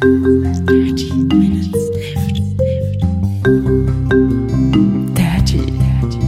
Dirty 0.00 1.12
Minutes 1.12 1.72
Left. 1.92 2.40
Dirty, 5.14 5.60
dirty, 5.76 6.20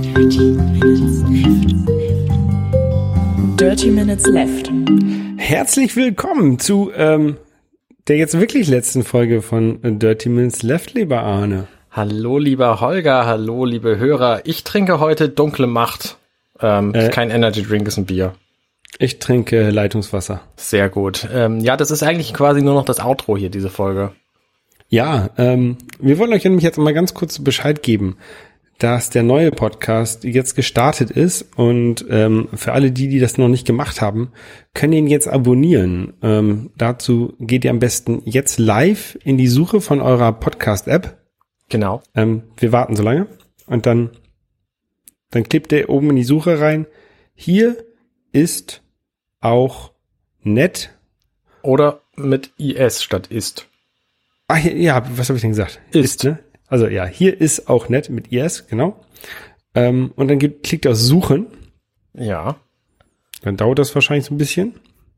dirty 0.00 0.50
Minutes 0.72 1.22
Left. 1.28 1.74
Dirty 3.60 3.90
Minutes 3.90 4.26
Left. 4.28 4.72
Herzlich 5.36 5.94
willkommen 5.94 6.58
zu 6.58 6.90
ähm, 6.96 7.36
der 8.06 8.16
jetzt 8.16 8.40
wirklich 8.40 8.66
letzten 8.66 9.04
Folge 9.04 9.42
von 9.42 9.78
Dirty 9.98 10.30
Minutes 10.30 10.62
Left, 10.62 10.94
lieber 10.94 11.20
Arne. 11.20 11.68
Hallo 11.90 12.38
lieber 12.38 12.80
Holger, 12.80 13.26
hallo 13.26 13.66
liebe 13.66 13.98
Hörer. 13.98 14.40
Ich 14.46 14.64
trinke 14.64 15.00
heute 15.00 15.28
dunkle 15.28 15.66
Macht. 15.66 16.16
Ähm, 16.62 16.94
Äh. 16.94 17.10
Kein 17.10 17.28
Energy 17.28 17.62
Drink, 17.62 17.88
ist 17.88 17.98
ein 17.98 18.06
Bier. 18.06 18.32
Ich 18.98 19.18
trinke 19.18 19.70
Leitungswasser. 19.70 20.40
Sehr 20.56 20.88
gut. 20.88 21.28
Ähm, 21.32 21.60
ja, 21.60 21.76
das 21.76 21.90
ist 21.90 22.02
eigentlich 22.02 22.32
quasi 22.32 22.62
nur 22.62 22.74
noch 22.74 22.84
das 22.84 23.00
Outro 23.00 23.36
hier, 23.36 23.50
diese 23.50 23.70
Folge. 23.70 24.12
Ja, 24.88 25.30
ähm, 25.36 25.76
wir 26.00 26.18
wollen 26.18 26.32
euch 26.32 26.44
nämlich 26.44 26.64
jetzt 26.64 26.78
mal 26.78 26.94
ganz 26.94 27.12
kurz 27.12 27.38
Bescheid 27.38 27.82
geben, 27.82 28.16
dass 28.78 29.10
der 29.10 29.22
neue 29.22 29.50
Podcast 29.50 30.24
jetzt 30.24 30.54
gestartet 30.54 31.10
ist 31.10 31.46
und 31.56 32.06
ähm, 32.08 32.48
für 32.54 32.72
alle 32.72 32.90
die, 32.90 33.08
die 33.08 33.18
das 33.18 33.36
noch 33.36 33.48
nicht 33.48 33.66
gemacht 33.66 34.00
haben, 34.00 34.30
können 34.72 34.94
ihn 34.94 35.06
jetzt 35.08 35.28
abonnieren. 35.28 36.14
Ähm, 36.22 36.70
dazu 36.78 37.34
geht 37.38 37.64
ihr 37.64 37.70
am 37.70 37.80
besten 37.80 38.22
jetzt 38.24 38.58
live 38.58 39.18
in 39.24 39.36
die 39.36 39.48
Suche 39.48 39.80
von 39.80 40.00
eurer 40.00 40.32
Podcast-App. 40.32 41.18
Genau. 41.68 42.02
Ähm, 42.14 42.44
wir 42.56 42.72
warten 42.72 42.96
so 42.96 43.02
lange 43.02 43.26
und 43.66 43.84
dann, 43.84 44.10
dann 45.30 45.42
klebt 45.42 45.70
ihr 45.72 45.90
oben 45.90 46.10
in 46.10 46.16
die 46.16 46.24
Suche 46.24 46.60
rein. 46.60 46.86
Hier 47.34 47.76
ist 48.32 48.82
auch 49.40 49.92
nett. 50.42 50.90
Oder 51.62 52.00
mit 52.16 52.50
IS 52.58 53.02
statt 53.02 53.26
ist. 53.28 53.66
Hier, 54.56 54.76
ja, 54.76 55.02
was 55.16 55.28
habe 55.28 55.36
ich 55.36 55.42
denn 55.42 55.50
gesagt? 55.50 55.80
Ist. 55.92 56.24
ne? 56.24 56.38
Also 56.68 56.86
ja, 56.86 57.04
hier 57.06 57.38
ist 57.40 57.68
auch 57.68 57.88
nett 57.88 58.10
mit 58.10 58.32
IS, 58.32 58.66
genau. 58.68 58.98
Ähm, 59.74 60.12
und 60.16 60.28
dann 60.28 60.38
gibt, 60.38 60.64
klickt 60.66 60.84
ihr 60.86 60.92
auf 60.92 60.96
Suchen. 60.96 61.46
Ja. 62.14 62.56
Dann 63.42 63.56
dauert 63.56 63.78
das 63.78 63.94
wahrscheinlich 63.94 64.26
so 64.26 64.34
ein 64.34 64.38
bisschen. 64.38 64.74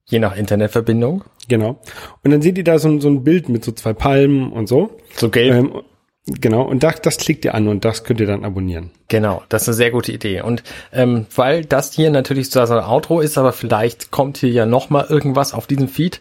Je 0.07 0.19
nach 0.19 0.37
Internetverbindung. 0.37 1.25
Genau. 1.49 1.81
Und 2.25 2.31
dann 2.33 2.43
seht 2.43 2.59
ihr 2.59 2.65
da 2.65 2.79
so, 2.79 2.89
ein- 2.89 3.01
so 3.01 3.09
ein 3.09 3.23
Bild 3.23 3.49
mit 3.49 3.65
so 3.65 3.73
zwei 3.73 3.93
Palmen 3.93 4.51
und 4.53 4.67
so. 4.67 4.99
So 5.15 5.31
gelb. 5.31 5.55
Ähm, 5.55 5.83
genau. 6.27 6.63
Und 6.63 6.83
das, 6.83 7.01
das 7.03 7.17
klickt 7.17 7.45
ihr 7.45 7.55
an 7.55 7.69
und 7.69 7.85
das 7.85 8.05
könnt 8.05 8.21
ihr 8.21 8.27
dann 8.27 8.45
abonnieren. 8.45 8.91
Genau, 9.09 9.43
das 9.49 9.63
ist 9.63 9.69
eine 9.69 9.77
sehr 9.77 9.91
gute 9.91 10.13
Idee. 10.13 10.43
Und 10.43 10.63
ähm, 10.93 11.27
weil 11.35 11.65
das 11.65 11.93
hier 11.93 12.11
natürlich 12.11 12.51
so 12.51 12.61
ein 12.61 12.71
Outro 12.71 13.21
ist, 13.21 13.39
aber 13.39 13.53
vielleicht 13.53 14.11
kommt 14.11 14.39
hier 14.39 14.51
ja 14.51 14.67
noch 14.67 14.91
mal 14.91 15.07
irgendwas 15.09 15.55
auf 15.55 15.67
diesem 15.67 15.89
Feed. 15.89 16.21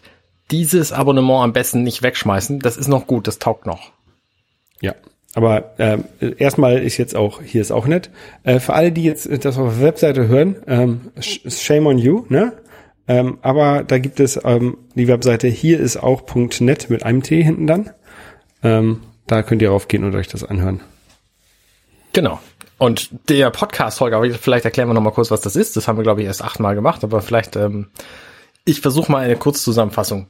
Dieses 0.50 0.92
Abonnement 0.92 1.44
am 1.44 1.52
besten 1.52 1.84
nicht 1.84 2.02
wegschmeißen. 2.02 2.58
Das 2.58 2.76
ist 2.76 2.88
noch 2.88 3.06
gut, 3.06 3.28
das 3.28 3.38
taugt 3.38 3.66
noch. 3.66 3.92
Ja. 4.80 4.94
Aber 5.34 5.74
ähm, 5.78 6.06
erstmal 6.38 6.78
ist 6.78 6.96
jetzt 6.96 7.14
auch, 7.14 7.40
hier 7.40 7.60
ist 7.60 7.70
auch 7.70 7.86
nett. 7.86 8.10
Äh, 8.42 8.58
für 8.58 8.74
alle, 8.74 8.90
die 8.90 9.04
jetzt 9.04 9.28
das 9.44 9.58
auf 9.58 9.74
der 9.74 9.82
Webseite 9.86 10.26
hören, 10.26 10.56
ähm, 10.66 11.12
sh- 11.20 11.48
shame 11.48 11.86
on 11.86 11.98
you, 11.98 12.24
ne? 12.28 12.52
Ähm, 13.06 13.38
aber 13.40 13.84
da 13.84 13.98
gibt 13.98 14.18
es 14.18 14.40
ähm, 14.44 14.78
die 14.96 15.06
Webseite 15.06 15.46
hier 15.46 15.78
ist 15.78 15.98
auch 15.98 16.22
.net 16.58 16.90
mit 16.90 17.04
einem 17.04 17.22
T 17.22 17.42
hinten 17.44 17.68
dann. 17.68 17.90
Ähm, 18.64 19.02
da 19.30 19.42
könnt 19.42 19.62
ihr 19.62 19.70
raufgehen 19.70 20.04
und 20.04 20.14
euch 20.14 20.28
das 20.28 20.44
anhören. 20.44 20.80
Genau. 22.12 22.40
Und 22.78 23.10
der 23.28 23.50
Podcast, 23.50 24.00
Holger, 24.00 24.16
aber 24.16 24.30
vielleicht 24.30 24.64
erklären 24.64 24.88
wir 24.88 24.94
noch 24.94 25.02
mal 25.02 25.12
kurz, 25.12 25.30
was 25.30 25.40
das 25.40 25.54
ist. 25.54 25.76
Das 25.76 25.86
haben 25.86 25.98
wir, 25.98 26.02
glaube 26.02 26.22
ich, 26.22 26.26
erst 26.26 26.42
achtmal 26.42 26.74
gemacht, 26.74 27.04
aber 27.04 27.20
vielleicht, 27.20 27.54
ähm, 27.54 27.88
ich 28.64 28.80
versuche 28.80 29.12
mal 29.12 29.22
eine 29.22 29.36
Kurzzusammenfassung. 29.36 30.26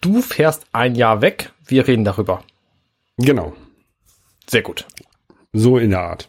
Du 0.00 0.22
fährst 0.22 0.64
ein 0.72 0.94
Jahr 0.94 1.20
weg, 1.20 1.52
wir 1.66 1.86
reden 1.86 2.04
darüber. 2.04 2.44
Genau. 3.18 3.52
Sehr 4.46 4.62
gut. 4.62 4.86
So 5.52 5.78
in 5.78 5.90
der 5.90 6.00
Art. 6.00 6.28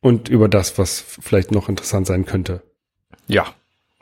Und 0.00 0.28
über 0.28 0.48
das, 0.48 0.76
was 0.78 1.00
vielleicht 1.00 1.52
noch 1.52 1.68
interessant 1.68 2.06
sein 2.06 2.26
könnte. 2.26 2.62
Ja. 3.26 3.46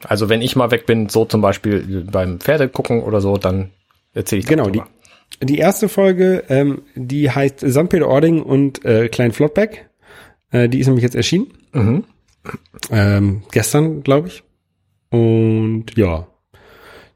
Also 0.05 0.29
wenn 0.29 0.43
ich 0.43 0.57
mal 0.57 0.71
weg 0.71 0.87
bin, 0.87 1.09
so 1.09 1.25
zum 1.25 1.41
Beispiel 1.41 2.07
beim 2.11 2.41
Pferde 2.41 2.69
gucken 2.69 3.03
oder 3.03 3.21
so, 3.21 3.37
dann 3.37 3.71
erzähle 4.15 4.41
ich 4.41 4.47
Genau, 4.47 4.71
die. 4.71 4.83
Die 5.43 5.59
erste 5.59 5.89
Folge, 5.89 6.45
ähm, 6.49 6.83
die 6.95 7.31
heißt 7.31 7.61
St. 7.61 7.89
Peter-Ording 7.89 8.43
und 8.43 8.85
äh, 8.85 9.09
Klein 9.09 9.33
Flottbeck. 9.33 9.89
Äh, 10.51 10.69
die 10.69 10.81
ist 10.81 10.87
nämlich 10.87 11.03
jetzt 11.05 11.15
erschienen. 11.15 11.49
Mhm. 11.73 12.05
Ähm, 12.91 13.43
gestern, 13.51 14.03
glaube 14.03 14.29
ich. 14.29 14.43
Und 15.11 15.97
ja, 15.97 16.27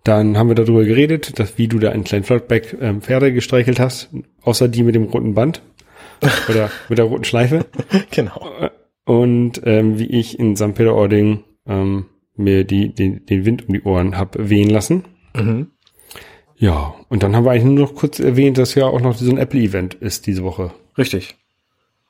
dann 0.04 0.36
haben 0.36 0.48
wir 0.48 0.54
darüber 0.54 0.84
geredet, 0.84 1.38
dass 1.38 1.58
wie 1.58 1.68
du 1.68 1.78
da 1.78 1.90
in 1.90 2.04
Klein 2.04 2.24
Flottbeck 2.24 2.76
ähm, 2.80 3.02
Pferde 3.02 3.32
gestreichelt 3.32 3.78
hast, 3.78 4.10
außer 4.42 4.68
die 4.68 4.82
mit 4.82 4.94
dem 4.94 5.04
roten 5.04 5.34
Band 5.34 5.62
oder 6.48 6.70
mit 6.88 6.98
der 6.98 7.06
roten 7.06 7.24
Schleife. 7.24 7.66
Genau. 8.10 8.50
Und 9.04 9.62
ähm, 9.64 9.98
wie 9.98 10.06
ich 10.06 10.38
in 10.38 10.56
St. 10.56 10.74
Peter-Ording 10.74 11.44
ähm, 11.66 12.06
mir 12.36 12.64
die, 12.64 12.94
den, 12.94 13.26
den 13.26 13.44
Wind 13.44 13.68
um 13.68 13.74
die 13.74 13.82
Ohren 13.82 14.16
hab 14.16 14.36
wehen 14.38 14.70
lassen. 14.70 15.04
Mhm. 15.36 15.70
Ja, 16.62 16.94
und 17.08 17.24
dann 17.24 17.34
haben 17.34 17.44
wir 17.44 17.50
eigentlich 17.50 17.64
nur 17.64 17.88
noch 17.88 17.96
kurz 17.96 18.20
erwähnt, 18.20 18.56
dass 18.56 18.76
ja 18.76 18.86
auch 18.86 19.00
noch 19.00 19.16
so 19.16 19.28
ein 19.28 19.36
Apple-Event 19.36 19.94
ist 19.94 20.28
diese 20.28 20.44
Woche. 20.44 20.70
Richtig. 20.96 21.34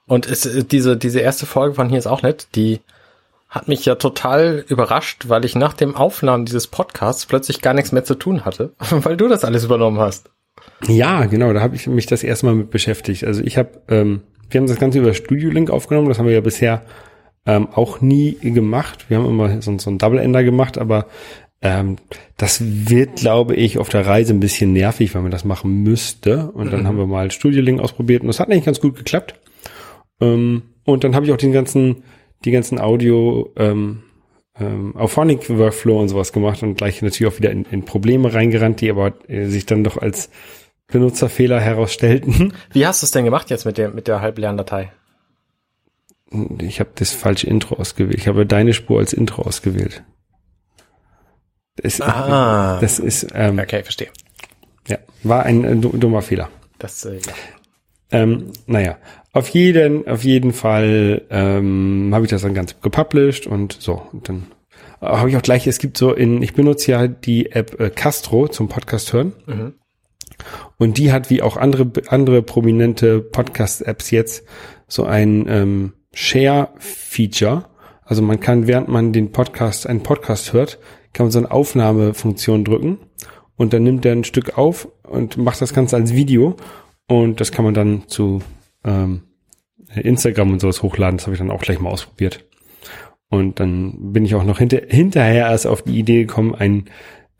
Und 0.07 0.27
es, 0.29 0.45
äh, 0.45 0.63
diese, 0.63 0.99
diese 0.99 1.21
erste 1.21 1.47
Folge 1.47 1.77
von 1.77 1.89
hier 1.89 1.97
ist 1.97 2.07
auch 2.07 2.21
nett, 2.21 2.49
die 2.55 2.81
hat 3.49 3.67
mich 3.67 3.87
ja 3.87 3.95
total 3.95 4.63
überrascht, 4.69 5.31
weil 5.31 5.47
ich 5.47 5.55
nach 5.55 5.73
dem 5.73 5.97
Aufnahmen 5.97 6.45
dieses 6.45 6.67
Podcasts 6.67 7.25
plötzlich 7.25 7.63
gar 7.63 7.73
nichts 7.73 7.93
mehr 7.93 8.05
zu 8.05 8.15
tun 8.15 8.45
hatte, 8.45 8.75
weil 8.91 9.17
du 9.17 9.27
das 9.27 9.47
alles 9.47 9.65
übernommen 9.65 9.99
hast. 9.99 10.29
Ja, 10.87 11.25
genau, 11.25 11.55
da 11.55 11.63
habe 11.63 11.75
ich 11.75 11.87
mich 11.87 12.05
das 12.05 12.23
erste 12.23 12.45
Mal 12.45 12.55
mit 12.55 12.69
beschäftigt. 12.71 13.25
Also 13.25 13.43
ich 13.43 13.57
habe, 13.57 13.71
ähm, 13.89 14.21
wir 14.51 14.61
haben 14.61 14.67
das 14.67 14.79
Ganze 14.79 14.99
über 14.99 15.15
Studio 15.15 15.49
Link 15.49 15.71
aufgenommen, 15.71 16.09
das 16.09 16.19
haben 16.19 16.27
wir 16.27 16.35
ja 16.35 16.43
bisher 16.43 16.83
ähm, 17.47 17.69
auch 17.73 18.03
nie 18.03 18.35
gemacht. 18.35 19.07
Wir 19.09 19.17
haben 19.17 19.27
immer 19.27 19.63
so, 19.63 19.79
so 19.79 19.89
ein 19.89 19.97
Double 19.97 20.19
Ender 20.19 20.45
gemacht, 20.45 20.77
aber 20.77 21.07
ähm, 21.63 21.97
das 22.37 22.61
wird, 22.61 23.17
glaube 23.17 23.55
ich, 23.55 23.79
auf 23.79 23.89
der 23.89 24.05
Reise 24.05 24.35
ein 24.35 24.41
bisschen 24.41 24.73
nervig, 24.73 25.15
wenn 25.15 25.23
man 25.23 25.31
das 25.31 25.45
machen 25.45 25.83
müsste. 25.83 26.51
Und 26.51 26.73
dann 26.73 26.87
haben 26.87 26.99
wir 26.99 27.07
mal 27.07 27.31
Studio 27.31 27.63
Link 27.63 27.81
ausprobiert 27.81 28.23
und 28.23 28.29
das 28.29 28.41
hat 28.41 28.51
eigentlich 28.51 28.65
ganz 28.65 28.81
gut 28.81 28.97
geklappt. 28.97 29.35
Ähm, 30.21 30.63
und 30.85 31.05
dann 31.05 31.15
habe 31.15 31.25
ich 31.25 31.33
auch 31.33 31.37
den 31.37 31.53
ganzen, 31.53 32.03
die 32.45 32.51
ganzen 32.51 32.81
Audio 32.81 33.53
ähm, 33.57 34.03
ähm, 34.59 34.97
Auphonic 34.97 35.49
Workflow 35.57 36.01
und 36.01 36.09
sowas 36.09 36.33
gemacht 36.33 36.63
und 36.65 36.75
gleich 36.75 37.01
natürlich 37.01 37.33
auch 37.33 37.39
wieder 37.39 37.53
in, 37.53 37.65
in 37.67 37.85
Probleme 37.85 38.35
reingerannt, 38.35 38.81
die 38.81 38.91
aber 38.91 39.15
äh, 39.29 39.47
sich 39.47 39.65
dann 39.65 39.85
doch 39.85 39.97
als 39.97 40.31
Benutzerfehler 40.89 41.61
herausstellten. 41.61 42.53
Wie 42.73 42.87
hast 42.87 43.03
du 43.03 43.07
es 43.07 43.13
denn 43.13 43.25
gemacht 43.25 43.51
jetzt 43.51 43.65
mit 43.65 43.79
der, 43.79 43.91
mit 43.91 44.09
der 44.09 44.21
Halblerndatei? 44.21 44.93
Ich 46.61 46.81
habe 46.81 46.91
das 46.95 47.13
falsche 47.13 47.47
Intro 47.47 47.77
ausgewählt. 47.77 48.19
Ich 48.19 48.27
habe 48.27 48.47
deine 48.47 48.75
Spur 48.75 48.99
als 48.99 49.13
Intro 49.13 49.43
ausgewählt. 49.43 50.03
Das, 51.83 52.01
Ah. 52.01 52.79
das 52.81 52.99
ist 52.99 53.27
ähm, 53.35 53.59
Okay, 53.59 53.83
verstehe. 53.83 54.09
ja 54.89 54.99
war 55.25 55.45
ein 55.45 55.65
äh, 55.65 55.77
du- 55.77 55.97
dummer 55.97 56.23
Fehler. 56.23 56.49
Das, 56.79 57.05
äh, 57.05 57.17
ja. 57.17 57.33
Ähm, 58.11 58.53
naja, 58.67 58.99
auf 59.33 59.49
jeden, 59.49 60.07
auf 60.07 60.23
jeden 60.25 60.53
Fall 60.53 61.23
ähm, 61.31 62.11
habe 62.13 62.25
ich 62.27 62.31
das 62.31 62.43
dann 62.43 62.55
ganz 62.55 62.81
gepublished 62.81 63.47
und 63.47 63.73
so. 63.81 64.03
Und 64.13 64.29
dann 64.29 64.47
äh, 65.01 65.07
habe 65.07 65.31
ich 65.31 65.37
auch 65.37 65.43
gleich, 65.43 65.67
es 65.67 65.79
gibt 65.79 65.97
so 65.97 66.13
in, 66.13 66.43
ich 66.43 66.53
benutze 66.55 66.91
ja 66.93 67.07
die 67.09 67.53
App 67.53 67.81
äh, 67.81 67.89
Castro 67.91 68.49
zum 68.49 68.69
Podcast 68.69 69.13
hören. 69.13 69.33
Mhm. 69.47 69.75
Und 70.77 70.99
die 70.99 71.13
hat 71.13 71.31
wie 71.31 71.41
auch 71.41 71.57
andere, 71.57 71.91
andere 72.09 72.43
prominente 72.43 73.21
Podcast-Apps 73.21 74.11
jetzt 74.11 74.45
so 74.89 75.05
ein 75.05 75.47
ähm, 75.49 75.93
Share-Feature. 76.13 77.65
Also 78.05 78.23
man 78.23 78.41
kann, 78.41 78.67
während 78.67 78.89
man 78.89 79.13
den 79.13 79.33
Podcast, 79.33 79.87
einen 79.87 80.03
Podcast 80.03 80.53
hört, 80.53 80.79
kann 81.13 81.27
man 81.27 81.31
so 81.31 81.39
eine 81.39 81.51
Aufnahmefunktion 81.51 82.65
drücken 82.65 82.99
und 83.57 83.73
dann 83.73 83.83
nimmt 83.83 84.05
er 84.05 84.13
ein 84.13 84.25
Stück 84.25 84.57
auf 84.59 84.89
und 85.03 85.37
macht 85.37 85.61
das 85.61 85.75
Ganze 85.75 85.97
als 85.97 86.15
Video 86.15 86.57
und 87.07 87.41
das 87.41 87.53
kann 87.53 87.65
man 87.65 87.75
dann 87.75 88.09
zu 88.09 88.43
ähm, 88.85 89.23
Instagram 89.95 90.53
und 90.53 90.61
sowas 90.61 90.83
hochladen. 90.83 91.19
Das 91.19 91.27
habe 91.27 91.35
ich 91.35 91.39
dann 91.39 91.51
auch 91.51 91.61
gleich 91.61 91.79
mal 91.79 91.91
ausprobiert. 91.91 92.45
Und 93.29 93.61
dann 93.61 94.13
bin 94.13 94.25
ich 94.25 94.35
auch 94.35 94.45
noch 94.45 94.59
hinter, 94.59 94.81
hinterher 94.89 95.49
erst 95.49 95.67
auf 95.67 95.83
die 95.83 95.99
Idee 95.99 96.25
gekommen, 96.25 96.55
ein 96.55 96.87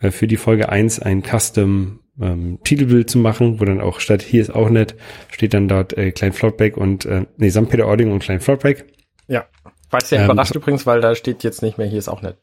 äh, 0.01 0.11
für 0.11 0.27
die 0.27 0.37
Folge 0.37 0.69
1 0.69 1.01
ein 1.01 1.23
Custom 1.23 2.01
ähm, 2.21 2.59
Titelbild 2.65 3.09
zu 3.09 3.19
machen, 3.19 3.61
wo 3.61 3.65
dann 3.65 3.81
auch 3.81 4.01
statt 4.01 4.23
hier 4.23 4.43
ist 4.43 4.55
auch 4.55 4.69
nett, 4.69 4.95
steht 5.31 5.55
dann 5.55 5.69
dort 5.69 5.97
äh, 5.97 6.13
Klein 6.13 6.33
Flottbeck 6.33 6.77
und 6.77 7.05
äh, 7.07 7.27
nee, 7.37 7.51
St. 7.51 7.69
Peter 7.69 7.87
Ording 7.87 8.13
und 8.13 8.21
Klein 8.21 8.41
Flottbeck. 8.41 8.87
Ja. 9.29 9.47
War 9.91 10.03
sehr 10.03 10.21
Ähm, 10.21 10.25
überrascht 10.27 10.55
übrigens, 10.55 10.87
weil 10.87 11.01
da 11.01 11.15
steht 11.15 11.45
jetzt 11.45 11.63
nicht 11.63 11.79
mehr, 11.79 11.87
hier 11.87 11.99
ist 11.99 12.09
auch 12.09 12.23
nett. 12.23 12.39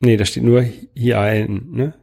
Nee, 0.00 0.16
da 0.16 0.24
steht 0.24 0.42
nur 0.42 0.64
hier 0.94 1.20
ein, 1.20 1.66
ne? 1.70 1.94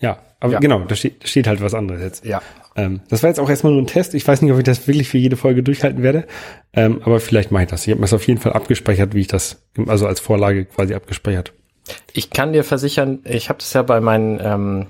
Ja, 0.00 0.18
aber 0.40 0.54
Ja. 0.54 0.58
genau, 0.58 0.80
da 0.80 0.94
steht, 0.94 1.22
da 1.22 1.26
steht 1.28 1.46
halt 1.46 1.60
was 1.62 1.72
anderes 1.74 2.02
jetzt. 2.02 2.24
Ja. 2.24 2.42
Ähm, 2.76 3.00
das 3.08 3.22
war 3.22 3.30
jetzt 3.30 3.38
auch 3.38 3.48
erstmal 3.48 3.72
nur 3.72 3.82
ein 3.82 3.86
Test. 3.86 4.14
Ich 4.14 4.26
weiß 4.26 4.42
nicht, 4.42 4.50
ob 4.52 4.58
ich 4.58 4.64
das 4.64 4.86
wirklich 4.88 5.08
für 5.08 5.18
jede 5.18 5.36
Folge 5.36 5.62
durchhalten 5.62 6.02
werde, 6.02 6.26
ähm, 6.72 7.00
aber 7.04 7.20
vielleicht 7.20 7.52
mache 7.52 7.62
ich 7.62 7.68
das. 7.70 7.86
Ich 7.86 7.90
habe 7.90 8.00
mir 8.00 8.04
das 8.06 8.12
auf 8.12 8.26
jeden 8.26 8.40
Fall 8.40 8.52
abgespeichert, 8.52 9.14
wie 9.14 9.20
ich 9.20 9.28
das, 9.28 9.62
also 9.86 10.06
als 10.08 10.18
Vorlage 10.20 10.64
quasi 10.64 10.94
abgespeichert. 10.94 11.52
Ich 12.12 12.30
kann 12.30 12.52
dir 12.52 12.64
versichern, 12.64 13.20
ich 13.24 13.48
habe 13.48 13.58
das 13.60 13.72
ja 13.72 13.82
bei 13.82 14.00
meinen 14.00 14.40
ähm, 14.42 14.86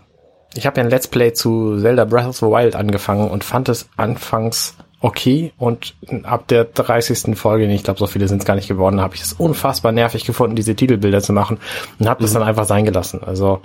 Ich 0.54 0.64
habe 0.66 0.78
ja 0.80 0.84
ein 0.84 0.90
Let's 0.90 1.08
Play 1.08 1.32
zu 1.34 1.78
Zelda 1.80 2.04
Breath 2.06 2.26
of 2.28 2.36
the 2.36 2.46
Wild 2.46 2.74
angefangen 2.76 3.28
und 3.28 3.44
fand 3.44 3.68
es 3.68 3.88
anfangs 3.96 4.76
okay 5.04 5.52
und 5.58 5.94
ab 6.22 6.48
der 6.48 6.64
30. 6.64 7.36
Folge, 7.36 7.66
ich 7.66 7.82
glaube, 7.82 7.98
so 7.98 8.06
viele 8.06 8.26
sind 8.26 8.38
es 8.38 8.46
gar 8.46 8.54
nicht 8.54 8.68
geworden, 8.68 9.02
habe 9.02 9.14
ich 9.14 9.20
es 9.20 9.34
unfassbar 9.34 9.92
nervig 9.92 10.24
gefunden, 10.24 10.56
diese 10.56 10.74
Titelbilder 10.74 11.20
zu 11.20 11.34
machen 11.34 11.58
und 11.98 12.08
habe 12.08 12.22
das 12.22 12.32
dann 12.32 12.42
einfach 12.42 12.64
sein 12.64 12.86
gelassen. 12.86 13.20
Also 13.22 13.60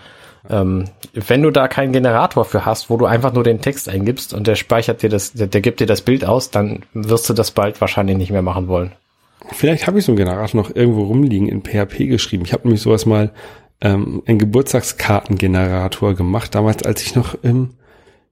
ähm, 0.49 0.89
wenn 1.13 1.41
du 1.41 1.49
da 1.49 1.69
keinen 1.69 1.93
Generator 1.93 2.43
für 2.43 2.65
hast, 2.65 2.89
wo 2.89 2.97
du 2.97 3.05
einfach 3.05 3.31
nur 3.31 3.45
den 3.45 3.61
Text 3.61 3.87
eingibst 3.87 4.33
und 4.33 4.47
der 4.47 4.55
speichert 4.55 5.01
dir 5.01 5.09
das, 5.09 5.31
der, 5.31 5.47
der 5.47 5.61
gibt 5.61 5.79
dir 5.79 5.87
das 5.87 6.01
Bild 6.01 6.25
aus, 6.25 6.51
dann 6.51 6.83
wirst 6.93 7.29
du 7.29 7.33
das 7.33 7.51
bald 7.51 7.79
wahrscheinlich 7.79 8.17
nicht 8.17 8.31
mehr 8.31 8.41
machen 8.41 8.67
wollen. 8.67 8.91
Vielleicht 9.53 9.87
habe 9.87 9.99
ich 9.99 10.05
so 10.05 10.11
einen 10.11 10.17
Generator 10.17 10.61
noch 10.61 10.75
irgendwo 10.75 11.03
rumliegen 11.03 11.47
in 11.47 11.61
PHP 11.61 12.09
geschrieben. 12.09 12.43
Ich 12.45 12.51
habe 12.51 12.63
nämlich 12.63 12.81
sowas 12.81 13.05
mal 13.05 13.31
ähm, 13.79 14.23
einen 14.25 14.39
Geburtstagskartengenerator 14.39 16.15
gemacht, 16.15 16.53
damals 16.53 16.83
als 16.83 17.01
ich 17.01 17.15
noch 17.15 17.41
im 17.41 17.75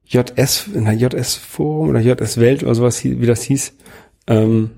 JS, 0.08 0.68
in 0.74 0.84
der 0.86 0.94
JS 0.94 1.34
Forum 1.34 1.90
oder 1.90 2.00
JS 2.00 2.40
Welt 2.40 2.62
oder 2.62 2.74
sowas, 2.74 3.04
wie 3.04 3.26
das 3.26 3.42
hieß, 3.42 3.74
ähm, 4.26 4.70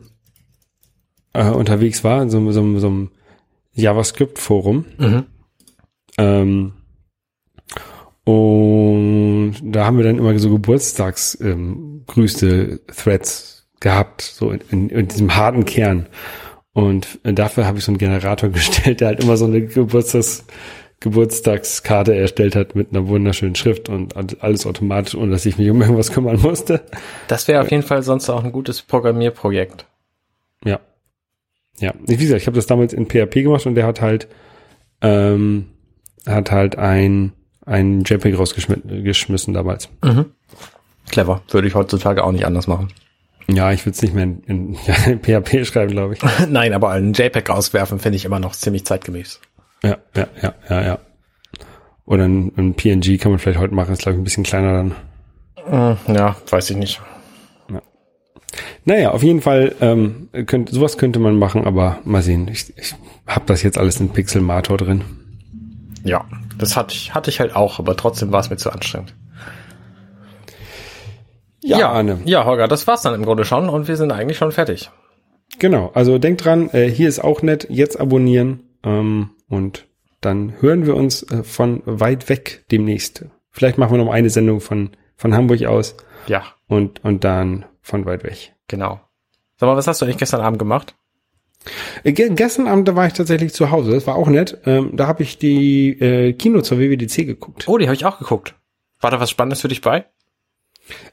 äh, 1.32 1.50
unterwegs 1.50 2.02
war, 2.02 2.22
in 2.22 2.30
so, 2.30 2.50
so, 2.50 2.78
so 2.78 2.86
einem 2.86 3.10
JavaScript-Forum. 3.72 4.84
Mhm. 4.98 5.26
Ähm, 6.18 6.72
und 8.24 9.54
da 9.62 9.86
haben 9.86 9.96
wir 9.96 10.04
dann 10.04 10.18
immer 10.18 10.38
so 10.38 10.50
Geburtstagsgrüße 10.50 12.48
ähm, 12.48 12.80
Threads 12.94 13.68
gehabt, 13.80 14.22
so 14.22 14.50
in, 14.50 14.60
in, 14.70 14.90
in 14.90 15.08
diesem 15.08 15.34
harten 15.36 15.64
Kern. 15.64 16.08
Und 16.72 17.18
dafür 17.24 17.66
habe 17.66 17.78
ich 17.78 17.84
so 17.84 17.92
einen 17.92 17.98
Generator 17.98 18.48
gestellt, 18.52 19.00
der 19.00 19.08
halt 19.08 19.22
immer 19.22 19.36
so 19.36 19.46
eine 19.46 19.64
Geburtstags 19.64 20.44
Geburtstagskarte 21.00 22.14
erstellt 22.14 22.54
hat 22.54 22.74
mit 22.74 22.90
einer 22.90 23.08
wunderschönen 23.08 23.54
Schrift 23.54 23.88
und 23.88 24.14
alles 24.42 24.66
automatisch, 24.66 25.14
ohne 25.14 25.32
dass 25.32 25.46
ich 25.46 25.56
mich 25.56 25.70
um 25.70 25.80
irgendwas 25.80 26.12
kümmern 26.12 26.40
musste. 26.40 26.82
Das 27.26 27.48
wäre 27.48 27.62
auf 27.62 27.70
jeden 27.70 27.82
Fall 27.82 28.02
sonst 28.02 28.28
auch 28.28 28.44
ein 28.44 28.52
gutes 28.52 28.82
Programmierprojekt. 28.82 29.86
Ja. 30.64 30.78
Ja. 31.78 31.94
Wie 32.06 32.18
gesagt, 32.18 32.42
ich 32.42 32.46
habe 32.46 32.56
das 32.56 32.66
damals 32.66 32.92
in 32.92 33.06
PHP 33.06 33.42
gemacht 33.42 33.64
und 33.64 33.74
der 33.74 33.86
hat 33.86 34.02
halt 34.02 34.28
ähm, 35.00 35.70
hat 36.26 36.50
halt 36.50 36.76
ein 36.76 37.32
ein 37.64 38.02
JPEG 38.04 38.36
rausgeschmissen 38.38 39.54
damals. 39.54 39.88
Mhm. 40.04 40.26
Clever. 41.10 41.42
Würde 41.50 41.68
ich 41.68 41.74
heutzutage 41.74 42.24
auch 42.24 42.32
nicht 42.32 42.44
anders 42.44 42.66
machen. 42.66 42.88
Ja, 43.48 43.72
ich 43.72 43.84
würde 43.84 43.96
es 43.96 44.02
nicht 44.02 44.14
mehr 44.14 44.24
in, 44.24 44.42
in, 44.46 44.74
in 45.06 45.20
PHP 45.20 45.66
schreiben, 45.66 45.92
glaube 45.92 46.14
ich. 46.14 46.20
Nein, 46.48 46.72
aber 46.72 46.90
einen 46.90 47.12
JPEG 47.12 47.48
rauswerfen 47.48 47.98
finde 47.98 48.16
ich 48.16 48.24
immer 48.24 48.40
noch 48.40 48.52
ziemlich 48.54 48.84
zeitgemäß. 48.84 49.40
Ja, 49.82 49.96
ja, 50.14 50.26
ja, 50.42 50.54
ja, 50.68 50.82
ja. 50.82 50.98
Oder 52.04 52.24
ein, 52.24 52.52
ein 52.56 52.74
PNG 52.74 53.18
kann 53.18 53.32
man 53.32 53.38
vielleicht 53.38 53.58
heute 53.60 53.74
machen, 53.74 53.92
ist 53.92 54.02
glaube 54.02 54.16
ich 54.16 54.20
ein 54.20 54.24
bisschen 54.24 54.44
kleiner 54.44 54.72
dann. 54.72 54.94
Hm, 56.06 56.14
ja, 56.14 56.36
weiß 56.48 56.70
ich 56.70 56.76
nicht. 56.76 57.00
Ja. 57.72 57.80
Naja, 58.84 59.10
auf 59.12 59.22
jeden 59.22 59.40
Fall, 59.40 59.74
ähm, 59.80 60.28
könnte, 60.46 60.74
sowas 60.74 60.98
könnte 60.98 61.18
man 61.18 61.36
machen, 61.36 61.64
aber 61.64 61.98
mal 62.04 62.22
sehen. 62.22 62.48
Ich, 62.48 62.76
ich 62.76 62.94
habe 63.26 63.46
das 63.46 63.62
jetzt 63.62 63.78
alles 63.78 64.00
in 64.00 64.10
Pixelmator 64.10 64.76
drin. 64.76 65.04
Ja, 66.02 66.24
das 66.58 66.76
hatte 66.76 66.94
ich, 66.94 67.14
hatte 67.14 67.30
ich 67.30 67.40
halt 67.40 67.54
auch, 67.54 67.78
aber 67.78 67.96
trotzdem 67.96 68.32
war 68.32 68.40
es 68.40 68.50
mir 68.50 68.56
zu 68.56 68.70
anstrengend. 68.70 69.14
Ja, 71.62 71.78
ja, 71.78 71.90
Arne. 71.90 72.20
ja, 72.24 72.44
Holger, 72.44 72.68
das 72.68 72.86
war's 72.86 73.02
dann 73.02 73.14
im 73.14 73.22
Grunde 73.22 73.44
schon 73.44 73.68
und 73.68 73.86
wir 73.86 73.96
sind 73.96 74.12
eigentlich 74.12 74.38
schon 74.38 74.50
fertig. 74.50 74.90
Genau, 75.58 75.90
also 75.94 76.18
denkt 76.18 76.44
dran, 76.44 76.70
äh, 76.70 76.88
hier 76.88 77.08
ist 77.08 77.22
auch 77.22 77.42
nett, 77.42 77.66
jetzt 77.68 78.00
abonnieren 78.00 78.62
ähm, 78.82 79.30
und 79.50 79.86
dann 80.22 80.54
hören 80.60 80.86
wir 80.86 80.96
uns 80.96 81.22
äh, 81.24 81.42
von 81.42 81.82
weit 81.84 82.30
weg 82.30 82.64
demnächst. 82.70 83.26
Vielleicht 83.50 83.76
machen 83.76 83.92
wir 83.92 84.02
noch 84.02 84.12
eine 84.12 84.30
Sendung 84.30 84.60
von, 84.60 84.90
von 85.16 85.34
Hamburg 85.34 85.64
aus. 85.64 85.96
Ja. 86.26 86.44
Und, 86.68 87.04
und 87.04 87.24
dann 87.24 87.66
von 87.82 88.06
weit 88.06 88.24
weg. 88.24 88.54
Genau. 88.68 89.00
Sag 89.56 89.66
mal, 89.66 89.76
was 89.76 89.86
hast 89.86 90.00
du 90.00 90.06
eigentlich 90.06 90.18
gestern 90.18 90.40
Abend 90.40 90.58
gemacht? 90.58 90.94
Äh, 92.04 92.12
gestern 92.12 92.68
Abend 92.68 92.88
da 92.88 92.96
war 92.96 93.06
ich 93.06 93.12
tatsächlich 93.12 93.52
zu 93.52 93.70
Hause. 93.70 93.90
Das 93.90 94.06
war 94.06 94.14
auch 94.14 94.28
nett. 94.28 94.58
Ähm, 94.64 94.92
da 94.94 95.06
habe 95.06 95.22
ich 95.22 95.36
die 95.38 95.90
äh, 96.00 96.32
Kino 96.32 96.62
zur 96.62 96.78
WWDC 96.78 97.26
geguckt. 97.26 97.68
Oh, 97.68 97.76
die 97.76 97.86
habe 97.86 97.94
ich 97.94 98.06
auch 98.06 98.18
geguckt. 98.18 98.54
War 99.00 99.10
da 99.10 99.20
was 99.20 99.30
Spannendes 99.30 99.60
für 99.60 99.68
dich 99.68 99.80
bei? 99.80 100.06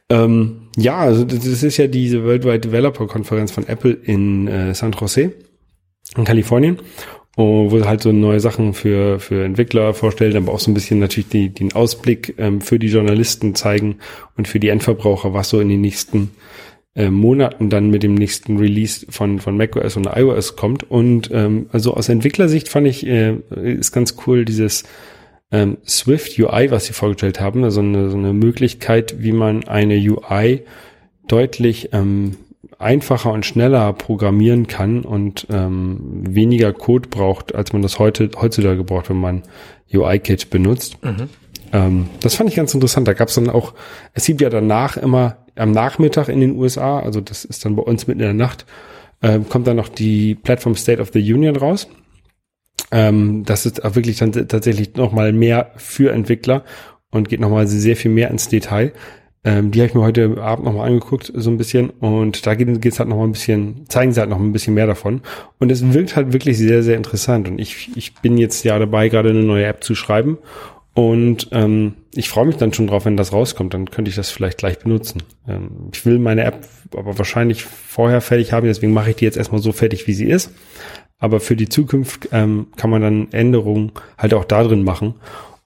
Ähm, 0.09 0.69
ja, 0.77 0.97
also 0.97 1.23
das 1.23 1.45
ist 1.45 1.77
ja 1.77 1.87
diese 1.87 2.23
Worldwide 2.23 2.59
Developer 2.59 3.07
Konferenz 3.07 3.51
von 3.51 3.67
Apple 3.67 3.93
in 3.93 4.47
äh, 4.47 4.73
San 4.73 4.91
Jose 4.91 5.33
in 6.15 6.23
Kalifornien, 6.23 6.79
wo 7.37 7.69
sie 7.69 7.87
halt 7.87 8.01
so 8.01 8.11
neue 8.11 8.39
Sachen 8.39 8.73
für 8.73 9.19
für 9.19 9.45
Entwickler 9.45 9.93
vorstellen, 9.93 10.35
aber 10.35 10.51
auch 10.51 10.59
so 10.59 10.71
ein 10.71 10.73
bisschen 10.73 10.99
natürlich 10.99 11.29
die, 11.29 11.49
den 11.49 11.73
Ausblick 11.73 12.35
ähm, 12.37 12.61
für 12.61 12.79
die 12.79 12.87
Journalisten 12.87 13.55
zeigen 13.55 13.97
und 14.35 14.47
für 14.47 14.59
die 14.59 14.69
Endverbraucher, 14.69 15.33
was 15.33 15.49
so 15.49 15.59
in 15.59 15.69
den 15.69 15.81
nächsten 15.81 16.31
äh, 16.95 17.11
Monaten 17.11 17.69
dann 17.69 17.91
mit 17.91 18.01
dem 18.01 18.15
nächsten 18.15 18.57
Release 18.57 19.05
von 19.09 19.39
von 19.39 19.55
macOS 19.55 19.95
und 19.97 20.07
iOS 20.07 20.55
kommt. 20.55 20.89
Und 20.89 21.29
ähm, 21.31 21.67
also 21.71 21.93
aus 21.93 22.09
Entwicklersicht 22.09 22.69
fand 22.69 22.87
ich 22.87 23.05
äh, 23.05 23.35
ist 23.55 23.91
ganz 23.91 24.15
cool 24.25 24.43
dieses 24.43 24.83
ähm, 25.51 25.77
Swift 25.87 26.39
UI, 26.39 26.71
was 26.71 26.85
sie 26.85 26.93
vorgestellt 26.93 27.39
haben, 27.39 27.63
also 27.63 27.81
eine, 27.81 28.09
so 28.09 28.17
eine 28.17 28.33
Möglichkeit, 28.33 29.17
wie 29.19 29.31
man 29.31 29.67
eine 29.67 29.95
UI 29.95 30.63
deutlich 31.27 31.89
ähm, 31.93 32.35
einfacher 32.79 33.31
und 33.31 33.45
schneller 33.45 33.91
programmieren 33.93 34.67
kann 34.67 35.01
und 35.01 35.47
ähm, 35.49 35.99
weniger 36.27 36.73
Code 36.73 37.09
braucht, 37.09 37.55
als 37.55 37.73
man 37.73 37.81
das 37.81 37.99
heute 37.99 38.29
heutzutage 38.39 38.83
braucht, 38.83 39.09
wenn 39.09 39.19
man 39.19 39.43
UI-Kit 39.91 40.49
benutzt. 40.49 41.03
Mhm. 41.03 41.29
Ähm, 41.73 42.09
das 42.21 42.35
fand 42.35 42.49
ich 42.49 42.55
ganz 42.55 42.73
interessant. 42.73 43.07
Da 43.07 43.13
gab 43.13 43.29
es 43.29 43.35
dann 43.35 43.49
auch, 43.49 43.73
es 44.13 44.25
gibt 44.25 44.41
ja 44.41 44.49
danach 44.49 44.97
immer 44.97 45.37
am 45.55 45.71
Nachmittag 45.71 46.29
in 46.29 46.39
den 46.39 46.55
USA, 46.55 46.99
also 46.99 47.19
das 47.19 47.45
ist 47.45 47.65
dann 47.65 47.75
bei 47.75 47.81
uns 47.81 48.07
mitten 48.07 48.19
in 48.19 48.27
der 48.27 48.33
Nacht, 48.33 48.65
äh, 49.21 49.39
kommt 49.39 49.65
dann 49.65 49.77
noch 49.77 49.89
die 49.89 50.35
Plattform 50.35 50.75
State 50.75 51.01
of 51.01 51.09
the 51.13 51.33
Union 51.33 51.55
raus. 51.55 51.87
Ähm, 52.91 53.43
das 53.43 53.65
ist 53.65 53.83
auch 53.83 53.95
wirklich 53.95 54.17
dann 54.17 54.31
tatsächlich 54.31 54.95
nochmal 54.95 55.33
mehr 55.33 55.71
für 55.77 56.11
Entwickler 56.11 56.63
und 57.09 57.27
geht 57.27 57.39
nochmal 57.39 57.67
sehr 57.67 57.95
viel 57.95 58.11
mehr 58.11 58.29
ins 58.29 58.49
Detail. 58.49 58.93
Ähm, 59.47 59.71
die 59.71 59.79
habe 59.79 59.87
ich 59.87 59.95
mir 59.95 60.01
heute 60.01 60.41
Abend 60.41 60.65
nochmal 60.65 60.87
angeguckt, 60.87 61.31
so 61.33 61.49
ein 61.49 61.57
bisschen. 61.57 61.89
Und 61.89 62.45
da 62.45 62.53
geht 62.53 62.85
es 62.85 62.99
halt 62.99 63.07
nochmal 63.07 63.27
ein 63.27 63.31
bisschen, 63.31 63.85
zeigen 63.87 64.11
sie 64.11 64.19
halt 64.19 64.29
noch 64.29 64.41
ein 64.41 64.51
bisschen 64.51 64.73
mehr 64.73 64.87
davon. 64.87 65.21
Und 65.57 65.71
es 65.71 65.93
wirkt 65.93 66.17
halt 66.17 66.33
wirklich 66.33 66.57
sehr, 66.57 66.83
sehr 66.83 66.97
interessant. 66.97 67.47
Und 67.47 67.57
ich, 67.57 67.95
ich 67.95 68.13
bin 68.15 68.37
jetzt 68.37 68.65
ja 68.65 68.77
dabei, 68.77 69.07
gerade 69.07 69.29
eine 69.29 69.43
neue 69.43 69.63
App 69.63 69.85
zu 69.85 69.95
schreiben. 69.95 70.37
Und 70.93 71.47
ähm, 71.53 71.93
ich 72.13 72.27
freue 72.27 72.45
mich 72.45 72.57
dann 72.57 72.73
schon 72.73 72.87
drauf, 72.87 73.05
wenn 73.05 73.15
das 73.15 73.31
rauskommt. 73.31 73.73
Dann 73.73 73.89
könnte 73.89 74.09
ich 74.09 74.17
das 74.17 74.31
vielleicht 74.31 74.57
gleich 74.57 74.79
benutzen. 74.79 75.23
Ähm, 75.47 75.91
ich 75.93 76.05
will 76.05 76.19
meine 76.19 76.43
App 76.43 76.67
aber 76.93 77.17
wahrscheinlich 77.17 77.63
vorher 77.63 78.19
fertig 78.19 78.51
haben, 78.51 78.67
deswegen 78.67 78.91
mache 78.91 79.11
ich 79.11 79.15
die 79.15 79.25
jetzt 79.25 79.37
erstmal 79.37 79.61
so 79.61 79.71
fertig, 79.71 80.07
wie 80.07 80.13
sie 80.13 80.27
ist. 80.27 80.51
Aber 81.19 81.39
für 81.39 81.55
die 81.55 81.69
Zukunft 81.69 82.29
ähm, 82.33 82.67
kann 82.75 82.89
man 82.89 83.01
dann 83.01 83.31
Änderungen 83.31 83.93
halt 84.17 84.33
auch 84.33 84.43
da 84.43 84.63
drin 84.63 84.83
machen, 84.83 85.15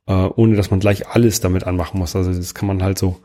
äh, 0.05 0.13
ohne 0.13 0.55
dass 0.55 0.69
man 0.69 0.79
gleich 0.79 1.07
alles 1.07 1.41
damit 1.41 1.63
anmachen 1.63 1.97
muss. 1.97 2.15
Also 2.15 2.31
das 2.31 2.53
kann 2.53 2.67
man 2.67 2.83
halt 2.83 2.99
so 2.99 3.17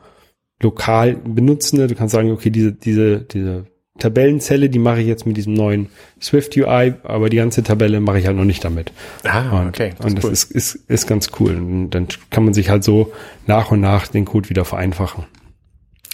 lokal 0.61 1.17
benutzen. 1.17 1.87
Du 1.87 1.95
kannst 1.95 2.13
sagen, 2.13 2.31
okay, 2.31 2.51
diese, 2.51 2.73
diese, 2.73 3.21
diese 3.21 3.67
Tabellenzelle, 3.99 4.69
die 4.69 4.79
mache 4.79 5.01
ich 5.01 5.07
jetzt 5.07 5.27
mit 5.27 5.37
diesem 5.37 5.55
neuen 5.55 5.89
Swift 6.21 6.57
UI, 6.57 6.95
aber 7.03 7.31
die 7.31 7.39
ganze 7.39 7.63
Tabelle 7.63 8.01
mache 8.01 8.19
ich 8.19 8.27
halt 8.27 8.37
noch 8.37 8.45
nicht 8.45 8.65
damit. 8.65 8.93
Ah, 9.25 9.67
okay. 9.69 9.95
Das 9.97 10.07
und 10.07 10.17
das 10.17 10.25
cool. 10.25 10.33
ist, 10.33 10.51
ist, 10.51 10.75
ist 10.89 11.07
ganz 11.07 11.31
cool. 11.41 11.57
Und 11.57 11.91
dann 11.91 12.09
kann 12.31 12.45
man 12.45 12.55
sich 12.55 12.69
halt 12.69 12.85
so 12.85 13.13
nach 13.47 13.71
und 13.71 13.81
nach 13.81 14.09
den 14.09 14.25
Code 14.25 14.49
wieder 14.51 14.65
vereinfachen. 14.65 15.25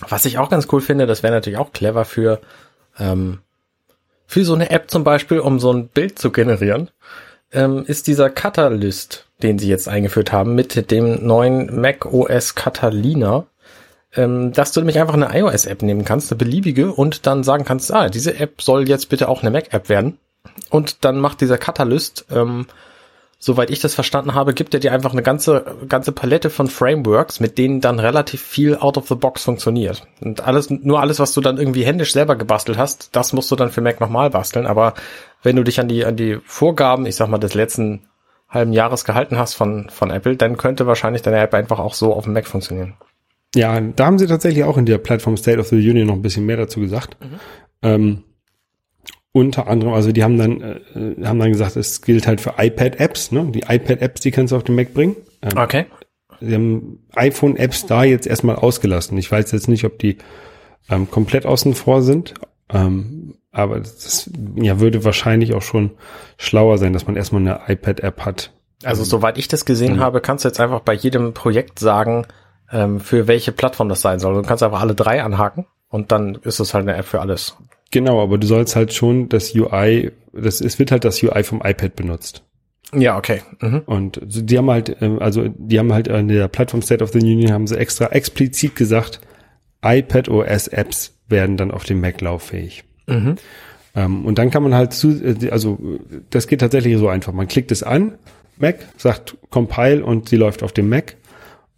Was 0.08 0.24
ich 0.24 0.38
auch 0.38 0.50
ganz 0.50 0.68
cool 0.72 0.80
finde, 0.80 1.06
das 1.06 1.22
wäre 1.22 1.32
natürlich 1.32 1.58
auch 1.58 1.72
clever 1.72 2.04
für 2.04 2.40
ähm, 2.98 3.38
für 4.32 4.44
so 4.44 4.54
eine 4.54 4.70
App 4.70 4.90
zum 4.90 5.04
Beispiel, 5.04 5.40
um 5.40 5.58
so 5.58 5.70
ein 5.72 5.88
Bild 5.88 6.18
zu 6.18 6.30
generieren, 6.30 6.90
ähm, 7.52 7.84
ist 7.86 8.06
dieser 8.06 8.30
Catalyst, 8.30 9.26
den 9.42 9.58
sie 9.58 9.68
jetzt 9.68 9.88
eingeführt 9.88 10.32
haben 10.32 10.54
mit 10.54 10.90
dem 10.90 11.26
neuen 11.26 11.80
Mac 11.80 12.06
OS 12.06 12.54
Catalina, 12.54 13.46
ähm, 14.14 14.52
dass 14.52 14.72
du 14.72 14.80
nämlich 14.80 14.98
einfach 14.98 15.14
eine 15.14 15.36
iOS-App 15.38 15.82
nehmen 15.82 16.04
kannst, 16.04 16.30
eine 16.30 16.38
beliebige, 16.38 16.92
und 16.92 17.26
dann 17.26 17.44
sagen 17.44 17.64
kannst, 17.64 17.92
ah, 17.92 18.08
diese 18.08 18.38
App 18.38 18.62
soll 18.62 18.88
jetzt 18.88 19.08
bitte 19.08 19.28
auch 19.28 19.42
eine 19.42 19.50
Mac-App 19.50 19.88
werden. 19.88 20.18
Und 20.70 21.04
dann 21.04 21.18
macht 21.18 21.40
dieser 21.40 21.58
Catalyst 21.58 22.26
ähm, 22.30 22.66
soweit 23.42 23.70
ich 23.70 23.80
das 23.80 23.94
verstanden 23.94 24.34
habe, 24.34 24.54
gibt 24.54 24.72
er 24.72 24.78
dir 24.78 24.92
einfach 24.92 25.12
eine 25.12 25.22
ganze, 25.22 25.64
ganze 25.88 26.12
Palette 26.12 26.48
von 26.48 26.68
Frameworks, 26.68 27.40
mit 27.40 27.58
denen 27.58 27.80
dann 27.80 27.98
relativ 27.98 28.40
viel 28.40 28.76
out 28.76 28.96
of 28.96 29.08
the 29.08 29.16
box 29.16 29.42
funktioniert. 29.42 30.06
Und 30.20 30.46
alles, 30.46 30.70
nur 30.70 31.00
alles, 31.00 31.18
was 31.18 31.32
du 31.32 31.40
dann 31.40 31.58
irgendwie 31.58 31.84
händisch 31.84 32.12
selber 32.12 32.36
gebastelt 32.36 32.78
hast, 32.78 33.16
das 33.16 33.32
musst 33.32 33.50
du 33.50 33.56
dann 33.56 33.72
für 33.72 33.80
Mac 33.80 34.00
nochmal 34.00 34.30
basteln. 34.30 34.64
Aber 34.64 34.94
wenn 35.42 35.56
du 35.56 35.64
dich 35.64 35.80
an 35.80 35.88
die, 35.88 36.04
an 36.04 36.14
die 36.14 36.38
Vorgaben, 36.44 37.04
ich 37.04 37.16
sag 37.16 37.28
mal, 37.28 37.38
des 37.38 37.54
letzten 37.54 38.06
halben 38.48 38.72
Jahres 38.72 39.04
gehalten 39.04 39.36
hast 39.36 39.54
von, 39.54 39.90
von 39.90 40.10
Apple, 40.10 40.36
dann 40.36 40.56
könnte 40.56 40.86
wahrscheinlich 40.86 41.22
deine 41.22 41.38
App 41.38 41.52
einfach 41.52 41.80
auch 41.80 41.94
so 41.94 42.14
auf 42.14 42.24
dem 42.24 42.34
Mac 42.34 42.46
funktionieren. 42.46 42.94
Ja, 43.54 43.80
da 43.80 44.06
haben 44.06 44.18
sie 44.18 44.26
tatsächlich 44.26 44.64
auch 44.64 44.78
in 44.78 44.86
der 44.86 44.98
Plattform 44.98 45.36
State 45.36 45.58
of 45.58 45.68
the 45.68 45.76
Union 45.76 46.06
noch 46.06 46.14
ein 46.14 46.22
bisschen 46.22 46.46
mehr 46.46 46.56
dazu 46.56 46.80
gesagt. 46.80 47.16
Mhm. 47.20 47.40
Ähm, 47.82 48.22
unter 49.32 49.66
anderem, 49.66 49.94
also 49.94 50.12
die 50.12 50.22
haben 50.22 50.38
dann, 50.38 50.60
äh, 50.60 51.24
haben 51.24 51.38
dann 51.38 51.52
gesagt, 51.52 51.76
es 51.76 52.02
gilt 52.02 52.26
halt 52.26 52.40
für 52.40 52.54
iPad-Apps, 52.58 53.32
ne? 53.32 53.50
Die 53.50 53.60
iPad-Apps, 53.60 54.20
die 54.20 54.30
kannst 54.30 54.52
du 54.52 54.56
auf 54.56 54.64
den 54.64 54.74
Mac 54.74 54.92
bringen. 54.94 55.16
Ähm, 55.42 55.56
okay. 55.56 55.86
sie 56.40 56.54
haben 56.54 56.98
iPhone-Apps 57.14 57.86
da 57.86 58.04
jetzt 58.04 58.26
erstmal 58.26 58.56
ausgelassen. 58.56 59.16
Ich 59.18 59.30
weiß 59.30 59.50
jetzt 59.52 59.68
nicht, 59.68 59.84
ob 59.84 59.98
die 59.98 60.18
ähm, 60.90 61.10
komplett 61.10 61.46
außen 61.46 61.74
vor 61.74 62.02
sind. 62.02 62.34
Ähm, 62.70 63.34
aber 63.50 63.80
das 63.80 64.30
ja, 64.56 64.80
würde 64.80 65.04
wahrscheinlich 65.04 65.54
auch 65.54 65.62
schon 65.62 65.90
schlauer 66.38 66.78
sein, 66.78 66.92
dass 66.92 67.06
man 67.06 67.16
erstmal 67.16 67.42
eine 67.42 67.60
iPad-App 67.68 68.24
hat. 68.24 68.52
Also 68.82 69.04
soweit 69.04 69.38
ich 69.38 69.48
das 69.48 69.64
gesehen 69.64 70.00
habe, 70.00 70.20
kannst 70.20 70.44
du 70.44 70.48
jetzt 70.48 70.58
einfach 70.58 70.80
bei 70.80 70.94
jedem 70.94 71.34
Projekt 71.34 71.78
sagen, 71.78 72.26
ähm, 72.72 73.00
für 73.00 73.28
welche 73.28 73.52
Plattform 73.52 73.88
das 73.88 74.00
sein 74.00 74.18
soll. 74.18 74.34
Du 74.34 74.42
kannst 74.42 74.62
einfach 74.62 74.80
alle 74.80 74.94
drei 74.94 75.22
anhaken 75.22 75.66
und 75.88 76.10
dann 76.12 76.36
ist 76.42 76.60
es 76.60 76.74
halt 76.74 76.88
eine 76.88 76.96
App 76.96 77.06
für 77.06 77.20
alles. 77.20 77.56
Genau, 77.90 78.22
aber 78.22 78.38
du 78.38 78.46
sollst 78.46 78.74
halt 78.74 78.92
schon 78.92 79.28
das 79.28 79.54
UI, 79.54 80.12
das, 80.32 80.60
es 80.60 80.78
wird 80.78 80.90
halt 80.90 81.04
das 81.04 81.22
UI 81.22 81.44
vom 81.44 81.60
iPad 81.62 81.94
benutzt. 81.94 82.42
Ja, 82.94 83.16
okay. 83.16 83.42
Mhm. 83.60 83.82
Und 83.86 84.20
die 84.22 84.58
haben 84.58 84.70
halt, 84.70 84.96
ähm, 85.00 85.18
also 85.20 85.46
die 85.48 85.78
haben 85.78 85.92
halt 85.92 86.08
in 86.08 86.28
der 86.28 86.48
Plattform 86.48 86.82
State 86.82 87.02
of 87.02 87.12
the 87.12 87.18
Union 87.18 87.52
haben 87.52 87.66
sie 87.66 87.78
extra 87.78 88.06
explizit 88.06 88.76
gesagt, 88.76 89.20
iPad 89.84 90.28
OS 90.28 90.68
Apps 90.68 91.14
werden 91.28 91.56
dann 91.56 91.70
auf 91.70 91.84
dem 91.84 92.00
Mac 92.00 92.20
lauffähig. 92.20 92.84
Mhm. 93.06 93.36
Ähm, 93.94 94.24
und 94.24 94.38
dann 94.38 94.50
kann 94.50 94.62
man 94.62 94.74
halt 94.74 94.92
zu, 94.92 95.10
äh, 95.10 95.50
also 95.50 95.78
das 96.30 96.46
geht 96.46 96.60
tatsächlich 96.60 96.96
so 96.98 97.08
einfach. 97.08 97.32
Man 97.32 97.48
klickt 97.48 97.72
es 97.72 97.82
an, 97.82 98.12
Mac, 98.58 98.76
sagt 98.96 99.36
Compile 99.50 100.04
und 100.04 100.28
sie 100.28 100.36
läuft 100.36 100.62
auf 100.62 100.72
dem 100.72 100.88
Mac. 100.88 101.16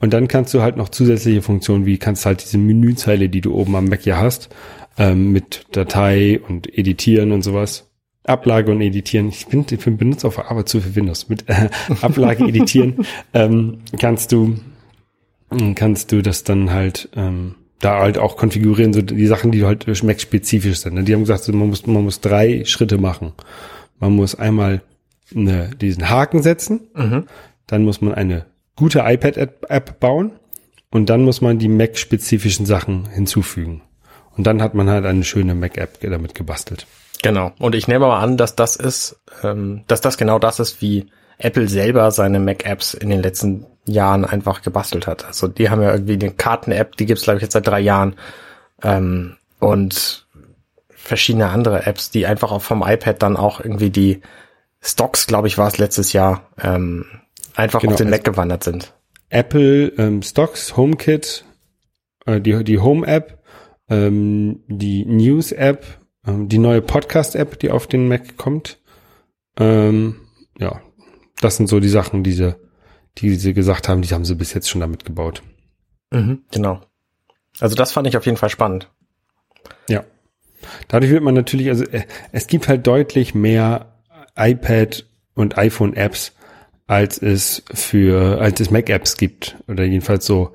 Und 0.01 0.13
dann 0.13 0.29
kannst 0.29 0.53
du 0.55 0.61
halt 0.61 0.77
noch 0.77 0.89
zusätzliche 0.89 1.43
Funktionen, 1.43 1.87
wie 1.87 1.99
kannst 1.99 2.27
halt 2.27 2.43
diese 2.45 2.59
Menüzeile, 2.59 3.29
die 3.29 3.41
du 3.41 3.55
oben 3.55 3.75
am 3.77 3.87
Mac 3.87 4.05
ja 4.05 4.19
hast, 4.19 4.51
ähm, 4.99 5.33
mit 5.33 5.67
Datei 5.73 6.41
und 6.47 6.77
Editieren 6.77 7.33
und 7.33 7.43
sowas. 7.43 7.91
Ablage 8.25 8.71
und 8.73 8.81
Editieren. 8.81 9.29
Ich 9.29 9.47
bin, 9.47 9.67
ich 9.71 9.85
bin 9.85 9.97
benutze 9.97 10.27
auf 10.27 10.37
der 10.37 10.51
Arbeit 10.51 10.69
zu 10.69 10.81
viel 10.81 10.97
Windows. 10.97 11.29
Mit 11.29 11.49
äh, 11.49 11.69
Ablage 12.01 12.45
editieren 12.45 13.07
ähm, 13.33 13.79
kannst 13.99 14.33
du 14.33 14.57
kannst 15.75 16.11
du 16.11 16.23
das 16.23 16.43
dann 16.43 16.73
halt 16.73 17.09
ähm, 17.15 17.55
da 17.81 18.01
halt 18.01 18.17
auch 18.19 18.37
konfigurieren, 18.37 18.93
so 18.95 19.03
die 19.03 19.27
Sachen, 19.27 19.53
die 19.53 19.65
halt 19.65 19.87
Mac-spezifisch 20.03 20.79
sind. 20.79 21.07
Die 21.07 21.13
haben 21.13 21.21
gesagt, 21.21 21.47
man 21.49 21.69
muss 21.69 21.87
man 21.87 22.03
muss 22.03 22.21
drei 22.21 22.65
Schritte 22.65 22.99
machen. 22.99 23.33
Man 24.01 24.17
muss 24.17 24.35
einmal 24.35 24.81
eine, 25.35 25.71
diesen 25.81 26.09
Haken 26.09 26.43
setzen, 26.43 26.81
Mhm. 26.95 27.25
dann 27.67 27.85
muss 27.85 28.01
man 28.01 28.15
eine 28.15 28.47
gute 28.77 29.01
iPad-App 29.01 30.01
bauen 30.01 30.33
und 30.91 31.11
dann 31.11 31.23
muss 31.23 31.41
man 31.41 31.59
die 31.59 31.69
Mac-spezifischen 31.69 32.67
Sachen 32.67 33.07
hinzufügen. 33.07 33.83
Und 34.37 34.47
dann 34.47 34.63
hat 34.63 34.75
man 34.75 34.91
halt 34.91 35.05
eine 35.05 35.25
schöne 35.25 35.55
Mac-App 35.55 36.01
damit 36.01 36.35
gebastelt. 36.35 36.87
Genau. 37.23 37.53
Und 37.59 37.75
ich 37.75 37.89
nehme 37.89 38.07
mal 38.07 38.21
an, 38.21 38.37
dass 38.37 38.57
das 38.57 38.77
ist, 38.77 39.21
ähm, 39.43 39.85
dass 39.87 40.01
das 40.01 40.19
genau 40.19 40.39
das 40.39 40.61
ist, 40.61 40.83
wie 40.83 41.07
Apple 41.39 41.69
selber 41.69 42.11
seine 42.11 42.41
Mac-Apps 42.41 42.95
in 42.95 43.11
den 43.11 43.23
letzten 43.23 43.67
Jahren 43.87 44.25
einfach 44.25 44.63
gebastelt 44.63 45.07
hat. 45.07 45.25
Also 45.25 45.49
die 45.49 45.71
haben 45.71 45.83
ja 45.83 45.93
irgendwie 45.93 46.15
eine 46.15 46.31
Karten-App, 46.31 46.97
die 46.97 47.07
gibt's 47.07 47.25
glaube 47.25 47.39
ich 47.39 47.43
jetzt 47.43 47.53
seit 47.53 47.67
drei 47.67 47.81
Jahren 47.81 48.17
ähm, 48.83 49.37
und 49.59 50.27
verschiedene 50.89 51.49
andere 51.49 51.87
Apps, 51.87 52.11
die 52.11 52.27
einfach 52.27 52.51
auch 52.51 52.63
vom 52.63 52.83
iPad 52.83 53.23
dann 53.23 53.37
auch 53.37 53.61
irgendwie 53.61 53.91
die 53.91 54.23
Stocks, 54.81 55.27
glaube 55.27 55.49
ich, 55.49 55.59
war 55.59 55.69
es 55.69 55.79
letztes 55.79 56.13
Jahr, 56.13 56.51
ähm, 56.63 57.07
einfach 57.55 57.81
Genau, 57.81 57.93
auf 57.93 57.99
den 57.99 58.07
also- 58.09 58.17
Mac 58.17 58.25
gewandert 58.25 58.65
sind. 58.65 58.95
Apple 59.31 59.89
ähm, 59.99 60.23
Stocks, 60.23 60.77
HomeKit, 60.77 61.45
äh, 62.27 62.41
die, 62.41 62.63
die 62.63 62.79
Home-App, 62.79 63.43
ähm, 63.89 64.63
die 64.69 65.05
News-App, 65.05 65.85
ähm, 66.27 66.49
die 66.49 66.59
neue 66.59 66.83
Podcast-App, 66.83 67.59
die 67.59 67.71
auf 67.71 67.87
den 67.87 68.07
Mac 68.09 68.37
kommt. 68.37 68.79
Ähm, 69.59 70.21
ja, 70.59 70.81
das 71.41 71.57
sind 71.57 71.69
so 71.69 71.81
die 71.81 71.89
Sachen, 71.89 72.23
die 72.23 72.33
sie, 72.33 72.55
die 73.19 73.35
sie 73.35 73.55
gesagt 73.55 73.89
haben, 73.89 74.03
die 74.03 74.09
haben 74.15 74.25
sie 74.25 74.35
bis 74.35 74.55
jetzt 74.55 74.69
schon 74.71 74.81
damit 74.81 75.05
gebaut. 75.05 75.43
Mhm, 76.11 76.45
genau. 76.53 76.81
Also 77.61 77.75
das 77.75 77.93
fand 77.93 78.07
ich 78.07 78.17
auf 78.17 78.27
jeden 78.27 78.37
Fall 78.39 78.51
spannend. 78.51 78.91
Ja. 79.89 80.05
Dadurch 80.89 81.11
wird 81.13 81.23
man 81.23 81.35
natürlich, 81.35 81.69
also 81.69 81.85
äh, 81.85 82.05
es 82.33 82.47
gibt 82.47 82.69
halt 82.69 82.87
deutlich 82.87 83.35
mehr 83.35 84.01
iPad 84.37 85.07
und 85.35 85.59
iPhone-Apps, 85.59 86.33
als 86.87 87.19
es 87.19 87.63
für, 87.73 88.41
als 88.41 88.61
es 88.61 88.71
Mac-Apps 88.71 89.17
gibt. 89.17 89.57
Oder 89.69 89.85
jedenfalls 89.85 90.27
so 90.27 90.51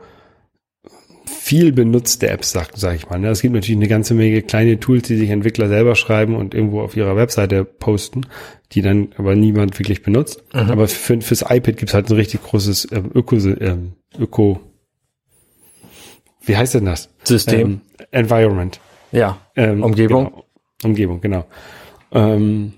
viel 1.26 1.72
benutzte 1.72 2.30
Apps, 2.30 2.52
sag, 2.52 2.72
sag 2.76 2.96
ich 2.96 3.10
mal. 3.10 3.20
ne? 3.20 3.30
Es 3.30 3.42
gibt 3.42 3.54
natürlich 3.54 3.78
eine 3.78 3.88
ganze 3.88 4.14
Menge 4.14 4.42
kleine 4.42 4.80
Tools, 4.80 5.08
die 5.08 5.18
sich 5.18 5.30
Entwickler 5.30 5.68
selber 5.68 5.96
schreiben 5.96 6.36
und 6.36 6.54
irgendwo 6.54 6.82
auf 6.82 6.96
ihrer 6.96 7.16
Webseite 7.16 7.66
posten, 7.66 8.22
die 8.72 8.82
dann 8.82 9.10
aber 9.18 9.36
niemand 9.36 9.78
wirklich 9.80 10.04
benutzt. 10.04 10.44
Aber 10.52 10.88
für, 10.88 11.22
fürs 11.22 11.42
iPad 11.42 11.78
gibt 11.78 11.90
es 11.90 11.94
halt 11.94 12.10
ein 12.10 12.16
richtig 12.16 12.44
großes 12.44 12.90
ähm, 12.92 13.12
Öko, 13.14 13.36
ähm, 13.38 13.94
Öko, 14.20 14.60
wie 16.42 16.58
heißt 16.58 16.74
denn 16.76 16.86
das? 16.86 17.10
System. 17.24 17.60
Ähm, 17.60 17.82
Environment. 18.12 18.80
Ja. 19.12 19.40
Ähm, 19.56 19.84
Umgebung. 19.84 20.26
Genau. 20.26 20.46
Umgebung, 20.84 21.22
genau. 21.22 21.46
Ähm, 22.12 22.74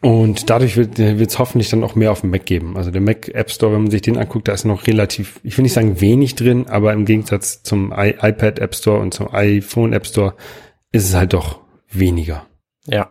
und 0.00 0.48
dadurch 0.48 0.76
wird 0.76 0.98
es 0.98 1.38
hoffentlich 1.38 1.70
dann 1.70 1.82
auch 1.82 1.96
mehr 1.96 2.12
auf 2.12 2.20
dem 2.20 2.30
Mac 2.30 2.46
geben. 2.46 2.76
Also 2.76 2.90
der 2.90 3.00
Mac 3.00 3.28
App 3.28 3.50
Store, 3.50 3.72
wenn 3.72 3.82
man 3.82 3.90
sich 3.90 4.02
den 4.02 4.16
anguckt, 4.16 4.46
da 4.46 4.52
ist 4.52 4.64
noch 4.64 4.86
relativ, 4.86 5.40
ich 5.42 5.56
will 5.58 5.64
nicht 5.64 5.72
sagen 5.72 6.00
wenig 6.00 6.36
drin, 6.36 6.68
aber 6.68 6.92
im 6.92 7.04
Gegensatz 7.04 7.62
zum 7.64 7.92
I 7.92 8.14
iPad 8.20 8.60
App 8.60 8.74
Store 8.76 9.00
und 9.00 9.12
zum 9.12 9.34
iPhone 9.34 9.92
App 9.92 10.06
Store 10.06 10.34
ist 10.92 11.08
es 11.08 11.14
halt 11.14 11.32
doch 11.32 11.60
weniger. 11.90 12.46
Ja. 12.86 13.10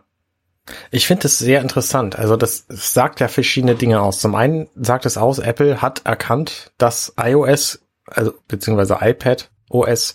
Ich 0.90 1.06
finde 1.06 1.26
es 1.26 1.38
sehr 1.38 1.60
interessant. 1.60 2.18
Also 2.18 2.36
das 2.36 2.66
sagt 2.68 3.20
ja 3.20 3.28
verschiedene 3.28 3.74
Dinge 3.74 4.00
aus. 4.00 4.20
Zum 4.20 4.34
einen 4.34 4.68
sagt 4.74 5.06
es 5.06 5.16
aus, 5.16 5.38
Apple 5.38 5.82
hat 5.82 6.02
erkannt, 6.04 6.72
dass 6.78 7.14
iOS, 7.18 7.80
also 8.06 8.32
beziehungsweise 8.48 8.98
iPad 9.00 9.50
OS 9.70 10.14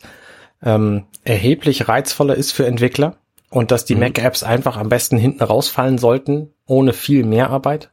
ähm, 0.63 1.05
erheblich 1.23 1.87
reizvoller 1.87 2.35
ist 2.35 2.51
für 2.51 2.65
Entwickler 2.65 3.17
und 3.53 3.69
dass 3.69 3.85
die 3.85 3.93
Mac-Apps 3.93 4.41
einfach 4.41 4.77
am 4.77 4.89
besten 4.89 5.15
hinten 5.15 5.43
rausfallen 5.43 5.99
sollten, 5.99 6.51
ohne 6.65 6.91
viel 6.91 7.23
Mehrarbeit. 7.23 7.91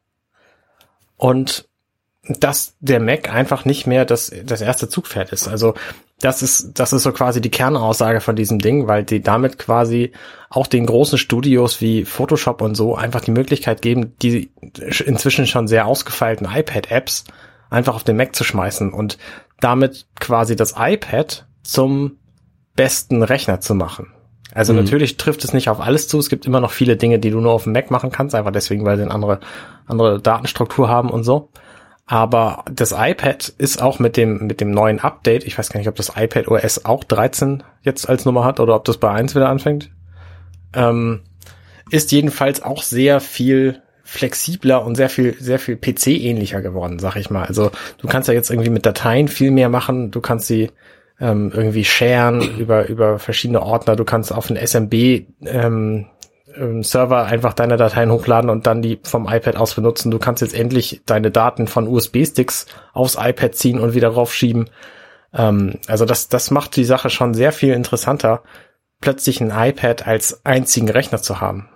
Und 1.18 1.68
dass 2.22 2.76
der 2.80 2.98
Mac 2.98 3.30
einfach 3.30 3.66
nicht 3.66 3.86
mehr 3.86 4.06
das, 4.06 4.32
das 4.44 4.62
erste 4.62 4.88
Zugpferd 4.88 5.32
ist. 5.32 5.48
Also 5.48 5.74
das 6.18 6.40
ist, 6.40 6.78
das 6.78 6.94
ist 6.94 7.02
so 7.02 7.12
quasi 7.12 7.42
die 7.42 7.50
Kernaussage 7.50 8.22
von 8.22 8.36
diesem 8.36 8.58
Ding, 8.58 8.86
weil 8.86 9.04
die 9.04 9.20
damit 9.20 9.58
quasi 9.58 10.12
auch 10.48 10.66
den 10.66 10.86
großen 10.86 11.18
Studios 11.18 11.82
wie 11.82 12.06
Photoshop 12.06 12.62
und 12.62 12.74
so 12.74 12.94
einfach 12.94 13.20
die 13.20 13.30
Möglichkeit 13.30 13.82
geben, 13.82 14.16
die 14.22 14.50
inzwischen 15.04 15.46
schon 15.46 15.68
sehr 15.68 15.86
ausgefeilten 15.86 16.48
iPad-Apps 16.50 17.24
einfach 17.68 17.96
auf 17.96 18.04
den 18.04 18.16
Mac 18.16 18.34
zu 18.34 18.44
schmeißen 18.44 18.94
und 18.94 19.18
damit 19.60 20.06
quasi 20.18 20.56
das 20.56 20.74
iPad 20.78 21.46
zum 21.62 22.16
besten 22.76 23.22
Rechner 23.22 23.60
zu 23.60 23.74
machen. 23.74 24.14
Also 24.54 24.72
natürlich 24.72 25.16
trifft 25.16 25.44
es 25.44 25.52
nicht 25.52 25.68
auf 25.68 25.80
alles 25.80 26.08
zu. 26.08 26.18
Es 26.18 26.28
gibt 26.28 26.46
immer 26.46 26.60
noch 26.60 26.72
viele 26.72 26.96
Dinge, 26.96 27.18
die 27.18 27.30
du 27.30 27.40
nur 27.40 27.52
auf 27.52 27.64
dem 27.64 27.72
Mac 27.72 27.90
machen 27.90 28.10
kannst, 28.10 28.34
einfach 28.34 28.52
deswegen, 28.52 28.84
weil 28.84 28.96
sie 28.96 29.02
eine 29.02 29.12
andere, 29.12 29.40
andere 29.86 30.20
Datenstruktur 30.20 30.88
haben 30.88 31.10
und 31.10 31.24
so. 31.24 31.50
Aber 32.06 32.64
das 32.72 32.92
iPad 32.92 33.52
ist 33.58 33.80
auch 33.80 34.00
mit 34.00 34.16
dem, 34.16 34.48
mit 34.48 34.60
dem 34.60 34.72
neuen 34.72 34.98
Update, 34.98 35.44
ich 35.44 35.56
weiß 35.56 35.70
gar 35.70 35.78
nicht, 35.78 35.88
ob 35.88 35.94
das 35.94 36.12
iPad 36.16 36.48
OS 36.48 36.84
auch 36.84 37.04
13 37.04 37.62
jetzt 37.82 38.08
als 38.08 38.24
Nummer 38.24 38.44
hat 38.44 38.58
oder 38.58 38.74
ob 38.74 38.84
das 38.84 38.98
bei 38.98 39.10
1 39.10 39.36
wieder 39.36 39.48
anfängt, 39.48 39.90
ähm, 40.74 41.20
ist 41.90 42.10
jedenfalls 42.10 42.62
auch 42.62 42.82
sehr 42.82 43.20
viel 43.20 43.80
flexibler 44.02 44.84
und 44.84 44.96
sehr 44.96 45.08
viel, 45.08 45.36
sehr 45.38 45.60
viel 45.60 45.76
PC-ähnlicher 45.76 46.62
geworden, 46.62 46.98
sag 46.98 47.14
ich 47.14 47.30
mal. 47.30 47.44
Also 47.44 47.70
du 47.98 48.08
kannst 48.08 48.28
ja 48.28 48.34
jetzt 48.34 48.50
irgendwie 48.50 48.70
mit 48.70 48.84
Dateien 48.84 49.28
viel 49.28 49.52
mehr 49.52 49.68
machen, 49.68 50.10
du 50.10 50.20
kannst 50.20 50.48
sie 50.48 50.72
ähm, 51.20 51.52
irgendwie 51.54 51.84
sharen 51.84 52.58
über, 52.58 52.88
über 52.88 53.18
verschiedene 53.18 53.62
Ordner, 53.62 53.96
du 53.96 54.04
kannst 54.04 54.32
auf 54.32 54.50
einen 54.50 54.64
SMB 54.64 54.94
ähm, 55.44 56.06
ähm, 56.56 56.82
Server 56.82 57.24
einfach 57.24 57.52
deine 57.52 57.76
Dateien 57.76 58.10
hochladen 58.10 58.50
und 58.50 58.66
dann 58.66 58.82
die 58.82 58.98
vom 59.02 59.28
iPad 59.28 59.56
aus 59.56 59.74
benutzen. 59.74 60.10
Du 60.10 60.18
kannst 60.18 60.42
jetzt 60.42 60.54
endlich 60.54 61.02
deine 61.06 61.30
Daten 61.30 61.66
von 61.66 61.86
USB-Sticks 61.86 62.66
aufs 62.92 63.16
iPad 63.20 63.54
ziehen 63.54 63.78
und 63.78 63.94
wieder 63.94 64.08
raufschieben. 64.08 64.70
Ähm, 65.32 65.74
also 65.86 66.04
das, 66.04 66.28
das 66.28 66.50
macht 66.50 66.76
die 66.76 66.84
Sache 66.84 67.10
schon 67.10 67.34
sehr 67.34 67.52
viel 67.52 67.74
interessanter, 67.74 68.42
plötzlich 69.00 69.40
ein 69.40 69.52
iPad 69.54 70.06
als 70.06 70.44
einzigen 70.44 70.88
Rechner 70.88 71.22
zu 71.22 71.40
haben. 71.40 71.68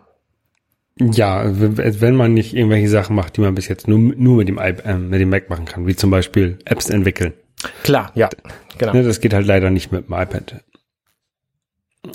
Ja, 0.99 1.43
wenn 1.45 2.15
man 2.15 2.35
nicht 2.35 2.55
irgendwelche 2.55 2.89
Sachen 2.89 3.17
macht, 3.17 3.37
die 3.37 3.41
man 3.41 3.55
bis 3.57 3.67
jetzt 3.67 3.89
nur, 3.89 3.99
nur 3.99 4.37
mit 4.37 4.49
dem, 4.49 4.59
iP- 4.59 4.85
äh, 4.85 4.97
mit 4.97 5.21
dem 5.21 5.29
Mac 5.29 5.51
machen 5.51 5.65
kann, 5.65 5.87
wie 5.89 5.97
zum 5.97 6.11
Beispiel 6.11 6.59
Apps 6.65 6.89
entwickeln. 6.89 7.35
Klar, 7.83 8.13
ja, 8.15 8.29
genau. 8.79 8.93
Ne, 8.93 9.03
das 9.03 9.21
geht 9.21 9.35
halt 9.35 9.47
leider 9.47 9.71
nicht 9.71 9.93
mit 9.93 10.09
dem 10.09 10.15
iPad. 10.15 10.65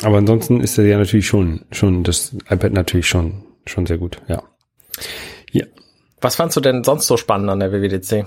Aber 0.04 0.18
ansonsten 0.18 0.62
ist 0.62 0.78
er 0.78 0.86
ja 0.86 0.98
natürlich 0.98 1.28
schon, 1.28 1.66
schon 1.72 2.04
das 2.04 2.34
iPad 2.50 2.74
natürlich 2.74 3.08
schon, 3.08 3.44
schon 3.66 3.86
sehr 3.86 3.98
gut, 3.98 4.22
ja. 4.28 4.44
Ja. 5.52 5.66
Was 6.22 6.36
fandst 6.36 6.58
du 6.58 6.62
denn 6.62 6.84
sonst 6.84 7.08
so 7.08 7.18
spannend 7.18 7.50
an 7.50 7.60
der 7.60 7.72
WWDC? 7.72 8.26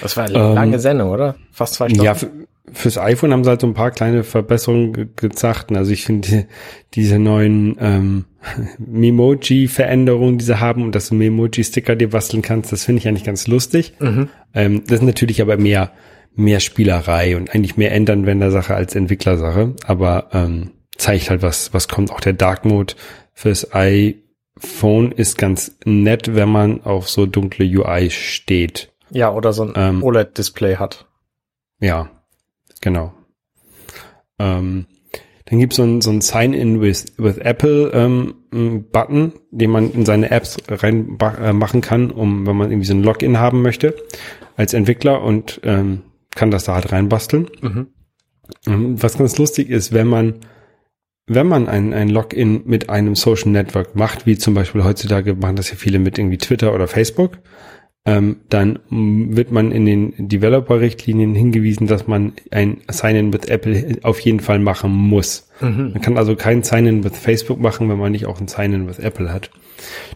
Das 0.00 0.16
war 0.16 0.24
eine 0.24 0.34
Ähm, 0.34 0.54
lange 0.54 0.78
Sendung, 0.78 1.10
oder? 1.10 1.36
Fast 1.52 1.74
zwei 1.74 1.88
Stunden. 1.88 2.04
Ja, 2.04 2.14
für, 2.14 2.30
fürs 2.72 2.98
iPhone 2.98 3.32
haben 3.32 3.44
sie 3.44 3.50
halt 3.50 3.60
so 3.60 3.66
ein 3.66 3.74
paar 3.74 3.90
kleine 3.90 4.24
Verbesserungen 4.24 4.92
ge 4.92 5.06
gezacht. 5.14 5.70
Also 5.72 5.92
ich 5.92 6.04
finde 6.04 6.28
die, 6.28 6.46
diese 6.94 7.18
neuen 7.18 7.76
ähm, 7.78 8.24
Memoji-Veränderungen, 8.78 10.38
die 10.38 10.44
sie 10.44 10.60
haben 10.60 10.82
und 10.82 10.94
dass 10.94 11.10
du 11.10 11.14
Memoji-Sticker 11.14 11.94
dir 11.96 12.10
basteln 12.10 12.42
kannst, 12.42 12.72
das 12.72 12.84
finde 12.84 13.00
ich 13.00 13.08
eigentlich 13.08 13.24
ganz 13.24 13.46
lustig. 13.46 13.94
Mhm. 14.00 14.28
Ähm, 14.54 14.82
das 14.86 15.00
ist 15.00 15.04
natürlich 15.04 15.42
aber 15.42 15.56
mehr, 15.56 15.92
mehr 16.34 16.60
Spielerei 16.60 17.36
und 17.36 17.54
eigentlich 17.54 17.76
mehr 17.76 17.92
Endanwender-Sache 17.92 18.74
als 18.74 18.94
Entwicklersache. 18.94 19.74
Aber 19.86 20.28
ähm, 20.32 20.70
zeigt 20.96 21.30
halt, 21.30 21.42
was, 21.42 21.74
was 21.74 21.88
kommt. 21.88 22.10
Auch 22.12 22.20
der 22.20 22.32
Dark 22.32 22.64
Mode 22.64 22.94
fürs 23.34 23.74
iPhone 23.74 25.12
ist 25.12 25.36
ganz 25.36 25.76
nett, 25.84 26.34
wenn 26.34 26.48
man 26.48 26.82
auf 26.82 27.10
so 27.10 27.26
dunkle 27.26 27.66
UI 27.66 28.10
steht. 28.10 28.90
Ja, 29.10 29.32
oder 29.32 29.52
so 29.52 29.64
ein 29.64 29.72
Ähm, 29.76 30.02
OLED-Display 30.02 30.76
hat. 30.76 31.06
Ja, 31.78 32.10
genau. 32.84 33.12
Ähm, 34.38 34.86
dann 35.46 35.58
gibt's 35.58 35.76
so 35.76 35.82
ein, 35.82 36.00
so 36.00 36.10
ein 36.10 36.20
Sign-in 36.20 36.80
with, 36.80 37.14
with 37.18 37.38
Apple 37.38 37.90
ähm, 37.92 38.34
den 38.52 39.70
man 39.70 39.90
in 39.92 40.06
seine 40.06 40.30
Apps 40.30 40.56
rein 40.68 41.18
äh, 41.20 41.52
machen 41.52 41.80
kann, 41.80 42.10
um 42.10 42.46
wenn 42.46 42.56
man 42.56 42.70
irgendwie 42.70 42.86
so 42.86 42.94
ein 42.94 43.02
Login 43.02 43.38
haben 43.38 43.62
möchte 43.62 43.96
als 44.56 44.74
Entwickler 44.74 45.22
und 45.22 45.60
ähm, 45.64 46.02
kann 46.34 46.50
das 46.50 46.64
da 46.64 46.74
halt 46.74 46.92
reinbasteln. 46.92 47.50
Mhm. 47.60 47.86
Ähm, 48.66 49.02
Was 49.02 49.18
ganz 49.18 49.36
lustig 49.38 49.70
ist, 49.70 49.92
wenn 49.92 50.06
man 50.06 50.40
wenn 51.26 51.46
man 51.46 51.68
ein, 51.68 51.94
ein 51.94 52.10
Login 52.10 52.64
mit 52.66 52.90
einem 52.90 53.14
Social 53.14 53.50
Network 53.50 53.96
macht, 53.96 54.26
wie 54.26 54.36
zum 54.36 54.52
Beispiel 54.52 54.84
heutzutage 54.84 55.34
machen 55.34 55.56
das 55.56 55.70
ja 55.70 55.76
viele 55.76 55.98
mit 55.98 56.18
irgendwie 56.18 56.36
Twitter 56.36 56.74
oder 56.74 56.86
Facebook, 56.86 57.38
ähm, 58.06 58.36
dann 58.50 58.78
wird 58.90 59.50
man 59.50 59.72
in 59.72 59.86
den 59.86 60.28
Developer-Richtlinien 60.28 61.34
hingewiesen, 61.34 61.86
dass 61.86 62.06
man 62.06 62.34
ein 62.50 62.78
Sign-in 62.90 63.32
with 63.32 63.46
Apple 63.48 63.98
auf 64.02 64.20
jeden 64.20 64.40
Fall 64.40 64.58
machen 64.58 64.90
muss. 64.92 65.48
Mhm. 65.60 65.92
Man 65.92 66.00
kann 66.02 66.18
also 66.18 66.36
kein 66.36 66.62
Sign-in 66.62 67.02
with 67.02 67.16
Facebook 67.18 67.58
machen, 67.60 67.88
wenn 67.88 67.98
man 67.98 68.12
nicht 68.12 68.26
auch 68.26 68.40
ein 68.40 68.48
Sign-in 68.48 68.86
with 68.86 68.98
Apple 68.98 69.32
hat. 69.32 69.50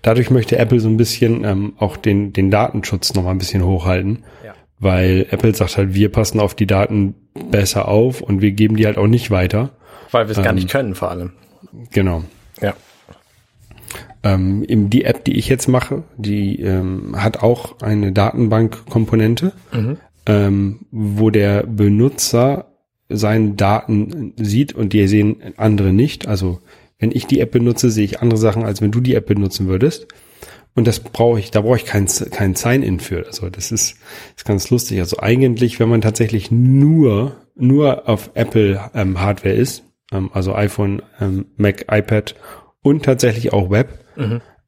Dadurch 0.02 0.30
möchte 0.30 0.58
Apple 0.58 0.80
so 0.80 0.88
ein 0.88 0.96
bisschen 0.98 1.44
ähm, 1.44 1.72
auch 1.78 1.96
den, 1.96 2.32
den 2.34 2.50
Datenschutz 2.50 3.14
noch 3.14 3.22
mal 3.24 3.30
ein 3.30 3.38
bisschen 3.38 3.64
hochhalten, 3.64 4.24
Ja. 4.44 4.54
weil 4.78 5.26
Apple 5.30 5.54
sagt 5.54 5.78
halt, 5.78 5.94
wir 5.94 6.12
passen 6.12 6.40
auf 6.40 6.54
die 6.54 6.66
Daten 6.66 7.14
besser 7.50 7.88
auf 7.88 8.20
und 8.20 8.42
wir 8.42 8.50
geben 8.52 8.76
die 8.76 8.84
halt 8.86 8.98
auch 8.98 9.06
nicht 9.06 9.30
weiter. 9.30 9.70
Weil 10.10 10.26
wir 10.26 10.32
es 10.32 10.36
gar 10.42 10.50
Ähm, 10.50 10.56
nicht 10.56 10.68
können, 10.70 10.94
vor 10.94 11.10
allem. 11.10 11.32
Genau. 11.92 12.22
Ja. 12.60 12.74
Ähm, 14.22 14.64
die 14.90 15.04
App, 15.04 15.24
die 15.24 15.36
ich 15.36 15.48
jetzt 15.48 15.68
mache, 15.68 16.04
die 16.16 16.60
ähm, 16.60 17.14
hat 17.16 17.42
auch 17.42 17.80
eine 17.80 18.12
Datenbankkomponente, 18.12 19.52
ähm, 20.26 20.80
wo 20.90 21.30
der 21.30 21.62
Benutzer 21.64 22.72
seine 23.08 23.52
Daten 23.52 24.34
sieht 24.36 24.74
und 24.74 24.92
die 24.92 25.06
sehen 25.08 25.36
andere 25.56 25.92
nicht. 25.92 26.28
Also 26.28 26.60
wenn 26.98 27.12
ich 27.12 27.26
die 27.26 27.40
App 27.40 27.52
benutze, 27.52 27.90
sehe 27.90 28.04
ich 28.04 28.20
andere 28.20 28.38
Sachen, 28.38 28.64
als 28.64 28.80
wenn 28.82 28.90
du 28.90 29.00
die 29.00 29.14
App 29.14 29.26
benutzen 29.26 29.68
würdest. 29.68 30.08
Und 30.74 30.86
das 30.86 31.00
brauche 31.00 31.40
ich, 31.40 31.50
da 31.50 31.62
brauche 31.62 31.76
ich 31.76 31.84
kein, 31.84 32.06
kein 32.06 32.54
Sign-in 32.54 33.00
für. 33.00 33.26
Also 33.26 33.48
das 33.50 33.72
ist, 33.72 33.96
ist 34.36 34.44
ganz 34.44 34.70
lustig. 34.70 35.00
Also 35.00 35.18
eigentlich, 35.18 35.80
wenn 35.80 35.88
man 35.88 36.00
tatsächlich 36.00 36.50
nur, 36.50 37.36
nur 37.56 38.08
auf 38.08 38.30
Apple 38.34 38.80
ähm, 38.94 39.20
Hardware 39.20 39.54
ist, 39.54 39.84
ähm, 40.12 40.30
also 40.32 40.54
iPhone, 40.54 41.02
ähm, 41.20 41.46
Mac, 41.56 41.86
iPad 41.90 42.34
und 42.88 43.04
tatsächlich 43.04 43.52
auch 43.52 43.70
Web, 43.70 43.98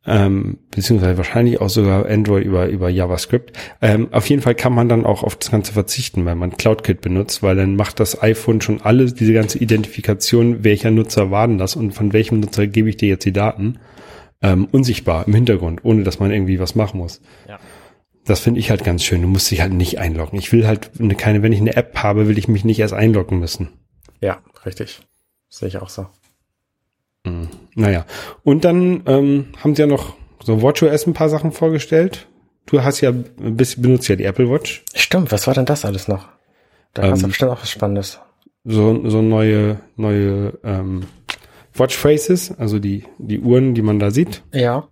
ähm, 0.07 0.59
beziehungsweise 0.71 1.17
wahrscheinlich 1.19 1.61
auch 1.61 1.69
sogar 1.69 2.07
Android 2.07 2.45
über, 2.45 2.69
über 2.69 2.89
JavaScript. 2.89 3.57
Ähm, 3.83 4.09
auf 4.13 4.29
jeden 4.31 4.41
Fall 4.41 4.55
kann 4.55 4.73
man 4.73 4.89
dann 4.89 5.05
auch 5.05 5.23
auf 5.23 5.37
das 5.37 5.51
Ganze 5.51 5.73
verzichten, 5.73 6.25
wenn 6.25 6.39
man 6.39 6.57
CloudKit 6.57 7.01
benutzt, 7.01 7.43
weil 7.43 7.57
dann 7.57 7.77
macht 7.77 8.01
das 8.01 8.23
iPhone 8.23 8.61
schon 8.61 8.81
alles, 8.81 9.15
diese 9.15 9.33
ganze 9.33 9.59
Identifikation, 9.59 10.65
welcher 10.65 10.91
Nutzer 10.91 11.31
war 11.31 11.47
denn 11.47 11.59
das 11.59 11.77
und 11.77 11.93
von 11.93 12.13
welchem 12.13 12.41
Nutzer 12.41 12.67
gebe 12.67 12.89
ich 12.89 12.97
dir 12.97 13.09
jetzt 13.09 13.25
die 13.25 13.33
Daten, 13.33 13.79
ähm, 14.43 14.69
unsichtbar 14.73 15.27
im 15.27 15.35
Hintergrund, 15.35 15.81
ohne 15.85 16.03
dass 16.03 16.19
man 16.19 16.31
irgendwie 16.31 16.61
was 16.61 16.75
machen 16.75 16.99
muss. 16.99 17.21
Ja. 17.47 17.59
Das 18.25 18.41
finde 18.41 18.61
ich 18.61 18.71
halt 18.71 18.85
ganz 18.85 19.05
schön. 19.05 19.23
Du 19.23 19.29
musst 19.29 19.51
dich 19.51 19.61
halt 19.61 19.73
nicht 19.73 19.99
einloggen. 19.99 20.39
Ich 20.39 20.53
will 20.53 20.67
halt 20.67 20.91
eine, 20.99 21.15
keine, 21.15 21.43
wenn 21.43 21.53
ich 21.53 21.61
eine 21.61 21.77
App 21.77 21.97
habe, 22.03 22.29
will 22.29 22.39
ich 22.39 22.49
mich 22.49 22.65
nicht 22.65 22.79
erst 22.79 22.95
einloggen 22.95 23.39
müssen. 23.39 23.69
Ja, 24.21 24.39
richtig. 24.65 25.01
Sehe 25.49 25.69
ich 25.69 25.79
auch 25.79 25.89
so. 25.89 26.07
Naja. 27.75 28.07
Und 28.45 28.65
dann 28.65 29.03
ähm, 29.07 29.47
haben 29.63 29.75
sie 29.75 29.83
ja 29.83 29.87
noch 29.87 30.15
so 30.43 30.63
WatchOS 30.63 31.07
ein 31.07 31.13
paar 31.15 31.29
Sachen 31.29 31.53
vorgestellt. 31.53 32.27
Du 32.67 32.83
hast 32.83 33.01
ja 33.01 33.11
ein 33.11 33.57
bisschen 33.57 33.83
benutzt 33.83 34.09
ja 34.09 34.17
die 34.17 34.25
Apple 34.25 34.49
Watch. 34.51 34.85
Stimmt, 34.95 35.33
was 35.33 35.47
war 35.47 35.55
denn 35.55 35.67
das 35.67 35.85
alles 35.85 36.09
noch? 36.09 36.29
Da 36.95 37.03
Ähm, 37.05 37.15
doch 37.21 37.29
bestimmt 37.29 37.51
auch 37.53 37.63
was 37.63 37.71
Spannendes. 37.71 38.21
So, 38.65 39.09
so 39.09 39.23
neue, 39.23 39.81
neue 39.97 40.59
ähm, 40.65 41.05
Watch 41.75 41.97
Faces, 41.97 42.55
also 42.59 42.79
die, 42.79 43.05
die 43.19 43.41
Uhren, 43.41 43.75
die 43.75 43.83
man 43.83 43.99
da 43.99 44.11
sieht. 44.11 44.43
Ja. 44.53 44.89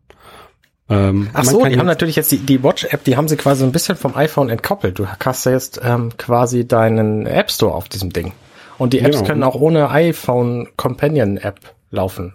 Ähm, 0.91 1.29
Ach 1.35 1.45
so, 1.45 1.65
die 1.67 1.79
haben 1.79 1.87
natürlich 1.87 2.17
jetzt 2.17 2.33
die, 2.33 2.39
die 2.39 2.63
Watch-App, 2.63 3.05
die 3.05 3.17
haben 3.17 3.29
sie 3.29 3.37
quasi 3.37 3.63
ein 3.63 3.73
bisschen 3.73 3.97
vom 3.97 4.17
iPhone 4.17 4.49
entkoppelt. 4.49 4.99
Du 4.99 5.07
hast 5.07 5.45
ja 5.45 5.53
jetzt 5.53 5.81
ähm, 5.85 6.13
quasi 6.17 6.67
deinen 6.67 7.27
App 7.27 7.51
Store 7.51 7.75
auf 7.75 7.89
diesem 7.91 8.11
Ding. 8.11 8.33
Und 8.79 8.93
die 8.95 9.01
Apps 9.01 9.17
Genau. 9.19 9.27
können 9.29 9.43
auch 9.43 9.57
ohne 9.57 9.91
iPhone 9.91 10.69
Companion 10.77 11.37
App 11.37 11.61
laufen. 11.91 12.35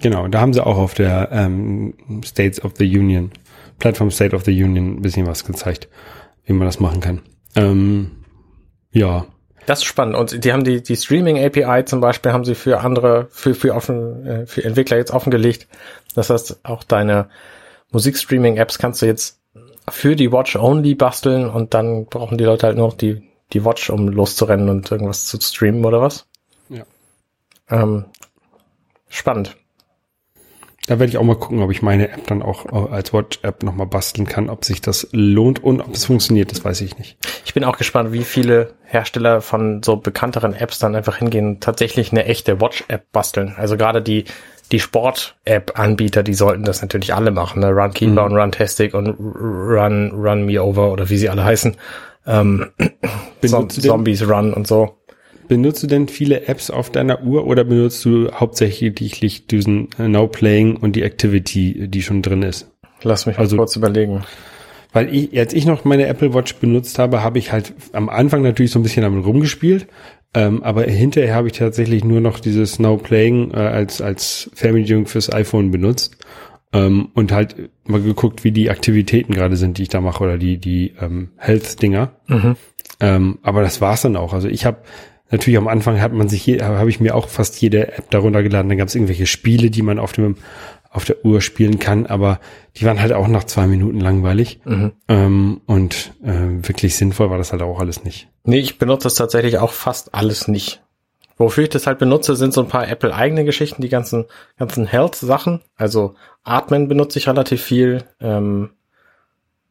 Genau, 0.00 0.28
da 0.28 0.40
haben 0.40 0.52
sie 0.52 0.64
auch 0.64 0.78
auf 0.78 0.94
der 0.94 1.30
ähm, 1.32 1.94
States 2.24 2.62
of 2.64 2.72
the 2.78 2.84
Union, 2.98 3.32
Plattform 3.78 4.10
State 4.10 4.34
of 4.34 4.44
the 4.44 4.62
Union 4.62 4.96
ein 4.96 5.02
bisschen 5.02 5.26
was 5.26 5.44
gezeigt, 5.44 5.88
wie 6.44 6.52
man 6.52 6.66
das 6.66 6.80
machen 6.80 7.00
kann. 7.00 7.22
Ähm, 7.56 8.12
ja, 8.92 9.26
Das 9.66 9.80
ist 9.80 9.84
spannend. 9.84 10.16
Und 10.16 10.44
die 10.44 10.52
haben 10.52 10.64
die, 10.64 10.82
die 10.82 10.96
Streaming 10.96 11.38
API 11.38 11.84
zum 11.84 12.00
Beispiel 12.00 12.32
haben 12.32 12.44
sie 12.44 12.54
für 12.54 12.80
andere, 12.80 13.28
für, 13.30 13.54
für 13.54 13.74
offen, 13.74 14.26
äh, 14.26 14.46
für 14.46 14.64
Entwickler 14.64 14.96
jetzt 14.96 15.10
offengelegt. 15.10 15.68
Das 16.14 16.30
heißt, 16.30 16.60
auch 16.64 16.84
deine 16.84 17.28
Musikstreaming-Apps 17.92 18.78
kannst 18.78 19.02
du 19.02 19.06
jetzt 19.06 19.40
für 19.88 20.16
die 20.16 20.32
Watch 20.32 20.56
only 20.56 20.94
basteln 20.94 21.48
und 21.48 21.74
dann 21.74 22.06
brauchen 22.06 22.38
die 22.38 22.44
Leute 22.44 22.66
halt 22.66 22.76
nur 22.76 22.88
noch 22.88 22.96
die, 22.96 23.22
die 23.52 23.64
Watch, 23.64 23.90
um 23.90 24.08
loszurennen 24.08 24.68
und 24.68 24.90
irgendwas 24.90 25.26
zu 25.26 25.40
streamen 25.40 25.84
oder 25.84 26.00
was. 26.00 26.26
Ja. 26.68 26.84
Ähm, 27.68 28.06
spannend. 29.10 29.56
da 30.86 30.98
werde 30.98 31.10
ich 31.10 31.18
auch 31.18 31.22
mal 31.22 31.36
gucken, 31.36 31.62
ob 31.62 31.70
ich 31.70 31.82
meine 31.82 32.08
App 32.10 32.26
dann 32.26 32.42
auch 32.42 32.66
äh, 32.66 32.92
als 32.92 33.12
Watch-App 33.12 33.62
nochmal 33.62 33.86
basteln 33.86 34.26
kann, 34.26 34.48
ob 34.48 34.64
sich 34.64 34.80
das 34.80 35.08
lohnt 35.12 35.62
und 35.62 35.80
ob 35.82 35.94
es 35.94 36.06
funktioniert, 36.06 36.50
das 36.50 36.64
weiß 36.64 36.80
ich 36.80 36.98
nicht. 36.98 37.18
Ich 37.44 37.52
bin 37.52 37.64
auch 37.64 37.76
gespannt, 37.76 38.12
wie 38.12 38.24
viele 38.24 38.74
Hersteller 38.84 39.40
von 39.42 39.82
so 39.82 39.96
bekannteren 39.96 40.54
Apps 40.54 40.78
dann 40.78 40.96
einfach 40.96 41.16
hingehen 41.16 41.46
und 41.46 41.60
tatsächlich 41.62 42.12
eine 42.12 42.24
echte 42.24 42.60
Watch-App 42.60 43.12
basteln. 43.12 43.54
Also 43.56 43.76
gerade 43.76 44.00
die, 44.00 44.24
die 44.72 44.80
Sport-App-Anbieter, 44.80 46.22
die 46.22 46.34
sollten 46.34 46.64
das 46.64 46.80
natürlich 46.80 47.14
alle 47.14 47.30
machen. 47.30 47.60
Ne? 47.60 47.68
Runkeeper 47.70 48.24
und 48.24 48.36
Runtastic 48.36 48.94
und 48.94 49.08
Run, 49.18 50.12
Run 50.12 50.46
Me 50.46 50.62
Over 50.62 50.92
oder 50.92 51.10
wie 51.10 51.18
sie 51.18 51.28
alle 51.28 51.44
heißen. 51.44 51.76
Ähm, 52.26 52.70
Zombies 53.42 54.28
Run 54.28 54.52
und 54.54 54.66
so. 54.66 54.99
Benutzt 55.50 55.82
du 55.82 55.86
denn 55.86 56.08
viele 56.08 56.46
Apps 56.48 56.70
auf 56.70 56.88
deiner 56.90 57.22
Uhr 57.22 57.46
oder 57.46 57.64
benutzt 57.64 58.02
du 58.06 58.30
hauptsächlich 58.32 59.46
diesen 59.46 59.88
äh, 59.98 60.08
Now 60.08 60.26
Playing 60.28 60.76
und 60.76 60.96
die 60.96 61.02
Activity, 61.02 61.88
die 61.88 62.00
schon 62.02 62.22
drin 62.22 62.42
ist? 62.42 62.70
Lass 63.02 63.26
mich 63.26 63.36
mal 63.36 63.42
Also- 63.42 63.58
kurz 63.58 63.76
überlegen. 63.76 64.22
Weil 64.92 65.14
ich, 65.14 65.38
als 65.38 65.52
ich 65.52 65.66
noch 65.66 65.84
meine 65.84 66.06
Apple 66.06 66.34
Watch 66.34 66.54
benutzt 66.56 66.98
habe, 66.98 67.22
habe 67.22 67.38
ich 67.38 67.52
halt 67.52 67.74
am 67.92 68.08
Anfang 68.08 68.42
natürlich 68.42 68.72
so 68.72 68.80
ein 68.80 68.82
bisschen 68.82 69.02
damit 69.02 69.24
rumgespielt. 69.24 69.86
Ähm, 70.34 70.62
aber 70.64 70.82
hinterher 70.84 71.34
habe 71.34 71.46
ich 71.48 71.54
tatsächlich 71.54 72.02
nur 72.04 72.20
noch 72.20 72.40
dieses 72.40 72.78
Now 72.80 72.96
Playing 72.96 73.52
äh, 73.52 73.56
als, 73.58 74.00
als 74.00 74.50
Fernbedienung 74.54 75.06
fürs 75.06 75.32
iPhone 75.32 75.70
benutzt. 75.70 76.16
Ähm, 76.72 77.08
und 77.14 77.30
halt 77.32 77.70
mal 77.84 78.00
geguckt, 78.02 78.42
wie 78.44 78.50
die 78.52 78.70
Aktivitäten 78.70 79.32
gerade 79.34 79.56
sind, 79.56 79.78
die 79.78 79.82
ich 79.82 79.88
da 79.90 80.00
mache 80.00 80.22
oder 80.24 80.38
die, 80.38 80.58
die 80.58 80.92
ähm, 81.00 81.30
Health-Dinger. 81.36 82.12
Ähm, 83.00 83.38
aber 83.42 83.62
das 83.62 83.80
war's 83.80 84.02
dann 84.02 84.16
auch. 84.16 84.32
Also 84.32 84.48
ich 84.48 84.64
habe 84.64 84.78
natürlich 85.30 85.58
am 85.58 85.68
Anfang 85.68 86.00
hat 86.00 86.12
man 86.12 86.28
sich 86.28 86.46
habe 86.46 86.90
ich 86.90 87.00
mir 87.00 87.14
auch 87.14 87.28
fast 87.28 87.60
jede 87.60 87.88
App 87.88 88.10
darunter 88.10 88.42
geladen. 88.42 88.68
Dann 88.68 88.78
gab 88.78 88.88
es 88.88 88.94
irgendwelche 88.94 89.26
Spiele, 89.26 89.70
die 89.70 89.82
man 89.82 89.98
auf 89.98 90.12
dem 90.12 90.36
auf 90.92 91.04
der 91.04 91.24
Uhr 91.24 91.40
spielen 91.40 91.78
kann, 91.78 92.06
aber 92.06 92.40
die 92.76 92.84
waren 92.84 93.00
halt 93.00 93.12
auch 93.12 93.28
nach 93.28 93.44
zwei 93.44 93.68
Minuten 93.68 94.00
langweilig. 94.00 94.60
Ähm, 95.08 95.60
und 95.66 96.12
äh, 96.24 96.66
wirklich 96.66 96.96
sinnvoll 96.96 97.30
war 97.30 97.38
das 97.38 97.52
halt 97.52 97.62
auch 97.62 97.78
alles 97.78 98.02
nicht. 98.02 98.28
Nee, 98.42 98.58
ich 98.58 98.78
benutze 98.78 99.04
das 99.04 99.14
tatsächlich 99.14 99.58
auch 99.58 99.72
fast 99.72 100.14
alles 100.14 100.48
nicht. 100.48 100.82
Wofür 101.36 101.64
ich 101.64 101.70
das 101.70 101.86
halt 101.86 101.98
benutze, 101.98 102.34
sind 102.34 102.52
so 102.52 102.60
ein 102.60 102.68
paar 102.68 102.88
Apple-eigene 102.88 103.44
Geschichten, 103.44 103.82
die 103.82 103.88
ganzen, 103.88 104.26
ganzen 104.58 104.84
Health-Sachen. 104.86 105.60
Also 105.76 106.16
Atmen 106.42 106.88
benutze 106.88 107.18
ich 107.18 107.28
relativ 107.28 107.62
viel. 107.62 108.02
Ähm, 108.20 108.70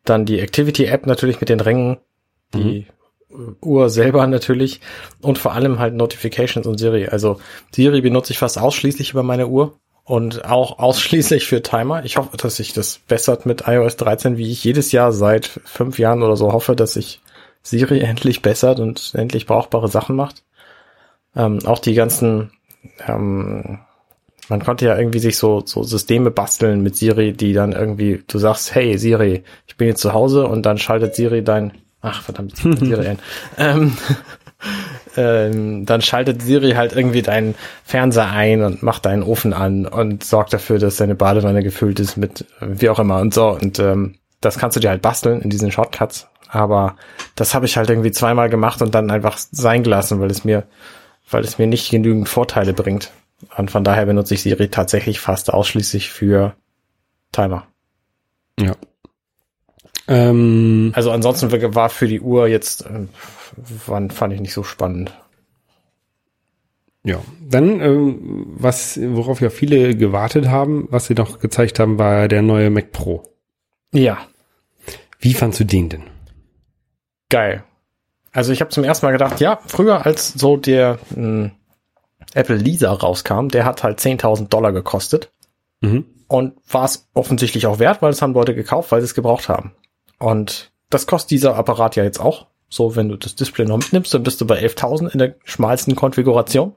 dann 0.06 0.26
die 0.26 0.40
Activity-App 0.40 1.06
natürlich 1.06 1.40
mit 1.42 1.50
den 1.50 1.60
Ringen. 1.60 1.98
Die 2.56 2.88
Uhr 3.62 3.90
selber 3.90 4.26
natürlich. 4.28 4.82
Und 5.22 5.38
vor 5.38 5.54
allem 5.54 5.80
halt 5.80 5.94
Notifications 5.94 6.68
und 6.68 6.78
Siri. 6.78 7.08
Also 7.08 7.40
Siri 7.72 8.02
benutze 8.02 8.34
ich 8.34 8.40
fast 8.40 8.58
ausschließlich 8.58 9.12
über 9.12 9.24
meine 9.24 9.48
Uhr. 9.48 9.78
Und 10.04 10.46
auch 10.46 10.80
ausschließlich 10.80 11.48
für 11.48 11.62
Timer. 11.62 12.04
Ich 12.04 12.18
hoffe, 12.18 12.38
dass 12.38 12.58
sich 12.58 12.74
das 12.74 13.00
bessert 13.08 13.46
mit 13.46 13.68
iOS 13.68 13.96
13, 13.98 14.38
wie 14.38 14.52
ich 14.52 14.64
jedes 14.64 14.92
Jahr 14.92 15.12
seit 15.12 15.46
fünf 15.46 16.00
Jahren 16.00 16.24
oder 16.24 16.36
so 16.36 16.52
hoffe, 16.52 16.76
dass 16.76 16.94
sich 16.94 17.22
Siri 17.62 18.00
endlich 18.02 18.42
bessert 18.42 18.80
und 18.80 19.12
endlich 19.16 19.46
brauchbare 19.46 19.88
Sachen 19.88 20.16
macht. 20.16 20.44
Ähm, 21.36 21.60
auch 21.66 21.80
die 21.80 21.94
ganzen, 21.94 22.52
ähm, 23.08 23.80
man 24.48 24.64
konnte 24.64 24.86
ja 24.86 24.98
irgendwie 24.98 25.20
sich 25.20 25.38
so, 25.38 25.62
so 25.64 25.84
Systeme 25.84 26.32
basteln 26.32 26.82
mit 26.82 26.96
Siri, 26.96 27.34
die 27.34 27.54
dann 27.54 27.74
irgendwie, 27.74 28.24
du 28.28 28.40
sagst, 28.40 28.74
hey 28.74 28.98
Siri, 28.98 29.44
ich 29.68 29.78
bin 29.78 29.88
jetzt 29.88 30.02
zu 30.02 30.14
Hause 30.14 30.48
und 30.48 30.66
dann 30.66 30.80
schaltet 30.80 31.14
Siri 31.14 31.44
dein, 31.44 31.74
ach 32.02 32.22
verdammt, 32.24 32.58
Siri 32.58 33.08
ein. 33.08 33.20
Ähm, 33.58 33.98
ähm, 35.18 35.86
dann 35.86 36.02
schaltet 36.02 36.42
Siri 36.42 36.72
halt 36.72 36.94
irgendwie 36.94 37.22
deinen 37.22 37.56
Fernseher 37.84 38.30
ein 38.30 38.62
und 38.64 38.84
macht 38.84 39.06
deinen 39.06 39.24
Ofen 39.24 39.54
an 39.54 39.86
und 39.86 40.24
sorgt 40.24 40.54
dafür, 40.54 40.80
dass 40.80 40.98
deine 40.98 41.16
Badewanne 41.16 41.64
gefüllt 41.64 42.00
ist 42.00 42.18
mit 42.18 42.46
wie 42.60 42.90
auch 42.90 43.00
immer 43.00 43.20
und 43.20 43.34
so. 43.34 43.50
Und 43.50 43.80
ähm, 43.80 44.16
das 44.42 44.58
kannst 44.58 44.76
du 44.78 44.82
dir 44.82 44.90
halt 44.90 45.02
basteln 45.02 45.42
in 45.42 45.50
diesen 45.50 45.72
Shortcuts. 45.72 46.28
Aber 46.50 46.96
das 47.36 47.54
habe 47.54 47.68
ich 47.68 47.78
halt 47.78 47.90
irgendwie 47.90 48.12
zweimal 48.12 48.50
gemacht 48.50 48.82
und 48.82 48.96
dann 48.96 49.12
einfach 49.12 49.38
sein 49.38 49.84
gelassen, 49.84 50.20
weil 50.20 50.32
es 50.32 50.44
mir, 50.44 50.64
weil 51.30 51.44
es 51.44 51.60
mir 51.60 51.68
nicht 51.68 51.92
genügend 51.92 52.28
Vorteile 52.28 52.74
bringt. 52.74 53.12
Und 53.56 53.72
von 53.72 53.84
daher 53.84 54.06
benutze 54.06 54.34
ich 54.34 54.42
Siri 54.42 54.70
tatsächlich 54.70 55.20
fast 55.20 55.54
ausschließlich 55.54 56.10
für 56.10 56.56
Timer. 57.32 57.68
Ja. 58.60 58.76
Ähm, 60.10 60.92
Also 60.96 61.12
ansonsten 61.12 61.52
war 61.76 61.90
für 61.90 62.08
die 62.08 62.20
Uhr 62.20 62.48
jetzt, 62.48 62.86
äh, 62.86 63.08
fand, 63.78 64.14
ich 64.34 64.42
nicht 64.42 64.54
so 64.54 64.64
spannend. 64.64 65.14
ja. 67.04 67.20
Dann, 67.48 67.80
ähm, 67.80 68.46
was, 68.58 69.00
worauf 69.02 69.40
ja 69.42 69.50
viele 69.50 69.96
gewartet 69.96 70.48
haben, 70.48 70.88
was 70.92 71.06
sie 71.06 71.14
noch 71.16 71.40
gezeigt 71.40 71.80
haben, 71.80 71.98
war 71.98 72.28
der 72.28 72.42
neue 72.42 72.70
Mac 72.70 72.92
Pro. 72.92 73.24
Ja, 73.94 74.18
Wie 75.20 75.34
fandst 75.34 75.60
du 75.60 75.64
den 75.66 75.90
denn? 75.90 76.04
geil. 77.30 77.64
Also 78.32 78.52
ich 78.54 78.62
habe 78.62 78.70
zum 78.72 78.84
ersten 78.84 79.06
Mal 79.08 79.12
gedacht, 79.12 79.40
ja, 79.40 79.60
früher 79.66 80.06
als 80.06 80.34
so 80.34 80.56
der 80.58 81.00
mh, 81.16 81.50
Apple 82.36 82.56
Lisa 82.58 82.92
rauskam, 82.92 83.48
der 83.50 83.66
hat 83.66 83.84
halt 83.84 84.00
10.000 84.00 84.50
Dollar 84.50 84.72
gekostet 84.72 85.32
Mhm. 85.82 86.06
und 86.28 86.54
war 86.72 86.86
es 86.86 87.08
offensichtlich 87.16 87.66
auch 87.66 87.80
wert, 87.80 88.02
weil 88.04 88.12
es 88.12 88.22
haben 88.22 88.34
Leute 88.34 88.54
gekauft, 88.54 88.92
weil 88.92 89.02
sie 89.02 89.06
es 89.06 89.16
gebraucht 89.16 89.50
haben. 89.50 89.72
Und 90.20 90.72
das 90.90 91.08
kostet 91.08 91.32
dieser 91.32 91.56
Apparat 91.56 91.96
ja 91.96 92.04
jetzt 92.04 92.20
auch. 92.20 92.48
So, 92.68 92.96
wenn 92.96 93.10
du 93.10 93.16
das 93.16 93.36
Display 93.36 93.66
noch 93.66 93.78
mitnimmst, 93.78 94.14
dann 94.14 94.24
bist 94.24 94.40
du 94.42 94.46
bei 94.46 94.60
11.000 94.60 95.10
in 95.10 95.20
der 95.20 95.36
schmalsten 95.44 95.96
Konfiguration. 95.96 96.76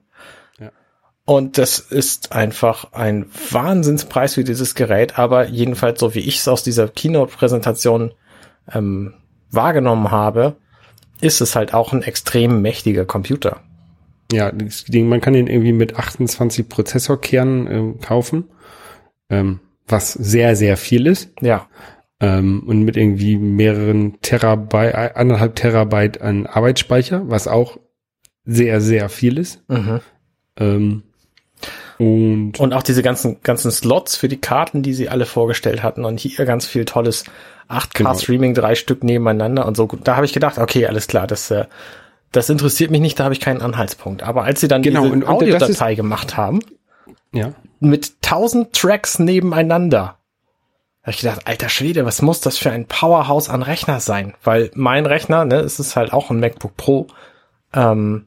Ja. 0.59 0.71
Und 1.27 1.59
das 1.59 1.79
ist 1.79 2.33
einfach 2.33 2.93
ein 2.93 3.27
Wahnsinnspreis 3.51 4.35
für 4.35 4.45
dieses 4.45 4.75
Gerät, 4.75 5.19
aber 5.19 5.49
jedenfalls 5.49 6.01
so 6.01 6.15
wie 6.15 6.21
ich 6.21 6.39
es 6.39 6.49
aus 6.49 6.63
dieser 6.63 6.89
Keynote-Präsentation 6.89 8.13
ähm, 8.73 9.15
wahrgenommen 9.51 10.11
habe, 10.11 10.57
ist 11.21 11.41
es 11.41 11.55
halt 11.55 11.75
auch 11.75 11.93
ein 11.93 12.03
extrem 12.03 12.63
mächtiger 12.63 13.05
Computer. 13.05 13.61
Ja, 14.33 14.51
Ding, 14.51 15.09
man 15.09 15.21
kann 15.21 15.35
den 15.35 15.47
irgendwie 15.47 15.75
mit 15.75 15.97
28 15.97 16.69
Prozessorkernen 16.69 17.71
ähm, 17.71 18.01
kaufen, 18.01 18.49
ähm, 19.29 19.61
was 19.87 20.15
sehr, 20.15 20.57
sehr 20.57 20.79
viel 20.79 21.07
ist. 21.07 21.31
Ja, 21.43 21.69
Ähm, 22.23 22.63
und 22.67 22.85
mit 22.85 22.97
irgendwie 22.97 23.37
mehreren 23.37 24.21
Terabyte, 24.23 25.17
anderthalb 25.17 25.57
Terabyte 25.57 26.23
an 26.23 26.47
Arbeitsspeicher, 26.47 27.29
was 27.29 27.49
auch 27.49 27.79
sehr, 28.45 28.81
sehr 28.81 29.09
viel 29.09 29.39
ist. 29.39 29.63
mhm. 29.69 30.01
Ähm, 30.57 31.03
und 31.99 32.59
Und 32.59 32.73
auch 32.73 32.83
diese 32.83 33.03
ganzen, 33.03 33.41
ganzen 33.43 33.71
Slots 33.71 34.17
für 34.17 34.29
die 34.29 34.41
Karten, 34.41 34.83
die 34.83 34.95
sie 34.95 35.09
alle 35.09 35.27
vorgestellt 35.27 35.83
hatten 35.83 36.05
und 36.05 36.19
hier 36.19 36.45
ganz 36.45 36.67
viel 36.67 36.85
tolles 36.85 37.25
8K-Streaming, 37.69 38.55
drei 38.55 38.75
Stück 38.75 39.05
nebeneinander 39.05 39.67
und 39.67 39.77
so. 39.77 39.87
Da 40.03 40.17
habe 40.17 40.27
ich 40.27 40.33
gedacht, 40.33 40.59
okay, 40.59 40.87
alles 40.87 41.07
klar, 41.07 41.27
das, 41.27 41.51
äh, 41.51 41.67
das 42.33 42.51
interessiert 42.51 42.91
mich 42.91 43.01
nicht, 43.01 43.19
da 43.19 43.25
habe 43.25 43.35
ich 43.35 43.41
keinen 43.41 43.63
Anhaltspunkt. 43.63 44.23
Aber 44.23 44.45
als 44.45 44.61
sie 44.61 44.69
dann 44.69 44.83
Genau, 44.83 45.09
diese 45.09 45.29
Audiodatei 45.29 45.95
gemacht 45.95 46.37
haben, 46.37 46.61
ja, 47.33 47.53
mit 47.81 48.15
1000 48.25 48.73
Tracks 48.73 49.19
nebeneinander, 49.19 50.19
habe 51.03 51.11
ich 51.11 51.19
gedacht, 51.19 51.47
alter 51.47 51.69
Schwede, 51.69 52.05
was 52.05 52.23
muss 52.23 52.41
das 52.41 52.59
für 52.59 52.71
ein 52.71 52.87
Powerhouse 52.87 53.49
an 53.49 53.63
Rechner 53.63 53.99
sein? 54.01 54.35
Weil 54.45 54.71
mein 54.75 55.05
Rechner, 55.07 55.45
ne, 55.45 55.57
es 55.57 55.81
ist 55.81 55.97
halt 55.97 56.13
auch 56.13 56.31
ein 56.31 56.39
MacBook 56.39 56.77
Pro, 56.77 57.09
ähm, 57.75 58.27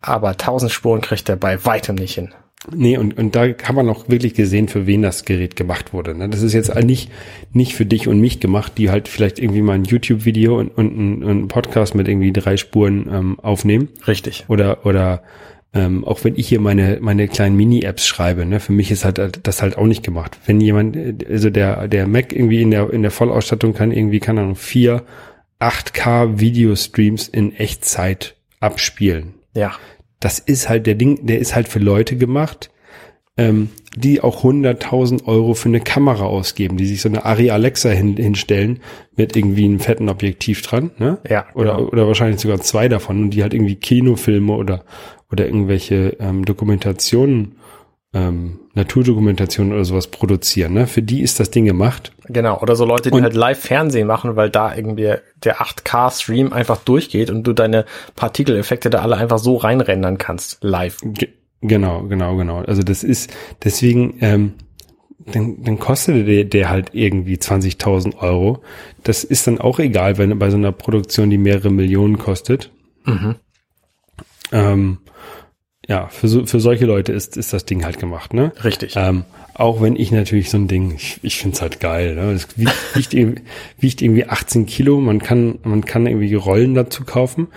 aber 0.00 0.30
1000 0.30 0.72
Spuren 0.72 1.00
kriegt 1.00 1.28
er 1.28 1.36
bei 1.36 1.64
weitem 1.64 1.94
nicht 1.94 2.14
hin. 2.14 2.34
Nee, 2.74 2.98
und, 2.98 3.16
und 3.16 3.36
da 3.36 3.42
haben 3.42 3.76
wir 3.76 3.82
noch 3.84 4.08
wirklich 4.08 4.34
gesehen, 4.34 4.66
für 4.66 4.86
wen 4.86 5.02
das 5.02 5.24
Gerät 5.24 5.54
gemacht 5.54 5.92
wurde. 5.92 6.16
Ne? 6.16 6.28
Das 6.28 6.42
ist 6.42 6.52
jetzt 6.52 6.74
nicht, 6.74 7.12
nicht 7.52 7.74
für 7.74 7.86
dich 7.86 8.08
und 8.08 8.18
mich 8.18 8.40
gemacht, 8.40 8.72
die 8.78 8.90
halt 8.90 9.06
vielleicht 9.06 9.38
irgendwie 9.38 9.62
mal 9.62 9.74
ein 9.74 9.84
YouTube-Video 9.84 10.58
und, 10.58 10.68
und 10.76 10.96
ein, 10.96 11.22
ein 11.22 11.48
Podcast 11.48 11.94
mit 11.94 12.08
irgendwie 12.08 12.32
drei 12.32 12.56
Spuren 12.56 13.08
ähm, 13.08 13.40
aufnehmen. 13.40 13.90
Richtig. 14.08 14.46
Oder, 14.48 14.84
oder 14.84 15.22
ähm, 15.76 16.04
auch 16.04 16.24
wenn 16.24 16.36
ich 16.36 16.48
hier 16.48 16.60
meine, 16.60 16.98
meine 17.00 17.28
kleinen 17.28 17.56
Mini-Apps 17.56 18.06
schreibe, 18.06 18.46
ne, 18.46 18.60
für 18.60 18.72
mich 18.72 18.90
ist 18.90 19.04
halt 19.04 19.40
das 19.42 19.62
halt 19.62 19.76
auch 19.76 19.86
nicht 19.86 20.02
gemacht. 20.02 20.38
Wenn 20.46 20.60
jemand, 20.60 20.96
äh, 20.96 21.14
also 21.28 21.50
der, 21.50 21.88
der 21.88 22.06
Mac 22.06 22.32
irgendwie 22.32 22.62
in 22.62 22.70
der, 22.70 22.90
in 22.92 23.02
der 23.02 23.10
Vollausstattung 23.10 23.74
kann 23.74 23.92
irgendwie, 23.92 24.20
kann 24.20 24.38
er 24.38 24.54
vier 24.54 25.02
8K 25.60 26.38
Videostreams 26.40 27.28
in 27.28 27.54
Echtzeit 27.54 28.36
abspielen 28.60 29.34
Ja. 29.54 29.74
das 30.20 30.38
ist 30.38 30.68
halt 30.68 30.86
der 30.86 30.94
Ding, 30.94 31.26
der 31.26 31.38
ist 31.38 31.54
halt 31.54 31.68
für 31.68 31.78
Leute 31.78 32.16
gemacht, 32.16 32.70
ähm, 33.38 33.70
die 33.96 34.20
auch 34.22 34.44
100.000 34.44 35.24
Euro 35.26 35.54
für 35.54 35.68
eine 35.68 35.80
Kamera 35.80 36.24
ausgeben, 36.24 36.76
die 36.76 36.86
sich 36.86 37.00
so 37.02 37.08
eine 37.08 37.24
Ari 37.24 37.50
Alexa 37.50 37.90
hin, 37.90 38.16
hinstellen 38.16 38.80
mit 39.14 39.36
irgendwie 39.36 39.64
einem 39.64 39.80
fetten 39.80 40.08
Objektiv 40.08 40.62
dran, 40.62 40.90
ne? 40.98 41.18
Ja, 41.28 41.46
Oder, 41.54 41.76
genau. 41.76 41.88
oder 41.88 42.06
wahrscheinlich 42.06 42.40
sogar 42.40 42.60
zwei 42.60 42.88
davon 42.88 43.22
und 43.24 43.30
die 43.30 43.42
halt 43.42 43.54
irgendwie 43.54 43.76
Kinofilme 43.76 44.52
oder, 44.52 44.84
oder 45.30 45.46
irgendwelche 45.46 46.16
ähm, 46.20 46.44
Dokumentationen, 46.44 47.56
ähm, 48.14 48.60
Naturdokumentationen 48.74 49.72
oder 49.72 49.84
sowas 49.84 50.06
produzieren, 50.08 50.74
ne? 50.74 50.86
Für 50.86 51.02
die 51.02 51.22
ist 51.22 51.40
das 51.40 51.50
Ding 51.50 51.64
gemacht. 51.64 52.12
Genau, 52.28 52.60
oder 52.60 52.76
so 52.76 52.84
Leute, 52.84 53.10
die 53.10 53.16
Und- 53.16 53.22
halt 53.22 53.34
Live-Fernsehen 53.34 54.06
machen, 54.06 54.36
weil 54.36 54.50
da 54.50 54.74
irgendwie 54.74 55.14
der 55.44 55.60
8K-Stream 55.60 56.52
einfach 56.52 56.78
durchgeht 56.78 57.30
und 57.30 57.42
du 57.44 57.52
deine 57.52 57.84
Partikeleffekte 58.14 58.90
da 58.90 59.00
alle 59.02 59.16
einfach 59.16 59.38
so 59.38 59.56
reinrendern 59.56 60.18
kannst, 60.18 60.58
live. 60.62 60.98
Ge 61.66 61.78
genau, 61.78 62.02
genau, 62.04 62.36
genau. 62.36 62.58
Also 62.58 62.82
das 62.82 63.04
ist, 63.04 63.32
deswegen, 63.64 64.14
ähm, 64.20 64.52
dann, 65.18 65.62
dann 65.64 65.78
kostet 65.78 66.28
der, 66.28 66.44
der 66.44 66.68
halt 66.70 66.90
irgendwie 66.92 67.36
20.000 67.36 68.18
Euro. 68.18 68.62
Das 69.02 69.24
ist 69.24 69.46
dann 69.46 69.58
auch 69.60 69.78
egal, 69.80 70.18
wenn 70.18 70.38
bei 70.38 70.50
so 70.50 70.56
einer 70.56 70.72
Produktion, 70.72 71.30
die 71.30 71.38
mehrere 71.38 71.70
Millionen 71.70 72.16
kostet. 72.18 72.70
Ähm, 74.52 74.98
ja, 75.88 76.08
für, 76.08 76.28
so, 76.28 76.46
für 76.46 76.60
solche 76.60 76.86
Leute 76.86 77.12
ist, 77.12 77.36
ist 77.36 77.52
das 77.52 77.64
Ding 77.64 77.84
halt 77.84 77.98
gemacht, 77.98 78.34
ne? 78.34 78.52
Richtig. 78.64 78.94
Ähm, 78.96 79.24
auch 79.54 79.80
wenn 79.80 79.96
ich 79.96 80.12
natürlich 80.12 80.50
so 80.50 80.58
ein 80.58 80.68
Ding, 80.68 80.92
ich, 80.94 81.18
ich 81.22 81.38
finde 81.38 81.54
es 81.56 81.62
halt 81.62 81.80
geil. 81.80 82.14
Ne? 82.14 82.32
Das 82.32 82.58
wiegt, 82.58 82.74
wiegt, 82.96 83.14
irgendwie- 83.14 83.42
wiegt 83.78 84.02
irgendwie 84.02 84.26
18 84.26 84.66
Kilo. 84.66 85.00
Man 85.00 85.20
kann, 85.20 85.58
man 85.64 85.84
kann 85.84 86.06
irgendwie 86.06 86.34
Rollen 86.34 86.74
dazu 86.74 87.04
kaufen. 87.04 87.48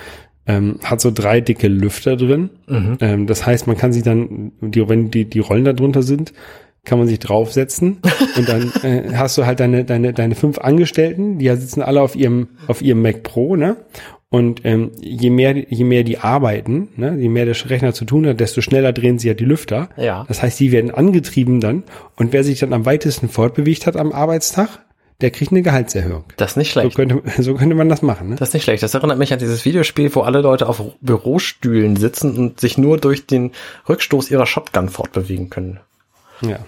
Ähm, 0.50 0.80
hat 0.84 1.00
so 1.00 1.12
drei 1.14 1.42
dicke 1.42 1.68
Lüfter 1.68 2.18
drin. 2.18 2.50
Ähm, 3.02 3.28
das 3.28 3.46
heißt, 3.46 3.68
man 3.68 3.78
kann 3.78 3.94
sich 3.94 4.04
dann, 4.04 4.52
die, 4.62 4.90
wenn 4.90 5.12
die, 5.12 5.26
die 5.26 5.40
Rollen 5.40 5.64
da 5.64 5.74
drunter 5.74 6.02
sind, 6.02 6.34
kann 6.86 6.98
man 6.98 7.08
sich 7.08 7.20
draufsetzen 7.20 7.98
und 8.38 8.50
dann 8.50 8.72
äh, 8.84 9.14
hast 9.16 9.38
du 9.38 9.46
halt 9.46 9.60
deine, 9.60 9.86
deine, 9.86 10.12
deine 10.12 10.34
fünf 10.36 10.58
Angestellten, 10.58 11.38
die 11.38 11.48
sitzen 11.50 11.84
alle 11.84 12.02
auf 12.02 12.16
ihrem, 12.16 12.48
auf 12.68 12.82
ihrem 12.82 13.02
Mac 13.02 13.22
Pro, 13.24 13.56
ne? 13.56 13.78
Und 14.32 14.62
ähm, 14.64 14.92
je 15.02 15.32
mehr, 15.32 15.56
je 15.58 15.84
mehr 15.84 16.04
die 16.04 16.20
arbeiten, 16.20 16.90
ne, 16.98 17.18
je 17.20 17.30
mehr 17.30 17.46
der 17.46 17.56
Rechner 17.70 17.94
zu 17.94 18.06
tun 18.06 18.28
hat, 18.28 18.40
desto 18.40 18.62
schneller 18.62 18.94
drehen 18.94 19.18
sie 19.18 19.28
ja 19.28 19.34
die 19.34 19.46
Lüfter. 19.46 19.90
Ja. 19.98 20.24
Das 20.28 20.44
heißt, 20.44 20.60
die 20.60 20.72
werden 20.72 20.92
angetrieben 20.92 21.60
dann 21.60 21.84
und 22.16 22.32
wer 22.32 22.44
sich 22.44 22.60
dann 22.60 22.74
am 22.74 22.86
weitesten 22.86 23.28
fortbewegt 23.28 23.88
hat 23.88 23.98
am 23.98 24.12
Arbeitstag, 24.12 24.86
der 25.22 25.32
kriegt 25.32 25.52
eine 25.52 25.62
Gehaltserhöhung. 25.62 26.24
Das 26.38 26.52
ist 26.52 26.58
nicht 26.58 26.74
So 26.74 26.80
schlecht. 26.82 26.96
könnte, 26.96 27.22
so 27.42 27.56
könnte 27.56 27.76
man 27.76 27.90
das 27.90 28.02
machen. 28.02 28.30
Ne? 28.30 28.36
Das 28.36 28.50
ist 28.50 28.54
nicht 28.54 28.64
schlecht. 28.64 28.84
Das 28.84 28.94
erinnert 28.94 29.18
mich 29.18 29.34
an 29.34 29.40
dieses 29.40 29.66
Videospiel, 29.66 30.14
wo 30.16 30.22
alle 30.22 30.42
Leute 30.42 30.68
auf 30.68 30.82
Bürostühlen 31.02 31.96
sitzen 31.98 32.38
und 32.38 32.60
sich 32.60 32.78
nur 32.78 32.98
durch 32.98 33.26
den 33.28 33.52
Rückstoß 33.88 34.32
ihrer 34.32 34.46
Shotgun 34.46 34.90
fortbewegen 34.90 35.50
können. 35.50 35.80
Ja. 36.42 36.60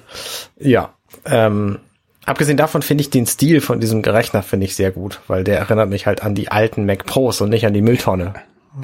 Ja. 0.58 0.94
Ähm, 1.26 1.80
abgesehen 2.26 2.58
davon 2.58 2.82
finde 2.82 3.02
ich 3.04 3.10
den 3.10 3.26
Stil 3.26 3.62
von 3.62 3.80
diesem 3.80 4.02
Rechner 4.02 4.44
finde 4.44 4.66
ich 4.66 4.76
sehr 4.76 4.92
gut, 4.92 5.22
weil 5.28 5.44
der 5.44 5.58
erinnert 5.60 5.90
mich 5.90 6.06
halt 6.06 6.22
an 6.24 6.36
die 6.36 6.50
alten 6.52 6.86
Mac 6.86 7.06
Pros 7.06 7.40
und 7.42 7.50
nicht 7.50 7.66
an 7.66 7.74
die 7.74 7.82
Mülltonne. 7.82 8.34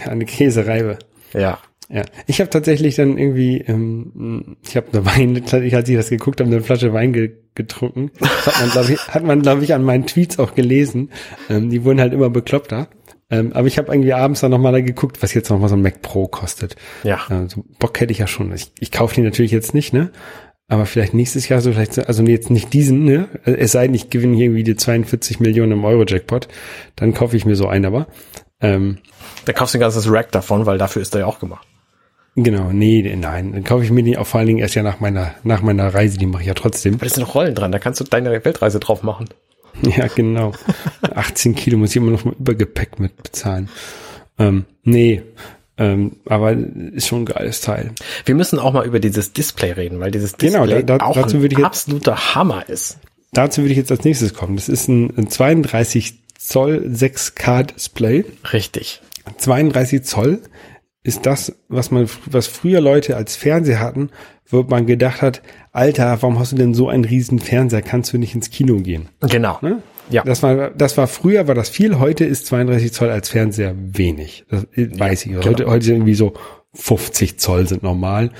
Eine 0.06 0.26
Käsereibe. 0.26 0.98
Ja. 1.34 1.60
Ja, 1.89 2.04
ich 2.26 2.39
habe 2.41 2.50
tatsächlich 2.50 2.95
dann 2.95 3.17
irgendwie, 3.17 3.60
ähm, 3.62 4.58
ich 4.67 4.76
habe 4.76 4.88
eine 4.91 5.06
Wein, 5.06 5.36
ich 5.63 5.76
als 5.76 5.88
ich 5.89 5.95
das 5.95 6.10
geguckt 6.10 6.41
habe, 6.41 6.52
eine 6.52 6.62
Flasche 6.62 6.91
Wein 6.93 7.13
ge 7.13 7.32
getrunken. 7.56 8.12
Das 8.19 8.45
hat 8.45 8.60
man, 8.62 8.69
glaube 8.71 8.93
ich, 8.93 9.08
hat 9.08 9.23
man, 9.23 9.41
glaube 9.41 9.63
ich, 9.63 9.73
an 9.73 9.84
meinen 9.84 10.06
Tweets 10.06 10.38
auch 10.38 10.54
gelesen. 10.54 11.10
Ähm, 11.50 11.69
die 11.71 11.84
wurden 11.84 12.00
halt 12.00 12.13
immer 12.13 12.30
bekloppter. 12.30 12.88
Ähm, 13.32 13.52
aber 13.54 13.67
ich 13.67 13.78
habe 13.80 13.91
irgendwie 13.91 14.13
abends 14.13 14.41
dann 14.41 14.52
nochmal 14.52 14.73
da 14.73 14.82
geguckt, 14.82 15.23
was 15.23 15.34
jetzt 15.34 15.50
nochmal 15.50 15.67
so 15.69 15.76
ein 15.76 15.82
Mac 15.82 16.02
Pro 16.04 16.28
kostet. 16.28 16.76
Ja. 17.04 17.19
Äh, 17.30 17.50
so 17.50 17.63
Bock 17.80 18.00
hätte 18.00 18.12
ich 18.12 18.19
ja 18.19 18.28
schon. 18.28 18.54
Ich, 18.54 18.71
ich 18.80 18.91
kaufe 18.91 19.15
die 19.15 19.21
natürlich 19.21 19.52
jetzt 19.52 19.73
nicht, 19.73 19.91
ne? 19.91 20.12
Aber 20.69 20.86
vielleicht 20.86 21.13
nächstes 21.15 21.47
Jahr 21.50 21.62
so, 21.62 21.71
vielleicht, 21.71 21.93
so- 21.93 22.04
also 22.04 22.21
jetzt 22.23 22.52
nicht 22.52 22.73
diesen, 22.73 23.06
ne? 23.06 23.28
Es 23.45 23.71
sei 23.71 23.88
denn, 23.88 23.95
ich 23.95 24.10
gewinne 24.12 24.36
hier 24.36 24.45
irgendwie 24.45 24.63
die 24.63 24.76
42 24.76 25.39
Millionen 25.39 25.71
im 25.71 25.84
Euro-Jackpot, 25.86 26.47
dann 26.95 27.13
kaufe 27.13 27.36
ich 27.38 27.45
mir 27.45 27.56
so 27.56 27.67
einen 27.67 27.86
aber. 27.86 28.08
Ähm, 28.62 29.00
Da 29.45 29.54
kaufst 29.54 29.73
du 29.73 29.78
ein 29.80 29.82
ganzes 29.82 30.12
Rack 30.12 30.32
davon, 30.32 30.65
weil 30.65 30.78
dafür 30.78 31.02
ist 31.02 31.15
er 31.15 31.21
ja 31.21 31.26
auch 31.26 31.39
gemacht. 31.39 31.65
Genau, 32.38 32.71
nee, 32.71 33.15
nein, 33.15 33.52
dann 33.52 33.63
kaufe 33.65 33.84
ich 33.84 33.91
mir 33.91 34.04
die 34.04 34.17
auch 34.17 34.26
vor 34.28 34.39
allen 34.39 34.47
Dingen 34.47 34.60
erst 34.60 34.76
ja 34.76 34.84
nach 34.84 35.00
meiner, 35.02 35.36
nach 35.43 35.62
meiner 35.62 35.93
Reise, 35.93 36.17
die 36.17 36.26
mache 36.26 36.43
ich 36.43 36.47
ja 36.47 36.54
trotzdem. 36.54 36.93
Aber 36.95 37.06
da 37.06 37.12
sind 37.12 37.23
noch 37.23 37.36
Rollen 37.36 37.54
dran, 37.56 37.71
da 37.73 37.80
kannst 37.80 38.00
du 38.00 38.04
deine 38.06 38.32
Weltreise 38.45 38.80
drauf 38.80 39.04
machen. 39.04 39.28
Ja, 39.84 40.08
genau. 40.08 40.54
18 41.13 41.54
Kilo 41.54 41.78
muss 41.78 41.91
ich 41.91 41.97
immer 41.97 42.10
noch 42.10 42.26
mal 42.26 42.34
Übergepäck 42.39 43.00
mit 43.00 43.21
bezahlen. 43.21 43.69
Ähm, 44.39 44.65
nee, 44.84 45.21
ähm, 45.78 46.15
aber 46.26 46.54
ist 46.93 47.08
schon 47.08 47.21
ein 47.21 47.26
geiles 47.26 47.62
Teil. 47.62 47.91
Wir 48.26 48.34
müssen 48.34 48.58
auch 48.58 48.73
mal 48.73 48.88
über 48.88 49.00
dieses 49.00 49.34
Display 49.34 49.73
reden, 49.73 50.00
weil 50.00 50.10
dieses 50.10 50.36
Genau, 50.38 50.65
Display 50.65 50.84
da- 50.84 50.97
da- 50.97 51.06
auch 51.06 51.13
dazu 51.13 51.38
ein 51.38 51.41
würde 51.43 51.54
ich 51.54 51.60
jetzt- 51.60 51.67
absoluter 51.67 52.34
Hammer 52.34 52.67
ist. 52.67 52.97
Dazu 53.34 53.62
würde 53.62 53.71
ich 53.73 53.78
jetzt 53.78 53.91
als 53.91 54.04
nächstes 54.04 54.34
kommen. 54.34 54.56
Das 54.56 54.67
ist 54.67 54.88
ein, 54.88 55.13
ein 55.15 55.30
32 55.30 56.15
Zoll 56.39 56.84
6K 56.91 57.62
Display. 57.65 58.26
Richtig. 58.52 59.02
32 59.38 60.02
Zoll 60.04 60.39
ist 61.08 61.26
das, 61.26 61.56
was 61.70 61.89
man, 61.89 62.10
was 62.26 62.48
früher 62.48 62.82
Leute 62.82 63.15
als 63.15 63.38
Fernseher 63.38 63.80
hatten, 63.80 64.10
wo 64.46 64.63
man 64.63 64.86
gedacht 64.86 65.22
hat, 65.22 65.41
Alter, 65.72 66.22
warum 66.22 66.38
hast 66.38 66.52
du 66.52 66.58
denn 66.58 66.74
so 66.74 66.89
einen 66.89 67.06
riesen 67.06 67.39
Fernseher? 67.39 67.82
Kannst 67.82 68.12
du 68.12 68.17
nicht 68.17 68.36
ins 68.36 68.50
Kino 68.50 68.80
gehen? 68.82 69.08
Genau. 69.22 69.58
Ne? 69.62 69.82
Ja. 70.10 70.24
Das 70.24 70.43
war, 70.43 70.70
das 70.70 70.98
war 70.98 71.08
früher 71.08 71.48
war 71.48 71.56
das 71.56 71.70
viel. 71.70 72.00
Heute 72.00 72.26
ist 72.26 72.46
32 72.48 72.91
Zoll 72.91 73.10
als 73.10 73.30
Fernseher 73.30 73.74
wenig. 73.78 74.46
Das 74.50 74.65
weiß 74.76 75.28
ich. 75.28 75.36
Heute, 75.38 75.54
genau. 75.54 75.70
heute 75.70 75.86
sind 75.86 75.96
irgendwie 75.96 76.13
so 76.13 76.34
50 76.74 77.39
Zoll 77.39 77.67
sind 77.70 77.84
normal. 77.84 78.32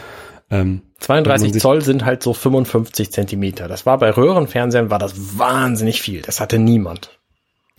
Ähm, 0.52 0.82
wenn 0.82 1.00
32 1.00 1.48
man 1.48 1.54
sich- 1.54 1.62
Zoll 1.62 1.82
sind 1.82 2.04
halt 2.04 2.22
so 2.22 2.34
55 2.34 3.14
Zentimeter. 3.14 3.70
Das 3.70 3.86
war 3.86 3.98
bei 3.98 4.10
Röhrenfernsehern 4.10 4.90
war 4.90 5.00
das 5.00 5.40
wahnsinnig 5.40 6.02
viel. 6.02 6.22
Das 6.22 6.42
hatte 6.42 6.60
niemand. 6.60 7.18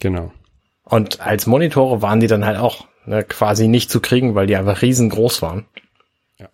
Genau. 0.01 0.33
Und 0.85 1.21
als 1.21 1.47
Monitore 1.47 2.01
waren 2.01 2.21
die 2.21 2.27
dann 2.27 2.47
halt 2.47 2.57
auch 2.57 2.87
ne, 3.09 3.25
quasi 3.25 3.69
nicht 3.69 3.91
zu 3.91 4.01
kriegen, 4.01 4.35
weil 4.35 4.47
die 4.47 4.57
einfach 4.57 4.83
riesengroß 4.83 5.43
waren. 5.43 5.67
Ja. 6.39 6.49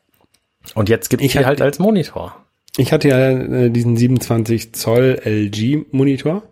Und 0.74 0.88
jetzt 0.88 1.10
gibt's 1.10 1.26
die 1.32 1.44
halt 1.44 1.60
als 1.60 1.78
Monitor. 1.78 2.36
Ich 2.76 2.92
hatte 2.92 3.08
ja 3.08 3.30
äh, 3.30 3.70
diesen 3.70 3.96
27 3.96 4.72
Zoll 4.72 5.20
LG 5.24 5.86
Monitor. 5.92 6.42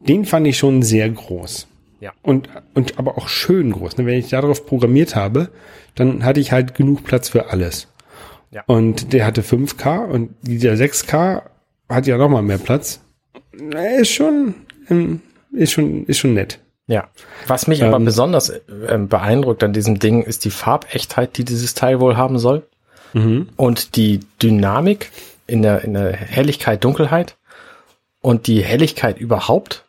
Den 0.00 0.24
fand 0.24 0.46
ich 0.46 0.56
schon 0.56 0.82
sehr 0.82 1.08
groß. 1.08 1.66
Ja. 2.00 2.12
Und, 2.22 2.48
und 2.74 2.98
aber 2.98 3.18
auch 3.18 3.28
schön 3.28 3.72
groß. 3.72 3.98
Ne? 3.98 4.06
Wenn 4.06 4.18
ich 4.18 4.30
darauf 4.30 4.64
programmiert 4.66 5.16
habe, 5.16 5.50
dann 5.94 6.24
hatte 6.24 6.40
ich 6.40 6.52
halt 6.52 6.74
genug 6.74 7.04
Platz 7.04 7.28
für 7.28 7.50
alles. 7.50 7.88
Ja. 8.50 8.64
Und 8.66 9.12
der 9.12 9.26
hatte 9.26 9.42
5K 9.42 10.06
und 10.06 10.30
dieser 10.42 10.72
6K 10.72 11.42
hat 11.88 12.06
ja 12.06 12.16
noch 12.16 12.28
mal 12.28 12.42
mehr 12.42 12.58
Platz. 12.58 13.00
Ist 14.00 14.12
schon, 14.12 14.54
ähm, 14.88 15.20
ist 15.52 15.72
schon, 15.72 16.06
ist 16.06 16.18
schon 16.18 16.34
nett. 16.34 16.58
Ja. 16.90 17.08
Was 17.46 17.68
mich 17.68 17.84
aber 17.84 17.98
Ähm, 17.98 18.04
besonders 18.04 18.52
ähm, 18.88 19.06
beeindruckt 19.06 19.62
an 19.62 19.72
diesem 19.72 20.00
Ding 20.00 20.24
ist 20.24 20.44
die 20.44 20.50
Farbechtheit, 20.50 21.36
die 21.36 21.44
dieses 21.44 21.74
Teil 21.74 22.00
wohl 22.00 22.16
haben 22.16 22.40
soll. 22.40 22.66
Und 23.56 23.94
die 23.94 24.20
Dynamik 24.42 25.12
in 25.46 25.62
der, 25.62 25.84
in 25.84 25.94
der 25.94 26.12
Helligkeit, 26.12 26.82
Dunkelheit 26.82 27.36
und 28.20 28.48
die 28.48 28.64
Helligkeit 28.64 29.18
überhaupt. 29.18 29.84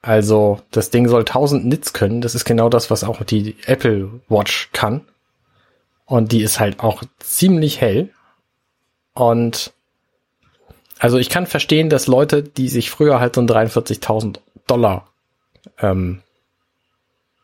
Also, 0.00 0.60
das 0.70 0.88
Ding 0.88 1.06
soll 1.06 1.20
1000 1.20 1.66
Nits 1.66 1.92
können. 1.92 2.22
Das 2.22 2.34
ist 2.34 2.46
genau 2.46 2.70
das, 2.70 2.90
was 2.90 3.04
auch 3.04 3.22
die 3.22 3.56
Apple 3.66 4.08
Watch 4.30 4.70
kann. 4.72 5.02
Und 6.06 6.32
die 6.32 6.40
ist 6.40 6.60
halt 6.60 6.80
auch 6.80 7.02
ziemlich 7.18 7.82
hell. 7.82 8.08
Und 9.12 9.74
also 10.98 11.18
ich 11.18 11.28
kann 11.28 11.46
verstehen, 11.46 11.90
dass 11.90 12.06
Leute, 12.06 12.42
die 12.42 12.68
sich 12.68 12.90
früher 12.90 13.20
halt 13.20 13.34
so 13.34 13.42
einen 13.42 13.50
43.000 13.50 14.38
Dollar 14.66 15.09
ähm, 15.80 16.22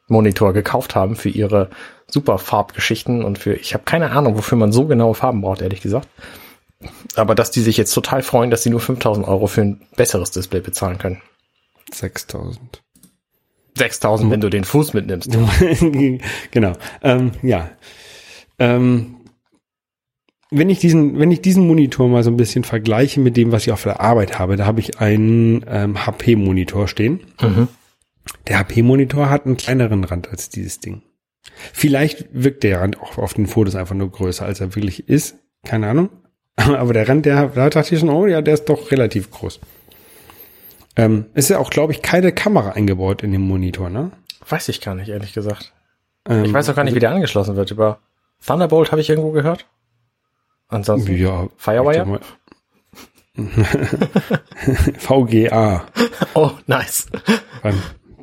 Monitor 0.08 0.52
gekauft 0.52 0.94
haben 0.94 1.16
für 1.16 1.28
ihre 1.28 1.70
super 2.06 2.38
Farbgeschichten 2.38 3.24
und 3.24 3.38
für, 3.38 3.54
ich 3.54 3.74
habe 3.74 3.84
keine 3.84 4.10
Ahnung, 4.10 4.36
wofür 4.36 4.56
man 4.56 4.72
so 4.72 4.86
genaue 4.86 5.14
Farben 5.14 5.40
braucht, 5.40 5.62
ehrlich 5.62 5.80
gesagt. 5.80 6.08
Aber 7.16 7.34
dass 7.34 7.50
die 7.50 7.62
sich 7.62 7.76
jetzt 7.76 7.92
total 7.92 8.22
freuen, 8.22 8.50
dass 8.50 8.62
sie 8.62 8.70
nur 8.70 8.80
5000 8.80 9.26
Euro 9.26 9.46
für 9.46 9.62
ein 9.62 9.80
besseres 9.96 10.30
Display 10.30 10.60
bezahlen 10.60 10.98
können. 10.98 11.22
6000. 11.92 12.82
6000, 13.76 14.30
wenn 14.30 14.40
du 14.40 14.48
den 14.48 14.64
Fuß 14.64 14.94
mitnimmst. 14.94 15.30
genau. 16.50 16.72
Ähm, 17.02 17.32
ja. 17.42 17.70
Ähm, 18.58 19.16
wenn 20.50 20.70
ich 20.70 20.78
diesen, 20.78 21.18
wenn 21.18 21.30
ich 21.30 21.42
diesen 21.42 21.66
Monitor 21.66 22.08
mal 22.08 22.22
so 22.22 22.30
ein 22.30 22.36
bisschen 22.36 22.64
vergleiche 22.64 23.20
mit 23.20 23.36
dem, 23.36 23.52
was 23.52 23.66
ich 23.66 23.72
auf 23.72 23.82
der 23.82 24.00
Arbeit 24.00 24.38
habe, 24.38 24.56
da 24.56 24.64
habe 24.64 24.80
ich 24.80 25.00
einen 25.00 25.64
ähm, 25.68 26.06
HP-Monitor 26.06 26.88
stehen. 26.88 27.20
Mhm. 27.40 27.68
Der 28.48 28.58
HP-Monitor 28.60 29.30
hat 29.30 29.46
einen 29.46 29.56
kleineren 29.56 30.04
Rand 30.04 30.28
als 30.30 30.48
dieses 30.48 30.80
Ding. 30.80 31.02
Vielleicht 31.72 32.26
wirkt 32.32 32.62
der 32.64 32.80
Rand 32.80 33.00
auch 33.00 33.18
auf 33.18 33.34
den 33.34 33.46
Fotos 33.46 33.74
einfach 33.76 33.94
nur 33.94 34.10
größer, 34.10 34.44
als 34.44 34.60
er 34.60 34.74
wirklich 34.74 35.08
ist. 35.08 35.36
Keine 35.64 35.88
Ahnung. 35.88 36.10
Aber 36.56 36.92
der 36.92 37.08
Rand, 37.08 37.26
der, 37.26 37.46
da 37.48 37.70
dachte 37.70 37.94
ich 37.94 38.00
schon, 38.00 38.08
oh 38.10 38.26
ja, 38.26 38.42
der 38.42 38.54
ist 38.54 38.64
doch 38.66 38.90
relativ 38.90 39.30
groß. 39.30 39.60
Ähm, 40.96 41.26
ist 41.34 41.50
ja 41.50 41.58
auch, 41.58 41.70
glaube 41.70 41.92
ich, 41.92 42.02
keine 42.02 42.32
Kamera 42.32 42.70
eingebaut 42.70 43.22
in 43.22 43.30
dem 43.32 43.42
Monitor, 43.42 43.90
ne? 43.90 44.12
Weiß 44.48 44.68
ich 44.68 44.80
gar 44.80 44.94
nicht, 44.94 45.08
ehrlich 45.08 45.34
gesagt. 45.34 45.72
Ähm, 46.28 46.44
Ich 46.44 46.52
weiß 46.52 46.68
auch 46.70 46.74
gar 46.74 46.84
nicht, 46.84 46.94
wie 46.94 47.00
der 47.00 47.10
angeschlossen 47.10 47.56
wird. 47.56 47.70
Über 47.70 47.98
Thunderbolt 48.44 48.92
habe 48.92 49.00
ich 49.00 49.10
irgendwo 49.10 49.32
gehört. 49.32 49.66
Ansonsten 50.68 51.14
Ja. 51.16 51.48
Firewire? 51.56 52.20
VGA. 54.98 55.84
Oh, 56.34 56.50
nice. 56.66 57.06
Beim, 57.62 57.80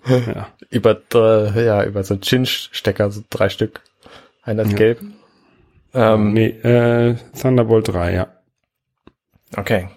ja. 0.08 0.48
über, 0.70 1.02
äh, 1.13 1.66
ja, 1.66 1.84
über 1.84 2.04
so 2.04 2.13
einen 2.16 2.22
Chinch-Stecker, 2.22 3.12
so 3.12 3.24
drei 3.30 3.50
Stück. 3.50 3.82
Einer 4.44 4.63
ist 4.63 4.72
Ja. 4.72 4.78
gelb. 4.78 5.02
Ähm, 5.94 6.34
Nee, 6.34 6.48
äh, 6.48 7.16
Thunderbolt 7.39 7.88
3, 7.89 8.13
ja. 8.13 8.28
Okay. 9.56 9.89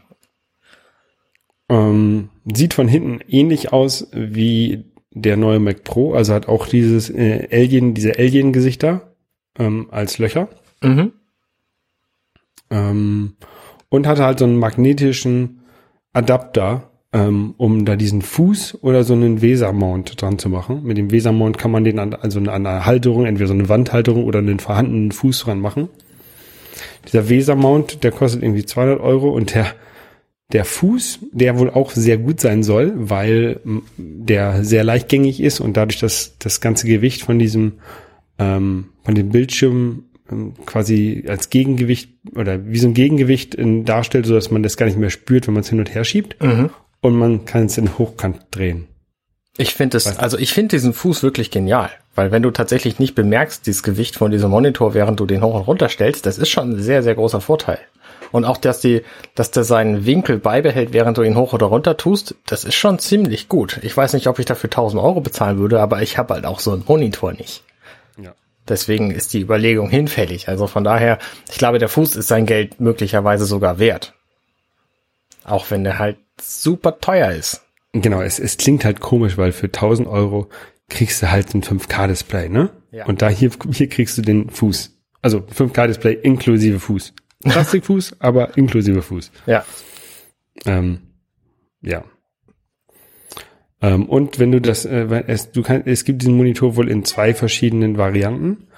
Ähm, 1.69 2.29
sieht 2.53 2.75
von 2.75 2.87
hinten 2.87 3.21
ähnlich 3.29 3.73
aus 3.73 4.09
wie 4.13 4.85
der 5.11 5.37
neue 5.37 5.59
Mac 5.59 5.83
Pro, 5.83 6.13
also 6.15 6.35
hat 6.35 6.47
auch 6.47 6.67
dieses 6.69 7.09
äh, 7.11 7.49
Alien, 7.51 7.95
diese 7.95 8.19
Alien-Gesichter 8.19 9.15
ähm, 9.59 9.89
als 9.91 10.19
Löcher. 10.19 10.49
Mhm. 10.83 11.13
Ähm, 12.71 13.37
und 13.89 14.07
hatte 14.07 14.25
halt 14.25 14.39
so 14.39 14.45
einen 14.45 14.59
magnetischen 14.59 15.63
Adapter, 16.13 16.91
ähm, 17.13 17.55
um 17.57 17.85
da 17.85 17.97
diesen 17.97 18.23
Fuß 18.23 18.79
oder 18.83 19.05
so 19.05 19.15
einen 19.15 19.43
Weser-Mount 19.43 20.21
dran 20.21 20.39
zu 20.39 20.49
machen. 20.49 20.83
Mit 20.85 20.99
dem 20.99 21.11
Weser-Mount 21.11 21.59
kann 21.59 21.71
man 21.71 21.85
den 21.85 21.99
an, 21.99 22.15
also 22.15 22.39
an 22.39 22.49
einer 22.49 22.87
Halterung, 22.87 23.27
entweder 23.27 23.49
so 23.49 23.55
eine 23.55 23.69
Wandhalterung 23.69 24.25
oder 24.25 24.41
einen 24.41 24.59
vorhandenen 24.59 25.13
Fuß 25.13 25.41
dran 25.41 25.61
machen. 25.61 25.89
Dieser 27.07 27.29
Weser-Mount, 27.29 28.03
der 28.05 28.11
kostet 28.11 28.43
irgendwie 28.43 28.65
200 28.65 29.01
Euro 29.01 29.31
und 29.31 29.55
der 29.55 29.75
der 30.53 30.65
Fuß, 30.65 31.21
der 31.33 31.59
wohl 31.59 31.71
auch 31.71 31.91
sehr 31.91 32.19
gut 32.19 32.41
sein 32.41 32.63
soll, 32.63 32.93
weil 32.95 33.61
der 33.97 34.65
sehr 34.65 34.85
leichtgängig 34.85 35.41
ist 35.41 35.61
und 35.61 35.77
dadurch 35.77 35.99
das, 35.99 36.37
das 36.39 36.61
ganze 36.61 36.87
Gewicht 36.87 37.23
von 37.23 37.39
diesem, 37.39 37.73
ähm, 38.39 38.91
von 39.03 39.15
dem 39.15 39.31
Bildschirm 39.31 40.05
ähm, 40.31 40.55
quasi 40.65 41.25
als 41.27 41.51
Gegengewicht 41.51 42.11
oder 42.37 42.67
wie 42.69 42.79
so 42.79 42.87
ein 42.87 42.95
Gegengewicht 42.95 43.55
in, 43.57 43.85
darstellt, 43.85 44.27
so 44.27 44.35
dass 44.35 44.51
man 44.51 44.63
das 44.63 44.77
gar 44.77 44.87
nicht 44.87 44.99
mehr 44.99 45.11
spürt, 45.11 45.47
wenn 45.47 45.55
man 45.55 45.63
es 45.63 45.69
hin 45.69 45.81
und 45.81 45.93
her 45.95 46.05
schiebt 46.05 46.41
Mhm. 46.41 46.71
Und 47.07 47.17
man 47.17 47.45
kann 47.45 47.67
es 47.67 47.79
in 47.79 47.99
Hochkant 47.99 48.39
drehen. 48.51 48.89
Ich 49.59 49.75
finde 49.75 49.97
es, 49.97 50.19
also 50.19 50.37
ich 50.37 50.53
finde 50.53 50.77
diesen 50.77 50.93
Fuß 50.93 51.23
wirklich 51.23 51.51
genial, 51.51 51.91
weil 52.15 52.31
wenn 52.31 52.43
du 52.43 52.51
tatsächlich 52.51 52.99
nicht 52.99 53.15
bemerkst, 53.15 53.67
dieses 53.67 53.83
Gewicht 53.83 54.17
von 54.17 54.31
diesem 54.31 54.51
Monitor, 54.51 54.93
während 54.93 55.19
du 55.19 55.25
den 55.25 55.43
hoch 55.43 55.55
und 55.55 55.63
runter 55.63 55.89
stellst, 55.89 56.27
das 56.27 56.37
ist 56.37 56.51
schon 56.51 56.73
ein 56.73 56.83
sehr, 56.83 57.03
sehr 57.03 57.15
großer 57.15 57.41
Vorteil. 57.41 57.79
Und 58.33 58.45
auch, 58.45 58.57
dass 58.57 58.81
die, 58.81 59.03
dass 59.35 59.53
der 59.53 59.65
seinen 59.65 60.05
Winkel 60.05 60.39
beibehält, 60.39 60.93
während 60.93 61.17
du 61.17 61.23
ihn 61.23 61.37
hoch 61.37 61.53
oder 61.53 61.67
runter 61.67 61.97
tust, 61.97 62.35
das 62.47 62.65
ist 62.65 62.75
schon 62.75 62.99
ziemlich 62.99 63.49
gut. 63.49 63.79
Ich 63.83 63.97
weiß 63.97 64.13
nicht, 64.13 64.27
ob 64.27 64.39
ich 64.39 64.47
dafür 64.47 64.69
1000 64.69 65.03
Euro 65.03 65.21
bezahlen 65.21 65.59
würde, 65.59 65.81
aber 65.81 66.03
ich 66.03 66.19
habe 66.19 66.35
halt 66.35 66.45
auch 66.45 66.61
so 66.61 66.73
einen 66.73 66.85
Monitor 66.87 67.33
nicht. 67.33 67.63
Ja. 68.21 68.35
Deswegen 68.69 69.11
ist 69.11 69.33
die 69.33 69.41
Überlegung 69.41 69.89
hinfällig. 69.89 70.49
Also 70.49 70.67
von 70.67 70.85
daher, 70.85 71.19
ich 71.49 71.57
glaube, 71.57 71.79
der 71.79 71.89
Fuß 71.89 72.17
ist 72.17 72.29
sein 72.29 72.47
Geld 72.47 72.81
möglicherweise 72.81 73.47
sogar 73.47 73.79
wert. 73.79 74.13
Auch 75.45 75.71
wenn 75.71 75.85
der 75.85 75.99
halt 75.99 76.19
super 76.41 76.99
teuer 77.01 77.33
ist. 77.33 77.63
Genau, 77.93 78.21
es, 78.21 78.39
es 78.39 78.57
klingt 78.59 78.85
halt 78.85 79.01
komisch, 79.01 79.39
weil 79.39 79.53
für 79.53 79.67
1000 79.67 80.07
Euro 80.09 80.49
kriegst 80.89 81.23
du 81.23 81.31
halt 81.31 81.55
ein 81.55 81.63
5K-Display, 81.63 82.49
ne? 82.49 82.71
Ja. 82.93 83.07
Und 83.07 83.23
da 83.23 83.29
hier, 83.29 83.51
hier 83.73 83.89
kriegst 83.89 84.17
du 84.19 84.23
den 84.23 84.51
Fuß. 84.51 84.97
Also 85.23 85.39
5K-Display 85.39 86.13
inklusive 86.23 86.79
Fuß. 86.79 87.15
Plastikfuß, 87.43 88.17
aber 88.21 88.57
inklusive 88.57 89.03
Fuß. 89.03 89.31
Ja. 89.47 89.65
Ähm, 90.65 91.01
ja. 91.83 92.05
Ähm, 93.83 94.09
und 94.09 94.39
wenn 94.39 94.53
du 94.53 94.61
das, 94.61 94.85
äh, 94.85 95.25
es, 95.27 95.53
du 95.53 95.63
kannst, 95.63 95.87
es 95.87 96.05
gibt 96.05 96.23
diesen 96.23 96.37
Monitor 96.37 96.77
wohl 96.77 96.91
in 96.91 97.05
zwei 97.05 97.35
verschiedenen 97.35 97.99
Varianten. 97.99 98.69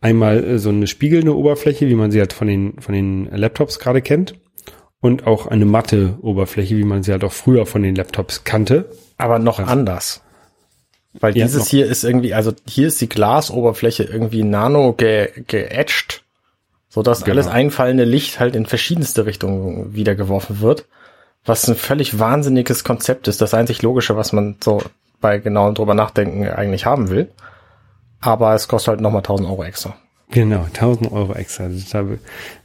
Einmal 0.00 0.44
äh, 0.44 0.58
so 0.58 0.68
eine 0.70 0.86
spiegelnde 0.86 1.36
Oberfläche, 1.36 1.88
wie 1.88 1.94
man 1.94 2.10
sie 2.10 2.20
halt 2.20 2.32
von 2.32 2.48
den, 2.48 2.80
von 2.80 2.94
den 2.94 3.26
Laptops 3.30 3.78
gerade 3.78 4.02
kennt. 4.02 4.34
Und 5.06 5.24
auch 5.26 5.46
eine 5.46 5.64
matte 5.66 6.18
Oberfläche, 6.20 6.76
wie 6.76 6.82
man 6.84 7.04
sie 7.04 7.12
halt 7.12 7.22
auch 7.22 7.32
früher 7.32 7.64
von 7.64 7.82
den 7.84 7.94
Laptops 7.94 8.42
kannte. 8.42 8.86
Aber 9.18 9.38
noch 9.38 9.60
anders. 9.60 10.20
Weil 11.14 11.36
Ja, 11.36 11.44
dieses 11.44 11.60
noch. 11.60 11.68
hier 11.68 11.86
ist 11.86 12.02
irgendwie, 12.02 12.34
also 12.34 12.52
hier 12.68 12.88
ist 12.88 13.00
die 13.00 13.08
Glasoberfläche 13.08 14.02
irgendwie 14.02 14.42
nano 14.42 14.92
ge 14.94 15.28
geätscht, 15.46 16.24
sodass 16.88 17.20
Genau. 17.20 17.34
alles 17.34 17.46
einfallende 17.46 18.02
Licht 18.04 18.40
halt 18.40 18.56
in 18.56 18.66
verschiedenste 18.66 19.26
Richtungen 19.26 19.94
wiedergeworfen 19.94 20.60
wird. 20.60 20.86
Was 21.44 21.68
ein 21.68 21.76
völlig 21.76 22.18
wahnsinniges 22.18 22.82
Konzept 22.82 23.28
ist. 23.28 23.40
Das 23.40 23.54
einzig 23.54 23.82
Logische, 23.82 24.16
was 24.16 24.32
man 24.32 24.56
so 24.62 24.82
bei 25.20 25.38
genauem 25.38 25.74
drüber 25.76 25.94
nachdenken 25.94 26.48
eigentlich 26.48 26.84
haben 26.84 27.10
will. 27.10 27.30
Aber 28.20 28.54
es 28.54 28.66
kostet 28.66 28.88
halt 28.88 29.00
nochmal 29.00 29.20
1000 29.22 29.48
Euro 29.48 29.62
extra. 29.62 29.94
Genau, 30.30 30.64
1000 30.72 31.12
Euro 31.12 31.34
extra. 31.34 31.70
Aber- 31.92 32.18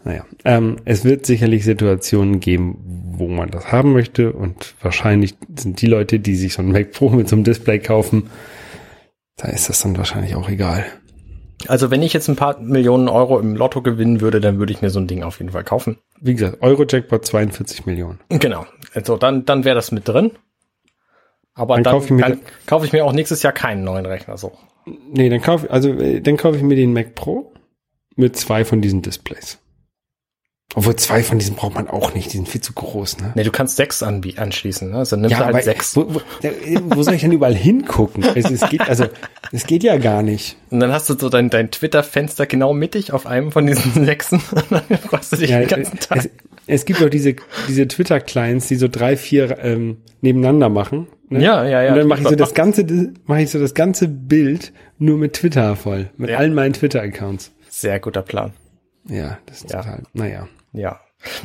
Naja, 0.04 0.26
ähm, 0.46 0.78
es 0.86 1.06
wird 1.06 1.26
sicherlich 1.26 1.64
Situationen 1.64 2.40
geben, 2.40 2.78
wo 3.14 3.28
man 3.28 3.52
das 3.52 3.72
haben 3.72 3.94
möchte 3.94 4.34
und 4.34 4.74
wahrscheinlich 4.82 5.36
sind 5.56 5.82
die 5.82 5.86
Leute, 5.88 6.20
die 6.20 6.36
sich 6.36 6.54
so 6.54 6.62
ein 6.64 6.72
Mac 6.72 6.92
Pro 6.92 7.10
mit 7.10 7.30
so 7.30 7.36
einem 7.36 7.44
Display 7.44 7.78
kaufen, 7.80 8.30
da 9.38 9.48
ist 9.50 9.70
das 9.70 9.82
dann 9.82 9.96
wahrscheinlich 9.98 10.36
auch 10.36 10.50
egal. 10.50 10.86
Also 11.68 11.92
wenn 11.92 12.02
ich 12.02 12.14
jetzt 12.14 12.28
ein 12.28 12.36
paar 12.36 12.60
Millionen 12.60 13.08
Euro 13.08 13.40
im 13.40 13.56
Lotto 13.56 13.84
gewinnen 13.84 14.22
würde, 14.22 14.42
dann 14.42 14.58
würde 14.58 14.74
ich 14.74 14.82
mir 14.82 14.90
so 14.90 15.00
ein 15.00 15.06
Ding 15.08 15.22
auf 15.22 15.38
jeden 15.38 15.52
Fall 15.52 15.64
kaufen. 15.64 15.98
Wie 16.20 16.34
gesagt, 16.34 16.58
Euro-Jackpot 16.62 17.24
42 17.24 17.86
Millionen. 17.86 18.20
Genau. 18.30 18.66
Also 18.96 19.18
dann, 19.18 19.46
dann 19.46 19.64
wäre 19.64 19.76
das 19.76 19.92
mit 19.92 20.08
drin. 20.08 20.32
Aber 21.54 21.76
Dann 21.76 21.84
dann, 21.84 21.94
kauf 21.94 22.06
ich 22.06 22.12
mir 22.12 22.22
dann 22.22 22.40
kaufe 22.66 22.86
ich 22.88 22.94
mir 22.94 23.06
auch 23.06 23.14
nächstes 23.14 23.44
Jahr 23.44 23.54
keinen 23.54 23.84
neuen 23.84 24.06
Rechner. 24.08 24.38
So. 24.38 24.54
Nee, 25.12 25.30
dann 25.30 25.42
kaufe 25.42 25.70
also 25.70 25.90
äh, 25.94 26.22
dann 26.22 26.38
kaufe 26.38 26.58
ich 26.58 26.64
mir 26.64 26.76
den 26.76 26.94
Mac 26.94 27.14
Pro 27.14 27.51
mit 28.16 28.36
zwei 28.36 28.66
von 28.66 28.82
diesen 28.82 29.02
Displays. 29.02 29.58
Obwohl 30.74 30.96
zwei 30.96 31.22
von 31.22 31.38
diesen 31.38 31.56
braucht 31.56 31.76
man 31.76 31.90
auch 31.90 32.14
nicht, 32.14 32.32
die 32.32 32.38
sind 32.38 32.48
viel 32.48 32.62
zu 32.62 32.72
groß, 32.72 33.20
ne? 33.20 33.34
Nee, 33.36 33.44
du 33.44 33.52
kannst 33.52 33.76
sechs 33.76 34.02
anschließen. 34.04 34.92
Ne? 34.92 34.98
Also 35.00 35.18
nimmst 35.18 35.38
du 35.38 35.44
halt 35.46 35.64
sechs. 35.66 35.98
Wo, 35.98 36.14
wo, 36.14 36.22
wo 36.96 37.04
soll 37.04 37.16
ich 37.16 37.22
denn 37.22 37.34
überall 37.34 37.56
hingucken? 37.56 38.24
Es, 38.36 38.50
es 38.50 38.70
geht, 38.70 38.80
also, 38.88 39.06
es 39.52 39.68
geht 39.68 39.84
ja 39.84 39.98
gar 39.98 40.24
nicht. 40.24 40.56
Und 40.70 40.80
dann 40.80 40.94
hast 40.94 41.10
du 41.10 41.18
so 41.20 41.28
dein, 41.28 41.50
dein 41.50 41.72
Twitter-Fenster 41.72 42.46
genau 42.46 42.74
mittig 42.74 43.12
auf 43.12 43.26
einem 43.28 43.52
von 43.52 43.68
diesen 43.68 44.06
sechsen. 44.06 44.42
Und 44.54 44.72
dann 44.72 44.98
freust 45.00 45.34
du 45.34 45.38
dich 45.38 45.50
Ja, 45.50 45.60
den 45.60 45.68
ganzen 45.68 46.00
Tag. 46.00 46.20
es, 46.20 46.30
es 46.68 46.86
gibt 46.86 47.04
auch 47.04 47.10
diese, 47.10 47.36
diese 47.68 47.86
Twitter-Clients, 47.90 48.68
die 48.70 48.76
so 48.76 48.88
drei, 48.88 49.18
vier 49.18 49.58
ähm, 49.62 49.98
nebeneinander 50.22 50.70
machen. 50.70 51.08
Ne? 51.28 51.44
Ja, 51.44 51.66
ja, 51.66 51.84
ja. 51.84 51.92
Und 51.92 51.98
dann 51.98 52.08
mache 52.08 52.22
ich 52.22 52.28
so 52.30 52.36
Das 52.36 52.48
das 52.50 52.54
ganze, 52.56 52.86
mache 53.26 53.42
ich 53.42 53.50
so 53.52 53.60
das 53.60 53.74
ganze 53.74 54.08
Bild 54.08 54.72
nur 55.00 55.18
mit 55.18 55.34
Twitter 55.34 55.76
voll, 55.76 56.12
mit 56.16 56.30
Ja. 56.30 56.38
allen 56.38 56.54
meinen 56.54 56.72
Twitter-Accounts. 56.72 57.52
Sehr 57.82 58.00
guter 58.00 58.22
Plan. 58.22 58.54
Ja, 59.08 59.40
das 59.48 59.64
ist 59.64 59.72
Ja. 59.72 59.82
total, 59.82 60.04
naja. 60.14 60.48
Ja. 60.74 61.00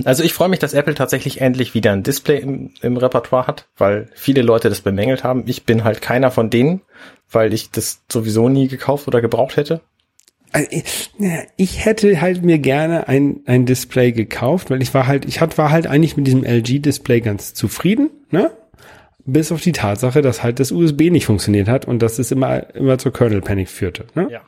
Also 0.05 0.23
ich 0.23 0.33
freue 0.33 0.49
mich, 0.49 0.59
dass 0.59 0.73
Apple 0.75 0.95
tatsächlich 0.95 1.41
endlich 1.41 1.75
wieder 1.75 1.93
ein 1.93 2.03
Display 2.03 2.39
im, 2.41 2.71
im 2.81 2.97
Repertoire 2.97 3.47
hat, 3.47 3.69
weil 3.77 4.09
viele 4.15 4.43
Leute 4.43 4.69
das 4.69 4.81
bemängelt 4.81 5.25
haben. 5.25 5.45
Ich 5.47 5.65
bin 5.65 5.85
halt 5.85 6.01
keiner 6.01 6.31
von 6.31 6.49
denen, 6.51 6.81
weil 7.31 7.53
ich 7.53 7.71
das 7.71 8.03
sowieso 8.11 8.49
nie 8.49 8.69
gekauft 8.69 9.07
oder 9.09 9.21
gebraucht 9.21 9.57
hätte. 9.57 9.81
Also, 10.53 10.69
ich, 10.71 11.11
ja, 11.19 11.41
ich 11.57 11.85
hätte 11.85 12.21
halt 12.21 12.43
mir 12.43 12.59
gerne 12.59 13.09
ein, 13.09 13.41
ein 13.47 13.67
Display 13.67 14.13
gekauft, 14.13 14.71
weil 14.71 14.81
ich 14.81 14.95
war 14.95 15.07
halt, 15.07 15.25
ich 15.27 15.41
hat, 15.41 15.59
war 15.59 15.71
halt 15.71 15.87
eigentlich 15.87 16.17
mit 16.17 16.27
diesem 16.27 16.45
LG-Display 16.45 17.21
ganz 17.21 17.53
zufrieden, 17.53 18.11
ne? 18.31 18.51
Bis 19.29 19.51
auf 19.51 19.61
die 19.61 19.73
Tatsache, 19.73 20.23
dass 20.23 20.43
halt 20.45 20.61
das 20.61 20.71
USB 20.71 21.11
nicht 21.11 21.27
funktioniert 21.27 21.69
hat 21.69 21.85
und 21.87 21.99
dass 22.01 22.19
es 22.21 22.31
immer, 22.31 22.75
immer 22.77 22.97
zur 22.97 23.13
Kernel 23.13 23.41
Panic 23.43 23.69
führte. 23.69 24.05
Ne? 24.15 24.29
Ja. 24.31 24.43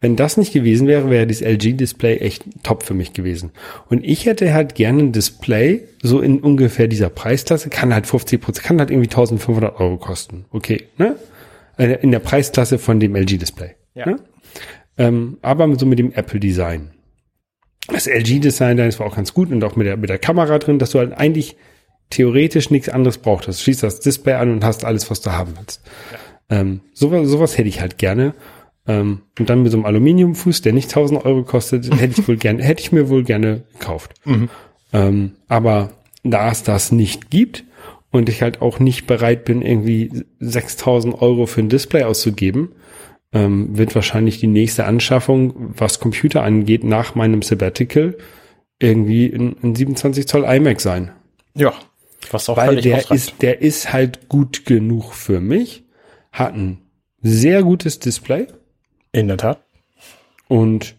Wenn 0.00 0.16
das 0.16 0.36
nicht 0.36 0.52
gewesen 0.52 0.86
wäre, 0.86 1.10
wäre 1.10 1.26
dieses 1.26 1.42
LG-Display 1.42 2.18
echt 2.18 2.44
top 2.62 2.84
für 2.84 2.94
mich 2.94 3.12
gewesen. 3.12 3.50
Und 3.88 4.04
ich 4.04 4.26
hätte 4.26 4.52
halt 4.54 4.74
gerne 4.74 5.02
ein 5.02 5.12
Display, 5.12 5.84
so 6.02 6.20
in 6.20 6.40
ungefähr 6.40 6.86
dieser 6.86 7.10
Preisklasse, 7.10 7.68
kann 7.68 7.92
halt 7.92 8.06
50 8.06 8.40
Prozent, 8.40 8.66
kann 8.66 8.78
halt 8.78 8.90
irgendwie 8.90 9.08
1500 9.08 9.80
Euro 9.80 9.96
kosten. 9.96 10.44
Okay, 10.50 10.84
ne? 10.98 11.16
In 11.76 12.10
der 12.10 12.18
Preisklasse 12.18 12.78
von 12.78 13.00
dem 13.00 13.14
LG-Display. 13.14 13.70
Ja. 13.94 14.06
Ne? 14.06 14.16
Ähm, 14.96 15.38
aber 15.42 15.72
so 15.78 15.86
mit 15.86 15.98
dem 15.98 16.12
Apple-Design. 16.12 16.90
Das 17.88 18.06
LG-Design, 18.06 18.76
da 18.76 18.86
ist 18.86 19.00
war 19.00 19.06
auch 19.06 19.16
ganz 19.16 19.32
gut 19.32 19.50
und 19.50 19.62
auch 19.64 19.76
mit 19.76 19.86
der, 19.86 19.96
mit 19.96 20.10
der 20.10 20.18
Kamera 20.18 20.58
drin, 20.58 20.78
dass 20.78 20.90
du 20.90 20.98
halt 20.98 21.12
eigentlich 21.12 21.56
theoretisch 22.10 22.70
nichts 22.70 22.88
anderes 22.88 23.18
brauchst. 23.18 23.48
Du 23.48 23.52
schließt 23.52 23.82
das 23.82 24.00
Display 24.00 24.34
an 24.34 24.50
und 24.52 24.64
hast 24.64 24.84
alles, 24.84 25.10
was 25.10 25.20
du 25.20 25.32
haben 25.32 25.54
willst. 25.56 25.82
Ähm, 26.50 26.80
sowas, 26.92 27.28
sowas 27.28 27.58
hätte 27.58 27.68
ich 27.68 27.80
halt 27.80 27.98
gerne. 27.98 28.34
Ähm, 28.88 29.20
und 29.38 29.50
dann 29.50 29.62
mit 29.62 29.70
so 29.70 29.76
einem 29.78 29.86
Aluminiumfuß, 29.86 30.62
der 30.62 30.72
nicht 30.72 30.88
1000 30.88 31.24
Euro 31.24 31.44
kostet, 31.44 31.94
hätte 32.00 32.20
ich 32.20 32.26
wohl 32.26 32.36
gerne, 32.36 32.62
hätte 32.64 32.80
ich 32.82 32.90
mir 32.90 33.08
wohl 33.08 33.22
gerne 33.22 33.62
gekauft. 33.74 34.14
Ähm, 34.92 35.32
aber 35.46 35.90
da 36.24 36.50
es 36.50 36.62
das 36.62 36.90
nicht 36.90 37.30
gibt 37.30 37.64
und 38.10 38.28
ich 38.28 38.42
halt 38.42 38.62
auch 38.62 38.78
nicht 38.78 39.06
bereit 39.06 39.44
bin, 39.44 39.62
irgendwie 39.62 40.10
6000 40.40 41.20
Euro 41.20 41.46
für 41.46 41.60
ein 41.60 41.68
Display 41.68 42.04
auszugeben, 42.04 42.70
ähm, 43.32 43.76
wird 43.76 43.94
wahrscheinlich 43.94 44.40
die 44.40 44.46
nächste 44.46 44.86
Anschaffung, 44.86 45.52
was 45.76 46.00
Computer 46.00 46.42
angeht, 46.42 46.82
nach 46.82 47.14
meinem 47.14 47.42
Sabbatical 47.42 48.16
irgendwie 48.80 49.26
ein, 49.26 49.56
ein 49.62 49.74
27 49.74 50.26
Zoll 50.26 50.44
iMac 50.44 50.80
sein. 50.80 51.10
Ja. 51.54 51.74
Was 52.30 52.48
auch 52.48 52.56
Weil 52.56 52.80
der 52.80 52.98
ausreicht. 52.98 53.12
ist, 53.12 53.42
der 53.42 53.60
ist 53.60 53.92
halt 53.92 54.28
gut 54.28 54.64
genug 54.64 55.12
für 55.12 55.40
mich, 55.40 55.84
hat 56.32 56.54
ein 56.54 56.78
sehr 57.20 57.62
gutes 57.62 57.98
Display 57.98 58.46
In 59.18 59.28
der 59.28 59.36
Tat. 59.36 59.58
und 60.48 60.96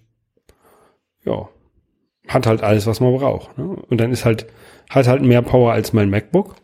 ja, 1.26 1.50
hat 2.28 2.46
halt 2.48 2.62
alles, 2.64 2.86
was 2.88 3.00
man 3.00 3.16
braucht. 3.16 3.58
Ne? 3.58 3.64
Und 3.90 4.00
dann 4.00 4.12
ist 4.12 4.26
halt, 4.26 4.48
hat 4.90 5.08
halt 5.08 5.22
mehr 5.22 5.42
Power 5.42 5.74
als 5.74 5.94
mein 5.94 6.10
MacBook 6.10 6.56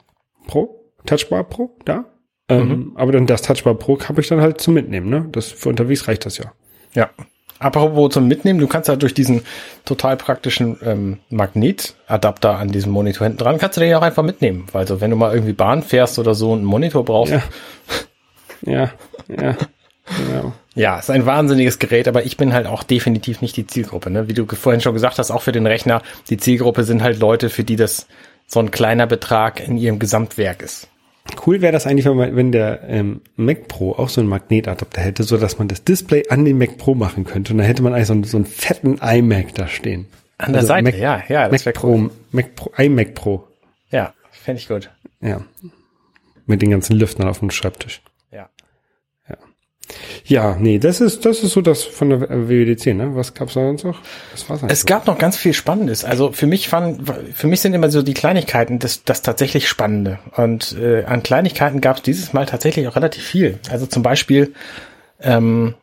Pro, 0.48 0.80
Touchbar 1.06 1.44
Pro, 1.44 1.76
da. 1.86 2.06
Ähm, 2.48 2.91
Aber 2.96 3.12
dann 3.12 3.26
das 3.26 3.41
Touchbar 3.41 3.74
Pro 3.76 4.00
habe 4.00 4.22
ich 4.22 4.28
dann 4.28 4.41
halt 4.41 4.62
zum 4.62 4.76
Mitnehmen, 4.76 5.10
ne? 5.10 5.28
Das 5.32 5.52
für 5.52 5.70
unterwegs 5.70 6.08
reicht 6.08 6.26
das 6.26 6.38
ja. 6.38 6.52
Ja. 6.94 7.10
Apropos 7.58 8.13
zum 8.13 8.28
Mitnehmen, 8.28 8.60
du 8.60 8.68
kannst 8.68 8.89
ja 8.89 8.96
durch 8.96 9.13
diesen 9.13 9.41
total 9.86 10.18
praktischen 10.18 10.78
ähm, 10.84 11.20
Magnetadapter 11.30 12.58
an 12.58 12.68
diesem 12.68 12.91
Monitor 12.91 13.26
hinten 13.26 13.39
dran, 13.39 13.58
kannst 13.58 13.78
du 13.78 13.82
den 13.82 13.89
ja 13.89 13.98
auch 13.98 14.04
einfach 14.04 14.24
mitnehmen. 14.24 14.68
Weil 14.74 14.86
so, 14.88 15.00
wenn 15.02 15.10
du 15.10 15.15
mal 15.15 15.34
irgendwie 15.34 15.54
Bahn 15.54 15.82
fährst 15.82 16.20
oder 16.20 16.36
so 16.36 16.52
und 16.52 16.60
einen 16.60 16.68
Monitor 16.68 17.04
brauchst, 17.06 17.34
Ja. 17.34 17.41
Ja, 18.62 18.91
ja, 19.28 19.56
genau. 20.06 20.54
Ja, 20.76 21.00
ist 21.00 21.10
ein 21.10 21.26
wahnsinniges 21.26 21.80
Gerät, 21.80 22.08
aber 22.08 22.26
ich 22.26 22.38
bin 22.38 22.54
halt 22.54 22.68
auch 22.68 22.84
definitiv 22.84 23.41
nicht 23.41 23.56
die 23.56 23.65
Zielgruppe. 23.65 24.10
Ne? 24.10 24.28
Wie 24.28 24.34
du 24.34 24.46
vorhin 24.46 24.82
schon 24.82 24.94
gesagt 24.94 25.20
hast, 25.20 25.32
auch 25.32 25.41
für 25.41 25.54
den 25.54 25.65
Rechner, 25.65 26.02
die 26.30 26.38
Zielgruppe 26.38 26.84
sind 26.84 27.02
halt 27.02 27.20
Leute, 27.20 27.50
für 27.50 27.63
die 27.63 27.78
das 27.78 28.08
so 28.48 28.60
ein 28.60 28.72
kleiner 28.72 29.08
Betrag 29.08 29.65
in 29.65 29.78
ihrem 29.78 30.00
Gesamtwerk 30.00 30.62
ist. 30.62 30.88
Cool 31.46 31.62
wäre 31.62 31.74
das 31.74 31.88
eigentlich, 31.88 32.06
wenn, 32.06 32.52
der 32.52 32.84
ähm, 32.88 33.22
Mac 33.36 33.68
Pro 33.68 33.94
auch 33.94 34.10
so 34.10 34.22
einen 34.22 34.30
Magnetadapter 34.30 35.02
hätte, 35.02 35.24
so 35.24 35.38
dass 35.38 35.58
man 35.58 35.68
das 35.68 35.84
Display 35.84 36.30
an 36.30 36.46
den 36.46 36.58
Mac 36.58 36.78
Pro 36.78 36.94
machen 36.94 37.24
könnte. 37.24 37.54
Und 37.54 37.58
dann 37.58 37.68
hätte 37.68 37.82
man 37.82 37.94
eigentlich 37.94 38.08
so 38.08 38.13
einen, 38.13 38.24
so 38.26 38.38
einen 38.38 38.46
fetten 38.46 39.00
iMac 39.02 39.56
da 39.56 39.68
stehen. 39.68 40.06
An 40.38 40.54
der 40.54 40.63
Seite, 40.63 40.96
ja, 40.96 41.24
ja, 41.28 41.50
das 41.50 41.65
Mac 41.65 41.76
Pro, 41.76 42.10
Mac 42.32 42.56
Pro, 42.56 42.72
iMac 42.78 43.15
Pro. 43.15 43.48
Ja, 43.89 44.13
fände 44.32 44.62
ich 44.62 44.68
gut. 44.68 44.91
Ja. 45.22 45.41
Mit 46.46 46.62
den 46.62 46.70
ganzen 46.70 46.96
Lüftern 46.96 47.28
auf 47.28 47.39
dem 47.39 47.50
Schreibtisch. 47.50 48.02
Ja. 50.25 50.55
Nee, 50.60 50.79
das 50.79 51.01
ist, 51.01 51.25
das 51.25 51.43
ist 51.43 51.51
so 51.51 51.62
das 51.62 51.84
von 51.84 52.10
der 52.10 52.21
WWDC, 52.21 52.95
ne? 52.95 53.15
Was 53.15 53.34
gab's 53.34 53.53
da 53.53 53.62
sonst 53.62 53.84
noch? 53.84 53.99
Das 54.31 54.49
war's 54.49 54.62
Es 54.67 54.86
gab 54.86 55.08
noch 55.08 55.17
ganz 55.17 55.38
viel 55.38 55.53
Spannendes. 55.53 56.03
Also 56.03 56.31
für 56.31 56.47
mich 56.47 56.67
fand, 56.67 57.01
für 57.34 57.47
mich 57.47 57.62
sind 57.62 57.73
immer 57.73 57.89
so 57.89 58.01
die 58.01 58.13
Kleinigkeiten 58.13 58.79
das, 58.79 59.03
das 59.03 59.21
tatsächlich 59.21 59.67
Spannende. 59.67 60.19
Und 60.36 60.75
äh, 60.79 61.03
an 61.05 61.23
Kleinigkeiten 61.23 61.81
gab 61.81 61.97
es 61.97 62.03
dieses 62.03 62.34
Mal 62.34 62.45
tatsächlich 62.45 62.88
auch 62.88 62.95
relativ 62.95 63.23
viel. 63.23 63.60
Also 63.69 63.86
zum 63.86 64.03
Beispiel 64.03 64.53
ähm, 65.19 65.75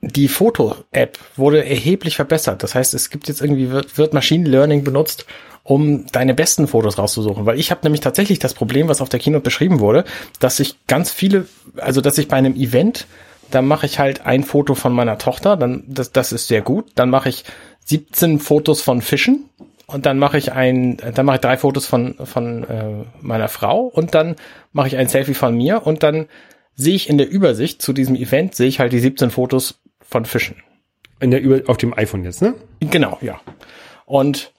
die 0.00 0.28
Foto-App 0.28 1.18
wurde 1.36 1.64
erheblich 1.64 2.16
verbessert. 2.16 2.62
Das 2.62 2.74
heißt, 2.74 2.94
es 2.94 3.10
gibt 3.10 3.28
jetzt 3.28 3.40
irgendwie 3.40 3.70
wird, 3.70 3.98
wird 3.98 4.14
Machine 4.14 4.48
Learning 4.48 4.84
benutzt, 4.84 5.26
um 5.64 6.06
deine 6.12 6.34
besten 6.34 6.68
Fotos 6.68 6.98
rauszusuchen. 6.98 7.46
Weil 7.46 7.58
ich 7.58 7.70
habe 7.70 7.80
nämlich 7.82 8.00
tatsächlich 8.00 8.38
das 8.38 8.54
Problem, 8.54 8.88
was 8.88 9.00
auf 9.00 9.08
der 9.08 9.18
Keynote 9.18 9.42
beschrieben 9.42 9.80
wurde, 9.80 10.04
dass 10.38 10.60
ich 10.60 10.76
ganz 10.86 11.10
viele, 11.10 11.46
also 11.76 12.00
dass 12.00 12.16
ich 12.16 12.28
bei 12.28 12.36
einem 12.36 12.54
Event, 12.54 13.06
da 13.50 13.62
mache 13.62 13.86
ich 13.86 13.98
halt 13.98 14.26
ein 14.26 14.44
Foto 14.44 14.74
von 14.74 14.92
meiner 14.92 15.18
Tochter, 15.18 15.56
dann 15.56 15.84
das, 15.86 16.12
das 16.12 16.32
ist 16.32 16.48
sehr 16.48 16.62
gut. 16.62 16.92
Dann 16.94 17.10
mache 17.10 17.28
ich 17.28 17.44
17 17.84 18.38
Fotos 18.38 18.80
von 18.80 19.00
Fischen 19.00 19.48
und 19.86 20.06
dann 20.06 20.18
mache 20.18 20.38
ich 20.38 20.52
ein, 20.52 20.98
dann 21.14 21.26
mache 21.26 21.36
ich 21.36 21.40
drei 21.40 21.56
Fotos 21.56 21.86
von 21.86 22.14
von 22.24 22.64
äh, 22.64 23.04
meiner 23.20 23.48
Frau 23.48 23.82
und 23.82 24.14
dann 24.14 24.36
mache 24.72 24.88
ich 24.88 24.96
ein 24.96 25.08
Selfie 25.08 25.34
von 25.34 25.56
mir 25.56 25.86
und 25.86 26.02
dann 26.02 26.26
sehe 26.74 26.94
ich 26.94 27.08
in 27.08 27.18
der 27.18 27.28
Übersicht 27.28 27.82
zu 27.82 27.92
diesem 27.92 28.14
Event 28.14 28.54
sehe 28.54 28.68
ich 28.68 28.80
halt 28.80 28.92
die 28.92 29.00
17 29.00 29.30
Fotos 29.30 29.80
von 30.00 30.24
Fischen. 30.24 30.56
In 31.20 31.32
der, 31.32 31.40
über, 31.40 31.68
auf 31.68 31.76
dem 31.76 31.92
iPhone 31.92 32.22
jetzt, 32.24 32.40
ne? 32.42 32.54
Genau, 32.80 33.18
ja. 33.20 33.40
Und 34.06 34.52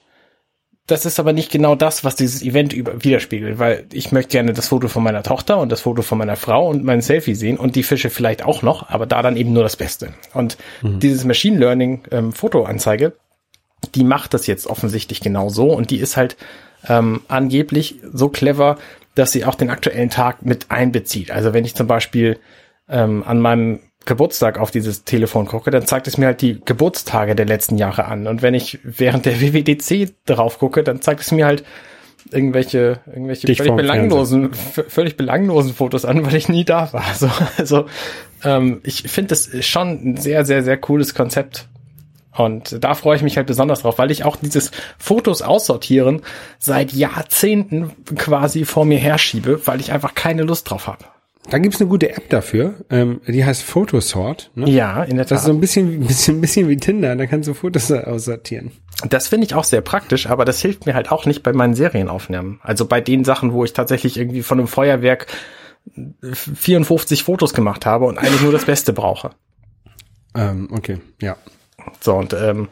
das 0.90 1.06
ist 1.06 1.20
aber 1.20 1.32
nicht 1.32 1.50
genau 1.50 1.74
das, 1.74 2.04
was 2.04 2.16
dieses 2.16 2.42
Event 2.42 2.72
über 2.72 3.02
widerspiegelt, 3.02 3.58
weil 3.58 3.86
ich 3.92 4.12
möchte 4.12 4.32
gerne 4.32 4.52
das 4.52 4.68
Foto 4.68 4.88
von 4.88 5.02
meiner 5.02 5.22
Tochter 5.22 5.58
und 5.58 5.70
das 5.70 5.82
Foto 5.82 6.02
von 6.02 6.18
meiner 6.18 6.36
Frau 6.36 6.68
und 6.68 6.84
mein 6.84 7.00
Selfie 7.00 7.34
sehen 7.34 7.56
und 7.56 7.76
die 7.76 7.82
Fische 7.82 8.10
vielleicht 8.10 8.44
auch 8.44 8.62
noch, 8.62 8.88
aber 8.88 9.06
da 9.06 9.22
dann 9.22 9.36
eben 9.36 9.52
nur 9.52 9.62
das 9.62 9.76
Beste. 9.76 10.12
Und 10.34 10.56
dieses 11.00 11.24
Machine 11.24 11.58
Learning 11.58 12.02
ähm, 12.10 12.32
Fotoanzeige, 12.32 13.14
die 13.94 14.04
macht 14.04 14.34
das 14.34 14.46
jetzt 14.46 14.66
offensichtlich 14.66 15.20
genau 15.20 15.48
so 15.48 15.72
und 15.72 15.90
die 15.90 15.98
ist 15.98 16.16
halt 16.16 16.36
ähm, 16.88 17.22
angeblich 17.28 17.96
so 18.12 18.28
clever, 18.28 18.78
dass 19.14 19.32
sie 19.32 19.44
auch 19.44 19.54
den 19.54 19.70
aktuellen 19.70 20.10
Tag 20.10 20.44
mit 20.44 20.70
einbezieht. 20.70 21.30
Also 21.30 21.52
wenn 21.52 21.64
ich 21.64 21.74
zum 21.74 21.86
Beispiel 21.86 22.38
ähm, 22.88 23.22
an 23.24 23.40
meinem 23.40 23.80
Geburtstag 24.06 24.58
auf 24.58 24.70
dieses 24.70 25.04
Telefon 25.04 25.46
gucke, 25.46 25.70
dann 25.70 25.86
zeigt 25.86 26.08
es 26.08 26.16
mir 26.16 26.26
halt 26.26 26.40
die 26.40 26.60
Geburtstage 26.64 27.34
der 27.34 27.46
letzten 27.46 27.76
Jahre 27.76 28.06
an. 28.06 28.26
Und 28.26 28.42
wenn 28.42 28.54
ich 28.54 28.78
während 28.82 29.26
der 29.26 29.40
WWDC 29.40 30.14
drauf 30.24 30.58
gucke, 30.58 30.82
dann 30.82 31.02
zeigt 31.02 31.20
es 31.20 31.32
mir 31.32 31.46
halt 31.46 31.64
irgendwelche, 32.30 33.00
irgendwelche 33.06 33.46
Dich 33.46 33.58
völlig 33.58 33.76
belanglosen, 33.76 34.52
völlig 34.54 35.16
belanglosen 35.16 35.74
Fotos 35.74 36.04
an, 36.04 36.24
weil 36.26 36.36
ich 36.36 36.48
nie 36.48 36.64
da 36.64 36.92
war. 36.92 37.14
So, 37.14 37.30
also 37.58 37.86
ähm, 38.44 38.80
ich 38.84 39.02
finde 39.02 39.28
das 39.28 39.50
schon 39.66 40.12
ein 40.12 40.16
sehr, 40.16 40.44
sehr, 40.44 40.62
sehr 40.62 40.78
cooles 40.78 41.14
Konzept. 41.14 41.68
Und 42.32 42.82
da 42.82 42.94
freue 42.94 43.16
ich 43.16 43.22
mich 43.22 43.36
halt 43.36 43.48
besonders 43.48 43.82
drauf, 43.82 43.98
weil 43.98 44.10
ich 44.10 44.24
auch 44.24 44.36
dieses 44.36 44.70
Fotos 44.98 45.42
aussortieren 45.42 46.22
seit 46.58 46.92
Jahrzehnten 46.92 47.92
quasi 48.16 48.64
vor 48.64 48.84
mir 48.84 48.98
herschiebe, 48.98 49.66
weil 49.66 49.80
ich 49.80 49.92
einfach 49.92 50.14
keine 50.14 50.42
Lust 50.42 50.70
drauf 50.70 50.86
habe. 50.86 51.04
Da 51.48 51.58
gibt's 51.58 51.80
eine 51.80 51.88
gute 51.88 52.10
App 52.10 52.28
dafür, 52.28 52.74
ähm, 52.90 53.22
die 53.26 53.44
heißt 53.44 53.62
Photosort. 53.62 54.50
Ne? 54.54 54.68
Ja, 54.68 55.02
in 55.02 55.16
der 55.16 55.24
Tat. 55.24 55.32
Das 55.32 55.40
ist 55.40 55.46
so 55.46 55.52
ein 55.52 55.60
bisschen, 55.60 56.00
bisschen, 56.06 56.38
ein 56.38 56.40
bisschen 56.40 56.68
wie 56.68 56.76
Tinder, 56.76 57.16
da 57.16 57.26
kannst 57.26 57.48
du 57.48 57.54
Fotos 57.54 57.90
aussortieren. 57.90 58.72
Das 59.08 59.28
finde 59.28 59.46
ich 59.46 59.54
auch 59.54 59.64
sehr 59.64 59.80
praktisch, 59.80 60.26
aber 60.28 60.44
das 60.44 60.60
hilft 60.60 60.86
mir 60.86 60.94
halt 60.94 61.10
auch 61.10 61.24
nicht 61.24 61.42
bei 61.42 61.52
meinen 61.52 61.74
Serienaufnahmen. 61.74 62.60
Also 62.62 62.84
bei 62.84 63.00
den 63.00 63.24
Sachen, 63.24 63.52
wo 63.52 63.64
ich 63.64 63.72
tatsächlich 63.72 64.18
irgendwie 64.18 64.42
von 64.42 64.58
einem 64.58 64.68
Feuerwerk 64.68 65.26
54 66.22 67.24
Fotos 67.24 67.54
gemacht 67.54 67.86
habe 67.86 68.04
und 68.04 68.18
eigentlich 68.18 68.42
nur 68.42 68.52
das 68.52 68.66
Beste 68.66 68.92
brauche. 68.92 69.30
Ähm, 70.34 70.68
okay, 70.70 70.98
ja. 71.20 71.36
So, 72.00 72.14
und 72.16 72.34
ähm, 72.34 72.68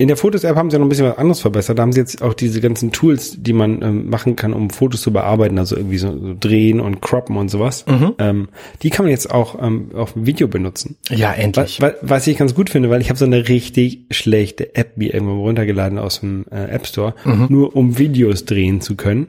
In 0.00 0.08
der 0.08 0.16
Fotos-App 0.16 0.56
haben 0.56 0.70
sie 0.70 0.78
noch 0.78 0.86
ein 0.86 0.88
bisschen 0.88 1.04
was 1.06 1.18
anderes 1.18 1.40
verbessert. 1.40 1.78
Da 1.78 1.82
haben 1.82 1.92
sie 1.92 2.00
jetzt 2.00 2.22
auch 2.22 2.32
diese 2.32 2.62
ganzen 2.62 2.90
Tools, 2.90 3.36
die 3.38 3.52
man 3.52 3.82
ähm, 3.82 4.08
machen 4.08 4.34
kann, 4.34 4.54
um 4.54 4.70
Fotos 4.70 5.02
zu 5.02 5.12
bearbeiten, 5.12 5.58
also 5.58 5.76
irgendwie 5.76 5.98
so, 5.98 6.10
so 6.18 6.34
drehen 6.40 6.80
und 6.80 7.02
croppen 7.02 7.36
und 7.36 7.50
sowas. 7.50 7.84
Ähm, 8.18 8.48
die 8.82 8.88
kann 8.88 9.04
man 9.04 9.10
jetzt 9.10 9.30
auch 9.30 9.60
ähm, 9.62 9.90
auf 9.94 10.14
dem 10.14 10.24
Video 10.24 10.48
benutzen. 10.48 10.96
ja, 11.10 11.32
Was, 11.32 11.38
endlich. 11.38 11.82
wa- 11.82 11.92
was 12.00 12.26
ich 12.26 12.38
ganz 12.38 12.54
gut 12.54 12.70
finde, 12.70 12.88
weil 12.88 13.02
ich 13.02 13.10
habe 13.10 13.18
so 13.18 13.26
eine 13.26 13.46
richtig 13.48 14.06
schlechte 14.10 14.74
App 14.74 14.96
mir 14.96 15.12
irgendwo 15.12 15.42
runtergeladen 15.42 15.98
aus 15.98 16.20
dem 16.20 16.46
äh, 16.50 16.64
App 16.74 16.86
Store, 16.86 17.14
nur 17.50 17.76
um 17.76 17.98
Videos 17.98 18.46
drehen 18.46 18.80
zu 18.80 18.96
können. 18.96 19.26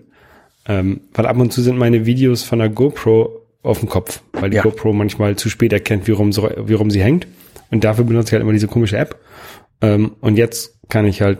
Ähm, 0.69 1.01
weil 1.13 1.25
ab 1.25 1.37
und 1.37 1.51
zu 1.51 1.61
sind 1.61 1.77
meine 1.77 2.05
Videos 2.05 2.43
von 2.43 2.59
der 2.59 2.69
GoPro 2.69 3.41
auf 3.61 3.79
dem 3.79 3.89
Kopf, 3.89 4.21
weil 4.31 4.49
die 4.51 4.55
Ja. 4.55 4.63
GoPro 4.63 4.93
manchmal 4.93 5.35
zu 5.35 5.49
spät 5.49 5.73
erkennt, 5.73 6.07
wie 6.07 6.11
rum, 6.11 6.31
so, 6.31 6.49
wie 6.65 6.75
rum 6.75 6.89
sie 6.91 7.01
hängt. 7.03 7.27
Und 7.71 7.83
dafür 7.83 8.05
benutze 8.05 8.27
ich 8.29 8.33
halt 8.33 8.43
immer 8.43 8.53
diese 8.53 8.67
komische 8.67 8.97
App. 8.97 9.17
Ähm, 9.81 10.15
und 10.21 10.37
jetzt 10.37 10.79
kann 10.89 11.05
ich 11.05 11.21
halt 11.21 11.39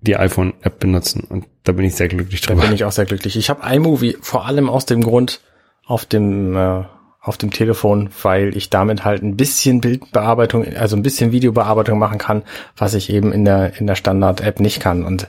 die 0.00 0.16
iPhone-App 0.16 0.78
benutzen. 0.78 1.24
Und 1.28 1.46
da 1.64 1.72
bin 1.72 1.84
ich 1.84 1.94
sehr 1.94 2.08
glücklich 2.08 2.40
Da 2.42 2.48
drüber. 2.48 2.62
bin 2.66 2.74
ich 2.74 2.84
auch 2.84 2.92
sehr 2.92 3.06
glücklich. 3.06 3.36
Ich 3.36 3.48
habe 3.50 3.62
iMovie 3.74 4.16
vor 4.20 4.46
allem 4.46 4.68
aus 4.68 4.86
dem 4.86 5.02
Grund 5.02 5.40
auf 5.86 6.04
dem 6.04 6.56
äh, 6.56 6.84
auf 7.20 7.38
dem 7.38 7.50
Telefon, 7.50 8.10
weil 8.22 8.54
ich 8.54 8.68
damit 8.68 9.04
halt 9.06 9.22
ein 9.22 9.34
bisschen 9.36 9.80
Bildbearbeitung, 9.80 10.66
also 10.76 10.94
ein 10.94 11.02
bisschen 11.02 11.32
Videobearbeitung 11.32 11.98
machen 11.98 12.18
kann, 12.18 12.42
was 12.76 12.92
ich 12.92 13.08
eben 13.08 13.32
in 13.32 13.46
der 13.46 13.78
in 13.80 13.86
der 13.86 13.94
Standard-App 13.94 14.60
nicht 14.60 14.80
kann. 14.80 15.04
Und 15.04 15.28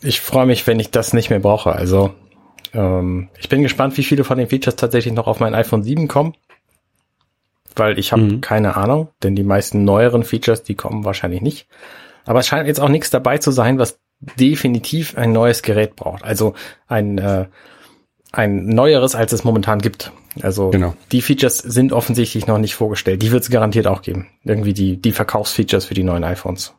ich 0.00 0.20
freue 0.20 0.46
mich, 0.46 0.64
wenn 0.68 0.78
ich 0.78 0.92
das 0.92 1.12
nicht 1.12 1.30
mehr 1.30 1.40
brauche. 1.40 1.72
Also 1.72 2.14
ähm, 2.72 3.30
ich 3.38 3.48
bin 3.48 3.62
gespannt, 3.62 3.96
wie 3.98 4.04
viele 4.04 4.22
von 4.22 4.38
den 4.38 4.48
Features 4.48 4.76
tatsächlich 4.76 5.12
noch 5.14 5.26
auf 5.26 5.40
mein 5.40 5.54
iPhone 5.54 5.82
7 5.82 6.06
kommen. 6.06 6.34
Weil 7.76 7.98
ich 7.98 8.12
habe 8.12 8.22
Mhm. 8.22 8.40
keine 8.40 8.76
Ahnung, 8.76 9.08
denn 9.22 9.34
die 9.34 9.42
meisten 9.42 9.84
neueren 9.84 10.22
Features, 10.24 10.62
die 10.62 10.74
kommen 10.74 11.04
wahrscheinlich 11.04 11.40
nicht. 11.42 11.66
Aber 12.24 12.40
es 12.40 12.46
scheint 12.46 12.66
jetzt 12.66 12.80
auch 12.80 12.88
nichts 12.88 13.10
dabei 13.10 13.38
zu 13.38 13.50
sein, 13.50 13.78
was 13.78 13.98
definitiv 14.38 15.16
ein 15.18 15.32
neues 15.32 15.62
Gerät 15.62 15.96
braucht. 15.96 16.24
Also 16.24 16.54
ein, 16.86 17.18
äh, 17.18 17.46
ein 18.32 18.66
neueres, 18.66 19.14
als 19.14 19.32
es 19.32 19.44
momentan 19.44 19.78
gibt. 19.80 20.12
Also 20.42 20.70
Genau. 20.70 20.94
die 21.12 21.20
Features 21.20 21.58
sind 21.58 21.92
offensichtlich 21.92 22.46
noch 22.46 22.58
nicht 22.58 22.74
vorgestellt. 22.74 23.22
Die 23.22 23.30
wird 23.30 23.42
es 23.42 23.50
garantiert 23.50 23.86
auch 23.86 24.02
geben. 24.02 24.28
Irgendwie 24.42 24.72
die, 24.72 24.96
die 25.00 25.12
Verkaufsfeatures 25.12 25.84
für 25.84 25.94
die 25.94 26.02
neuen 26.04 26.24
iPhones. 26.24 26.74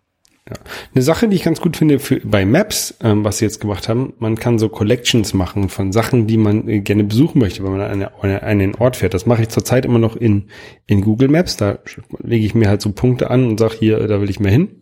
Eine 0.94 1.02
Sache, 1.02 1.28
die 1.28 1.36
ich 1.36 1.44
ganz 1.44 1.60
gut 1.60 1.76
finde 1.76 1.98
für, 1.98 2.20
bei 2.20 2.46
Maps, 2.46 2.96
ähm, 3.02 3.24
was 3.24 3.40
sie 3.40 3.46
jetzt 3.46 3.60
gemacht 3.60 3.90
haben, 3.90 4.14
man 4.20 4.36
kann 4.36 4.60
so 4.60 4.70
Collections 4.70 5.34
machen 5.34 5.70
von 5.70 5.92
Sachen, 5.92 6.28
die 6.28 6.38
man 6.38 6.68
äh, 6.68 6.82
gerne 6.82 7.04
besuchen 7.04 7.40
möchte, 7.40 7.64
wenn 7.64 7.72
man 7.72 7.82
an 7.82 7.92
eine, 7.92 8.12
eine, 8.22 8.44
einen 8.44 8.76
Ort 8.76 8.98
fährt. 8.98 9.16
Das 9.16 9.26
mache 9.26 9.42
ich 9.42 9.50
zurzeit 9.50 9.86
immer 9.86 9.98
noch 9.98 10.16
in, 10.16 10.50
in 10.86 11.02
Google 11.02 11.30
Maps. 11.30 11.58
Da 11.58 11.80
lege 12.20 12.46
ich 12.46 12.54
mir 12.54 12.70
halt 12.70 12.82
so 12.82 12.92
Punkte 12.92 13.32
an 13.32 13.48
und 13.48 13.60
sage 13.60 13.76
hier, 13.80 14.08
da 14.08 14.22
will 14.22 14.30
ich 14.30 14.40
mehr 14.40 14.52
hin. 14.52 14.82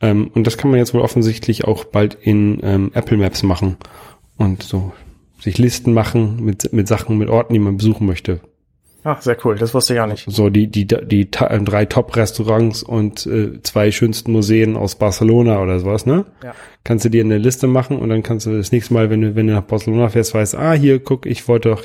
Ähm, 0.00 0.30
und 0.32 0.46
das 0.46 0.56
kann 0.56 0.70
man 0.70 0.78
jetzt 0.78 0.94
wohl 0.94 1.00
offensichtlich 1.00 1.64
auch 1.64 1.84
bald 1.84 2.14
in 2.20 2.60
ähm, 2.62 2.92
Apple 2.94 3.16
Maps 3.16 3.42
machen 3.42 3.78
und 4.36 4.62
so 4.62 4.92
sich 5.40 5.58
Listen 5.58 5.94
machen 5.94 6.44
mit, 6.44 6.72
mit 6.72 6.86
Sachen, 6.86 7.18
mit 7.18 7.28
Orten, 7.28 7.54
die 7.54 7.58
man 7.58 7.76
besuchen 7.76 8.06
möchte. 8.06 8.40
Ah, 9.08 9.18
sehr 9.20 9.36
cool. 9.44 9.54
Das 9.56 9.72
wusste 9.72 9.92
ich 9.92 9.98
gar 9.98 10.08
nicht. 10.08 10.24
So 10.28 10.50
die 10.50 10.66
die 10.66 10.84
die, 10.86 11.30
ta- 11.30 11.46
äh, 11.46 11.60
drei 11.62 11.84
Top-Restaurants 11.84 12.82
und 12.82 13.24
äh, 13.26 13.62
zwei 13.62 13.92
schönsten 13.92 14.32
Museen 14.32 14.76
aus 14.76 14.96
Barcelona 14.96 15.62
oder 15.62 15.78
sowas, 15.78 16.06
ne? 16.06 16.24
Ja. 16.42 16.54
Kannst 16.82 17.04
du 17.04 17.08
dir 17.08 17.22
eine 17.22 17.38
Liste 17.38 17.68
machen 17.68 17.98
und 18.00 18.08
dann 18.08 18.24
kannst 18.24 18.46
du 18.46 18.56
das 18.56 18.72
nächste 18.72 18.94
Mal, 18.94 19.08
wenn 19.08 19.20
du 19.20 19.36
wenn 19.36 19.46
du 19.46 19.52
nach 19.52 19.62
Barcelona 19.62 20.08
fährst, 20.08 20.34
weißt, 20.34 20.56
ah 20.56 20.72
hier 20.72 20.98
guck, 20.98 21.24
ich 21.24 21.46
wollte 21.46 21.68
doch 21.68 21.84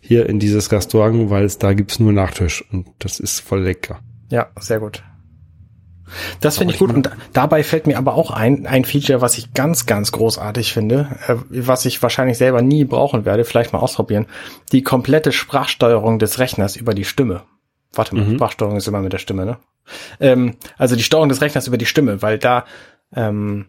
hier 0.00 0.28
in 0.28 0.40
dieses 0.40 0.72
Restaurant, 0.72 1.30
weil 1.30 1.44
es 1.44 1.58
da 1.58 1.72
gibt's 1.72 2.00
nur 2.00 2.12
Nachtisch 2.12 2.64
und 2.72 2.88
das 2.98 3.20
ist 3.20 3.38
voll 3.38 3.62
lecker. 3.62 4.00
Ja, 4.30 4.48
sehr 4.58 4.80
gut. 4.80 5.04
Das 6.40 6.58
finde 6.58 6.72
ich 6.72 6.78
gut. 6.78 6.92
Und 6.92 7.10
dabei 7.32 7.62
fällt 7.62 7.86
mir 7.86 7.98
aber 7.98 8.14
auch 8.14 8.30
ein, 8.30 8.66
ein 8.66 8.84
Feature, 8.84 9.20
was 9.20 9.38
ich 9.38 9.52
ganz, 9.54 9.86
ganz 9.86 10.12
großartig 10.12 10.72
finde, 10.72 11.16
äh, 11.26 11.34
was 11.48 11.84
ich 11.84 12.02
wahrscheinlich 12.02 12.38
selber 12.38 12.62
nie 12.62 12.84
brauchen 12.84 13.24
werde, 13.24 13.44
vielleicht 13.44 13.72
mal 13.72 13.80
ausprobieren. 13.80 14.26
Die 14.72 14.82
komplette 14.82 15.32
Sprachsteuerung 15.32 16.18
des 16.18 16.38
Rechners 16.38 16.76
über 16.76 16.94
die 16.94 17.04
Stimme. 17.04 17.42
Warte 17.92 18.14
mal, 18.14 18.34
Sprachsteuerung 18.34 18.76
ist 18.76 18.88
immer 18.88 19.00
mit 19.00 19.12
der 19.12 19.18
Stimme, 19.18 19.46
ne? 19.46 19.58
Ähm, 20.20 20.56
also 20.76 20.96
die 20.96 21.02
Steuerung 21.02 21.28
des 21.28 21.40
Rechners 21.40 21.66
über 21.66 21.78
die 21.78 21.86
Stimme, 21.86 22.20
weil 22.20 22.38
da 22.38 22.64
ähm, 23.14 23.66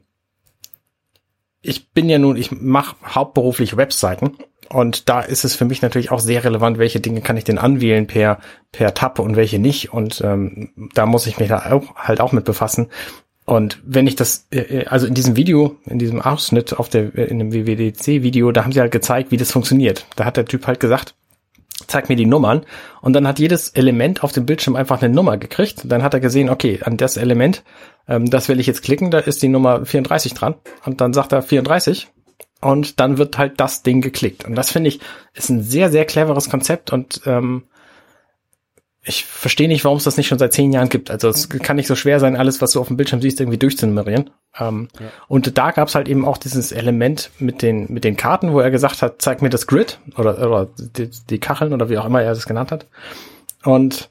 ich 1.61 1.91
bin 1.91 2.09
ja 2.09 2.17
nun, 2.17 2.37
ich 2.37 2.51
mache 2.51 2.95
hauptberuflich 3.03 3.77
Webseiten 3.77 4.37
und 4.69 5.09
da 5.09 5.21
ist 5.21 5.45
es 5.45 5.55
für 5.55 5.65
mich 5.65 5.81
natürlich 5.81 6.11
auch 6.11 6.19
sehr 6.19 6.43
relevant, 6.43 6.77
welche 6.77 6.99
Dinge 6.99 7.21
kann 7.21 7.37
ich 7.37 7.43
denn 7.43 7.57
anwählen 7.57 8.07
per 8.07 8.39
per 8.71 8.93
Tab 8.93 9.19
und 9.19 9.35
welche 9.35 9.59
nicht 9.59 9.93
und 9.93 10.21
ähm, 10.21 10.69
da 10.93 11.05
muss 11.05 11.27
ich 11.27 11.37
mich 11.39 11.49
da 11.49 11.71
auch, 11.71 11.95
halt 11.95 12.21
auch 12.21 12.31
mit 12.31 12.45
befassen. 12.45 12.87
Und 13.45 13.81
wenn 13.85 14.07
ich 14.07 14.17
das, 14.17 14.45
äh, 14.51 14.85
also 14.87 15.07
in 15.07 15.13
diesem 15.13 15.37
Video, 15.37 15.77
in 15.85 15.99
diesem 15.99 16.21
Ausschnitt 16.21 16.77
auf 16.77 16.89
der, 16.89 17.15
in 17.15 17.39
dem 17.39 17.53
WWDC-Video, 17.53 18.51
da 18.51 18.65
haben 18.65 18.73
sie 18.73 18.81
halt 18.81 18.91
gezeigt, 18.91 19.31
wie 19.31 19.37
das 19.37 19.53
funktioniert. 19.53 20.05
Da 20.17 20.25
hat 20.25 20.35
der 20.35 20.43
Typ 20.43 20.67
halt 20.67 20.81
gesagt, 20.81 21.15
zeig 21.87 22.09
mir 22.09 22.17
die 22.17 22.25
Nummern. 22.25 22.65
Und 22.99 23.13
dann 23.13 23.25
hat 23.25 23.39
jedes 23.39 23.69
Element 23.69 24.21
auf 24.21 24.33
dem 24.33 24.45
Bildschirm 24.45 24.75
einfach 24.75 25.01
eine 25.01 25.13
Nummer 25.13 25.37
gekriegt. 25.37 25.83
Dann 25.85 26.03
hat 26.03 26.13
er 26.13 26.19
gesehen, 26.19 26.49
okay, 26.49 26.81
an 26.83 26.97
das 26.97 27.15
Element, 27.15 27.63
ähm, 28.09 28.29
das 28.29 28.49
will 28.49 28.59
ich 28.59 28.67
jetzt 28.67 28.83
klicken, 28.83 29.11
da 29.11 29.19
ist 29.19 29.41
die 29.41 29.47
Nummer 29.47 29.85
34 29.85 30.33
dran. 30.33 30.55
Und 30.85 30.99
dann 30.99 31.13
sagt 31.13 31.31
er 31.31 31.41
34. 31.41 32.09
Und 32.61 32.99
dann 32.99 33.17
wird 33.17 33.37
halt 33.37 33.59
das 33.59 33.83
Ding 33.83 34.01
geklickt. 34.01 34.45
Und 34.45 34.55
das 34.55 34.71
finde 34.71 34.89
ich, 34.89 34.99
ist 35.33 35.49
ein 35.49 35.61
sehr, 35.61 35.91
sehr 35.91 36.05
cleveres 36.05 36.49
Konzept 36.49 36.91
und 36.91 37.21
ähm, 37.25 37.63
ich 39.07 39.23
verstehe 39.23 39.69
nicht, 39.69 39.85
warum 39.85 39.97
es 39.97 40.03
das 40.03 40.17
nicht 40.17 40.27
schon 40.27 40.37
seit 40.37 40.51
zehn 40.51 40.73
Jahren 40.73 40.89
gibt. 40.89 41.09
Also 41.09 41.29
es 41.29 41.47
kann 41.49 41.77
nicht 41.77 41.87
so 41.87 41.95
schwer 41.95 42.19
sein, 42.19 42.35
alles, 42.35 42.61
was 42.61 42.73
du 42.73 42.81
auf 42.81 42.87
dem 42.87 42.97
Bildschirm 42.97 43.21
siehst, 43.21 43.39
irgendwie 43.39 43.57
durchzunummerieren. 43.57 44.31
Ähm, 44.59 44.89
Und 45.29 45.57
da 45.57 45.71
gab 45.71 45.87
es 45.87 45.95
halt 45.95 46.09
eben 46.09 46.25
auch 46.25 46.37
dieses 46.37 46.73
Element 46.73 47.31
mit 47.39 47.61
den, 47.61 47.85
mit 47.89 48.03
den 48.03 48.17
Karten, 48.17 48.51
wo 48.51 48.59
er 48.59 48.69
gesagt 48.69 49.01
hat, 49.01 49.21
zeig 49.21 49.41
mir 49.41 49.49
das 49.49 49.65
Grid 49.65 49.99
oder, 50.17 50.37
oder 50.45 50.67
die, 50.77 51.09
die 51.29 51.39
Kacheln 51.39 51.73
oder 51.73 51.89
wie 51.89 51.97
auch 51.97 52.05
immer 52.05 52.21
er 52.21 52.33
das 52.33 52.47
genannt 52.47 52.71
hat. 52.71 52.85
Und 53.63 54.09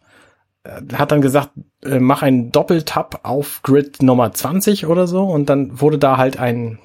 äh, 0.64 0.94
hat 0.94 1.12
dann 1.12 1.20
gesagt, 1.20 1.50
äh, 1.84 1.98
mach 1.98 2.22
einen 2.22 2.50
Doppeltap 2.50 3.20
auf 3.24 3.60
Grid 3.62 4.02
Nummer 4.02 4.32
20 4.32 4.86
oder 4.86 5.06
so 5.06 5.24
und 5.24 5.50
dann 5.50 5.78
wurde 5.78 5.98
da 5.98 6.16
halt 6.16 6.38
ein, 6.38 6.78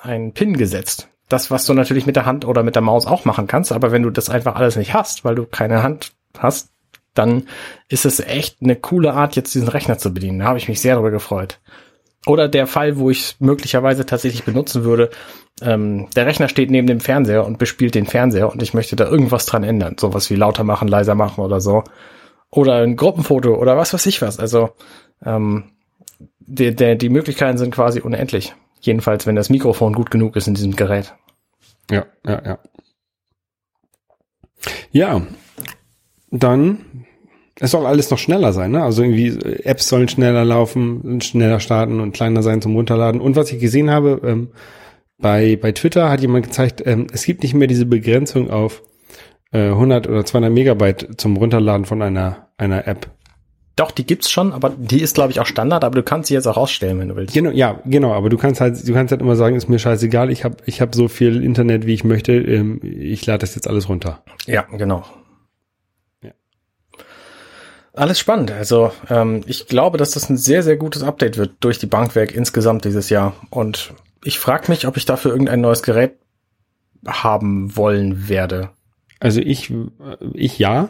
ein 0.00 0.32
Pin 0.32 0.56
gesetzt. 0.56 1.08
Das, 1.28 1.50
was 1.50 1.66
du 1.66 1.74
natürlich 1.74 2.06
mit 2.06 2.16
der 2.16 2.26
Hand 2.26 2.44
oder 2.44 2.62
mit 2.62 2.74
der 2.74 2.82
Maus 2.82 3.06
auch 3.06 3.24
machen 3.24 3.46
kannst, 3.46 3.72
aber 3.72 3.92
wenn 3.92 4.02
du 4.02 4.10
das 4.10 4.30
einfach 4.30 4.56
alles 4.56 4.76
nicht 4.76 4.94
hast, 4.94 5.24
weil 5.24 5.34
du 5.34 5.44
keine 5.44 5.82
Hand 5.82 6.12
hast, 6.38 6.70
dann 7.14 7.44
ist 7.88 8.06
es 8.06 8.20
echt 8.20 8.62
eine 8.62 8.76
coole 8.76 9.12
Art, 9.12 9.36
jetzt 9.36 9.54
diesen 9.54 9.68
Rechner 9.68 9.98
zu 9.98 10.14
bedienen. 10.14 10.38
Da 10.38 10.46
habe 10.46 10.58
ich 10.58 10.68
mich 10.68 10.80
sehr 10.80 10.94
darüber 10.94 11.10
gefreut. 11.10 11.58
Oder 12.26 12.48
der 12.48 12.66
Fall, 12.66 12.98
wo 12.98 13.10
ich 13.10 13.20
es 13.20 13.36
möglicherweise 13.40 14.06
tatsächlich 14.06 14.44
benutzen 14.44 14.84
würde, 14.84 15.10
ähm, 15.60 16.08
der 16.14 16.26
Rechner 16.26 16.48
steht 16.48 16.70
neben 16.70 16.86
dem 16.86 17.00
Fernseher 17.00 17.46
und 17.46 17.58
bespielt 17.58 17.94
den 17.94 18.06
Fernseher 18.06 18.50
und 18.50 18.62
ich 18.62 18.74
möchte 18.74 18.96
da 18.96 19.06
irgendwas 19.06 19.46
dran 19.46 19.64
ändern. 19.64 19.96
Sowas 19.98 20.30
wie 20.30 20.36
lauter 20.36 20.64
machen, 20.64 20.88
leiser 20.88 21.14
machen 21.14 21.42
oder 21.42 21.60
so. 21.60 21.84
Oder 22.50 22.82
ein 22.82 22.96
Gruppenfoto 22.96 23.54
oder 23.54 23.76
was 23.76 23.92
weiß 23.92 24.06
ich 24.06 24.22
was. 24.22 24.38
Also 24.38 24.70
ähm, 25.24 25.64
der, 26.40 26.72
der, 26.72 26.94
die 26.94 27.08
Möglichkeiten 27.08 27.58
sind 27.58 27.74
quasi 27.74 28.00
unendlich. 28.00 28.54
Jedenfalls, 28.80 29.26
wenn 29.26 29.36
das 29.36 29.50
Mikrofon 29.50 29.92
gut 29.92 30.10
genug 30.10 30.36
ist 30.36 30.48
in 30.48 30.54
diesem 30.54 30.76
Gerät. 30.76 31.14
Ja, 31.90 32.06
ja, 32.26 32.42
ja. 32.44 32.58
Ja, 34.90 35.22
dann 36.30 37.06
es 37.60 37.72
soll 37.72 37.86
alles 37.86 38.10
noch 38.10 38.18
schneller 38.18 38.52
sein, 38.52 38.70
ne? 38.70 38.82
Also 38.82 39.02
irgendwie 39.02 39.28
äh, 39.28 39.64
Apps 39.64 39.88
sollen 39.88 40.08
schneller 40.08 40.44
laufen, 40.44 41.20
schneller 41.20 41.60
starten 41.60 42.00
und 42.00 42.12
kleiner 42.12 42.42
sein 42.42 42.62
zum 42.62 42.76
Runterladen. 42.76 43.20
Und 43.20 43.36
was 43.36 43.52
ich 43.52 43.58
gesehen 43.60 43.90
habe, 43.90 44.20
ähm, 44.24 44.48
bei, 45.18 45.56
bei 45.56 45.72
Twitter 45.72 46.08
hat 46.08 46.20
jemand 46.20 46.46
gezeigt, 46.46 46.82
ähm, 46.86 47.08
es 47.12 47.24
gibt 47.24 47.42
nicht 47.42 47.54
mehr 47.54 47.66
diese 47.66 47.86
Begrenzung 47.86 48.50
auf 48.50 48.82
äh, 49.52 49.70
100 49.70 50.08
oder 50.08 50.24
200 50.24 50.52
Megabyte 50.52 51.08
zum 51.16 51.36
Runterladen 51.36 51.84
von 51.84 52.02
einer, 52.02 52.48
einer 52.56 52.86
App. 52.86 53.10
Doch, 53.78 53.92
die 53.92 54.04
gibt's 54.04 54.28
schon, 54.28 54.52
aber 54.52 54.70
die 54.70 55.00
ist, 55.00 55.14
glaube 55.14 55.30
ich, 55.30 55.38
auch 55.38 55.46
Standard, 55.46 55.84
aber 55.84 55.94
du 55.94 56.02
kannst 56.02 56.26
sie 56.26 56.34
jetzt 56.34 56.48
auch 56.48 56.56
ausstellen, 56.56 56.98
wenn 56.98 57.10
du 57.10 57.14
willst. 57.14 57.32
Genau, 57.32 57.50
ja, 57.50 57.80
genau, 57.84 58.12
aber 58.12 58.28
du 58.28 58.36
kannst 58.36 58.60
halt, 58.60 58.88
du 58.88 58.92
kannst 58.92 59.12
halt 59.12 59.20
immer 59.20 59.36
sagen, 59.36 59.54
ist 59.54 59.68
mir 59.68 59.78
scheißegal, 59.78 60.32
ich 60.32 60.44
habe 60.44 60.56
ich 60.66 60.80
hab 60.80 60.96
so 60.96 61.06
viel 61.06 61.44
Internet, 61.44 61.86
wie 61.86 61.94
ich 61.94 62.02
möchte, 62.02 62.32
ähm, 62.32 62.80
ich 62.82 63.24
lade 63.24 63.38
das 63.38 63.54
jetzt 63.54 63.68
alles 63.68 63.88
runter. 63.88 64.24
Ja, 64.46 64.62
genau. 64.62 65.04
Ja. 66.24 66.32
Alles 67.92 68.18
spannend. 68.18 68.50
Also 68.50 68.90
ähm, 69.10 69.42
ich 69.46 69.68
glaube, 69.68 69.96
dass 69.96 70.10
das 70.10 70.28
ein 70.28 70.38
sehr, 70.38 70.64
sehr 70.64 70.76
gutes 70.76 71.04
Update 71.04 71.36
wird 71.38 71.52
durch 71.60 71.78
die 71.78 71.86
Bankweg 71.86 72.34
insgesamt 72.34 72.84
dieses 72.84 73.10
Jahr. 73.10 73.34
Und 73.48 73.94
ich 74.24 74.40
frage 74.40 74.72
mich, 74.72 74.88
ob 74.88 74.96
ich 74.96 75.04
dafür 75.04 75.30
irgendein 75.30 75.60
neues 75.60 75.84
Gerät 75.84 76.16
haben 77.06 77.76
wollen 77.76 78.28
werde. 78.28 78.70
Also 79.20 79.40
ich, 79.40 79.72
ich 80.34 80.58
ja, 80.58 80.88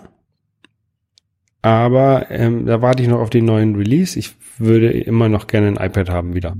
aber 1.62 2.30
ähm, 2.30 2.66
da 2.66 2.82
warte 2.82 3.02
ich 3.02 3.08
noch 3.08 3.20
auf 3.20 3.30
den 3.30 3.44
neuen 3.44 3.74
Release. 3.74 4.18
Ich 4.18 4.36
würde 4.58 4.90
immer 4.90 5.28
noch 5.28 5.46
gerne 5.46 5.68
ein 5.68 5.76
iPad 5.76 6.10
haben 6.10 6.34
wieder. 6.34 6.56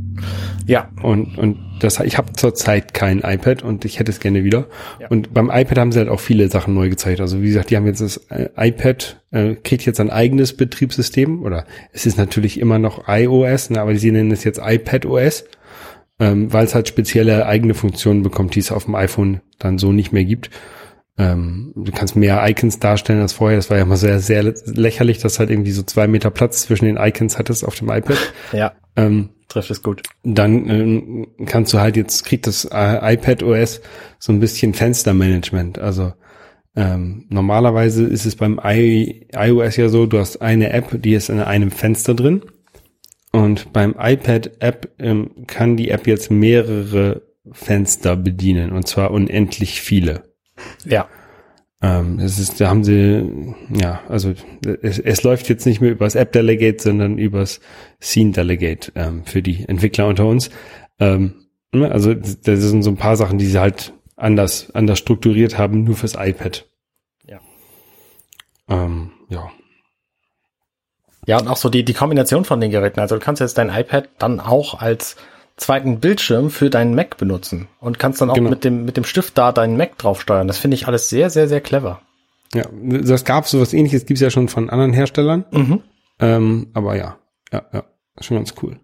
Ja, 0.66 0.90
Und, 1.02 1.38
und 1.38 1.58
das, 1.80 2.00
ich 2.00 2.18
habe 2.18 2.32
zurzeit 2.32 2.94
kein 2.94 3.20
iPad 3.20 3.62
und 3.62 3.84
ich 3.84 3.98
hätte 3.98 4.10
es 4.10 4.20
gerne 4.20 4.44
wieder. 4.44 4.66
Ja. 5.00 5.08
Und 5.08 5.32
beim 5.32 5.50
iPad 5.50 5.78
haben 5.78 5.92
sie 5.92 5.98
halt 6.00 6.08
auch 6.08 6.20
viele 6.20 6.48
Sachen 6.48 6.74
neu 6.74 6.88
gezeigt. 6.88 7.20
Also 7.20 7.42
wie 7.42 7.48
gesagt, 7.48 7.70
die 7.70 7.76
haben 7.76 7.86
jetzt 7.86 8.00
das 8.00 8.16
äh, 8.28 8.48
iPad, 8.56 9.20
äh, 9.30 9.54
kriegt 9.54 9.86
jetzt 9.86 10.00
ein 10.00 10.10
eigenes 10.10 10.56
Betriebssystem 10.56 11.42
oder 11.42 11.64
es 11.92 12.06
ist 12.06 12.18
natürlich 12.18 12.60
immer 12.60 12.78
noch 12.78 13.08
iOS, 13.08 13.70
ne, 13.70 13.80
aber 13.80 13.94
sie 13.96 14.10
nennen 14.10 14.32
es 14.32 14.44
jetzt 14.44 14.60
iPad 14.62 15.06
OS, 15.06 15.44
ähm, 16.18 16.52
weil 16.52 16.64
es 16.64 16.74
halt 16.74 16.88
spezielle 16.88 17.46
eigene 17.46 17.74
Funktionen 17.74 18.22
bekommt, 18.22 18.54
die 18.54 18.60
es 18.60 18.72
auf 18.72 18.86
dem 18.86 18.96
iPhone 18.96 19.40
dann 19.58 19.78
so 19.78 19.92
nicht 19.92 20.12
mehr 20.12 20.24
gibt. 20.24 20.50
Ähm, 21.18 21.72
du 21.74 21.90
kannst 21.90 22.14
mehr 22.14 22.48
Icons 22.48 22.78
darstellen 22.78 23.20
als 23.20 23.32
vorher. 23.32 23.58
Das 23.58 23.70
war 23.70 23.76
ja 23.76 23.82
immer 23.82 23.96
sehr, 23.96 24.20
sehr 24.20 24.54
lächerlich, 24.66 25.18
dass 25.18 25.38
halt 25.40 25.50
irgendwie 25.50 25.72
so 25.72 25.82
zwei 25.82 26.06
Meter 26.06 26.30
Platz 26.30 26.62
zwischen 26.62 26.84
den 26.84 26.96
Icons 26.96 27.38
hattest 27.38 27.66
auf 27.66 27.74
dem 27.74 27.90
iPad. 27.90 28.16
ja, 28.52 28.72
Ähm, 28.96 29.30
trifft 29.48 29.70
es 29.70 29.82
gut. 29.82 30.02
dann 30.22 30.68
ähm, 30.68 31.26
kannst 31.46 31.72
du 31.72 31.80
halt 31.80 31.96
jetzt 31.96 32.24
kriegt 32.24 32.46
das 32.46 32.64
äh, 32.66 33.14
iPad 33.14 33.42
OS 33.42 33.80
so 34.18 34.32
ein 34.32 34.40
bisschen 34.40 34.74
Fenstermanagement. 34.74 35.78
Also 35.78 36.12
ähm, 36.76 37.26
normalerweise 37.28 38.04
ist 38.04 38.24
es 38.24 38.36
beim 38.36 38.60
I 38.64 39.26
iOS 39.34 39.76
ja 39.76 39.88
so, 39.88 40.06
du 40.06 40.18
hast 40.18 40.40
eine 40.40 40.70
App, 40.70 41.02
die 41.02 41.14
ist 41.14 41.30
in 41.30 41.40
einem 41.40 41.72
Fenster 41.72 42.14
drin. 42.14 42.42
Und 43.32 43.72
beim 43.72 43.96
iPad 43.98 44.52
App 44.60 44.94
ähm, 44.98 45.46
kann 45.46 45.76
die 45.76 45.90
App 45.90 46.06
jetzt 46.06 46.30
mehrere 46.30 47.22
Fenster 47.50 48.16
bedienen 48.16 48.72
und 48.72 48.86
zwar 48.86 49.10
unendlich 49.10 49.80
viele. 49.80 50.27
Ja, 50.84 51.08
Ähm, 51.80 52.18
es 52.18 52.40
ist, 52.40 52.60
da 52.60 52.68
haben 52.68 52.82
sie, 52.82 53.54
ja, 53.70 54.00
also 54.08 54.34
es, 54.82 54.98
es 54.98 55.22
läuft 55.22 55.48
jetzt 55.48 55.64
nicht 55.64 55.80
mehr 55.80 55.92
übers 55.92 56.16
App 56.16 56.32
Delegate, 56.32 56.82
sondern 56.82 57.18
übers 57.18 57.60
Scene 58.02 58.32
Delegate 58.32 58.90
ähm, 58.96 59.24
für 59.24 59.42
die 59.42 59.64
Entwickler 59.68 60.08
unter 60.08 60.26
uns. 60.26 60.50
Ähm, 60.98 61.46
ne, 61.72 61.90
also 61.92 62.14
das 62.14 62.42
sind 62.42 62.82
so 62.82 62.90
ein 62.90 62.96
paar 62.96 63.16
Sachen, 63.16 63.38
die 63.38 63.46
sie 63.46 63.60
halt 63.60 63.92
anders, 64.16 64.72
anders 64.74 64.98
strukturiert 64.98 65.56
haben, 65.56 65.84
nur 65.84 65.94
fürs 65.94 66.16
iPad. 66.16 66.66
Ja. 67.28 67.38
Ähm, 68.68 69.12
ja. 69.28 69.48
Ja, 71.26 71.38
und 71.38 71.46
auch 71.46 71.58
so 71.58 71.68
die, 71.68 71.84
die 71.84 71.94
Kombination 71.94 72.44
von 72.44 72.60
den 72.60 72.72
Geräten. 72.72 72.98
Also 72.98 73.14
du 73.14 73.20
kannst 73.20 73.40
jetzt 73.40 73.56
dein 73.56 73.68
iPad 73.70 74.08
dann 74.18 74.40
auch 74.40 74.80
als 74.80 75.14
zweiten 75.58 76.00
Bildschirm 76.00 76.50
für 76.50 76.70
deinen 76.70 76.94
Mac 76.94 77.16
benutzen 77.18 77.68
und 77.80 77.98
kannst 77.98 78.20
dann 78.20 78.30
auch 78.30 78.34
Genau. 78.34 78.50
mit 78.50 78.64
dem, 78.64 78.84
mit 78.84 78.96
dem 78.96 79.04
Stift 79.04 79.36
da 79.36 79.52
deinen 79.52 79.76
Mac 79.76 79.98
drauf 79.98 80.20
steuern. 80.20 80.46
Das 80.48 80.58
finde 80.58 80.76
ich 80.76 80.86
alles 80.86 81.08
sehr, 81.08 81.30
sehr, 81.30 81.48
sehr 81.48 81.60
clever. 81.60 82.00
Ja, 82.54 82.64
das 82.82 83.24
gab 83.24 83.46
sowas 83.46 83.74
ähnliches, 83.74 84.06
gibt's 84.06 84.22
ja 84.22 84.30
schon 84.30 84.48
von 84.48 84.70
anderen 84.70 84.92
Herstellern. 84.92 85.44
Mhm. 85.50 85.80
Ähm, 86.20 86.68
aber 86.72 86.96
ja, 86.96 87.18
ja, 87.52 87.66
ja, 87.72 87.84
ist 88.18 88.26
schon 88.26 88.38
ganz 88.38 88.54
cool. 88.62 88.78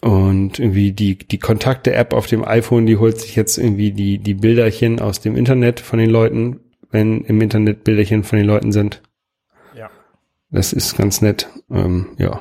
Und 0.00 0.58
irgendwie 0.58 0.92
die, 0.92 1.18
die 1.18 1.38
Kontakte-App 1.38 2.12
auf 2.12 2.26
dem 2.26 2.44
iPhone, 2.44 2.86
die 2.86 2.96
holt 2.98 3.20
sich 3.20 3.34
jetzt 3.34 3.58
irgendwie 3.58 3.90
die, 3.92 4.18
die 4.18 4.34
Bilderchen 4.34 5.00
aus 5.00 5.20
dem 5.20 5.36
Internet 5.36 5.80
von 5.80 5.98
den 5.98 6.10
Leuten, 6.10 6.60
wenn 6.90 7.22
im 7.22 7.40
Internet 7.40 7.82
Bilderchen 7.84 8.22
von 8.22 8.38
den 8.38 8.46
Leuten 8.46 8.70
sind. 8.70 9.02
Ja. 9.74 9.90
Das 10.50 10.72
ist 10.72 10.96
ganz 10.96 11.20
nett. 11.20 11.48
Ähm, 11.70 12.10
ja. 12.16 12.40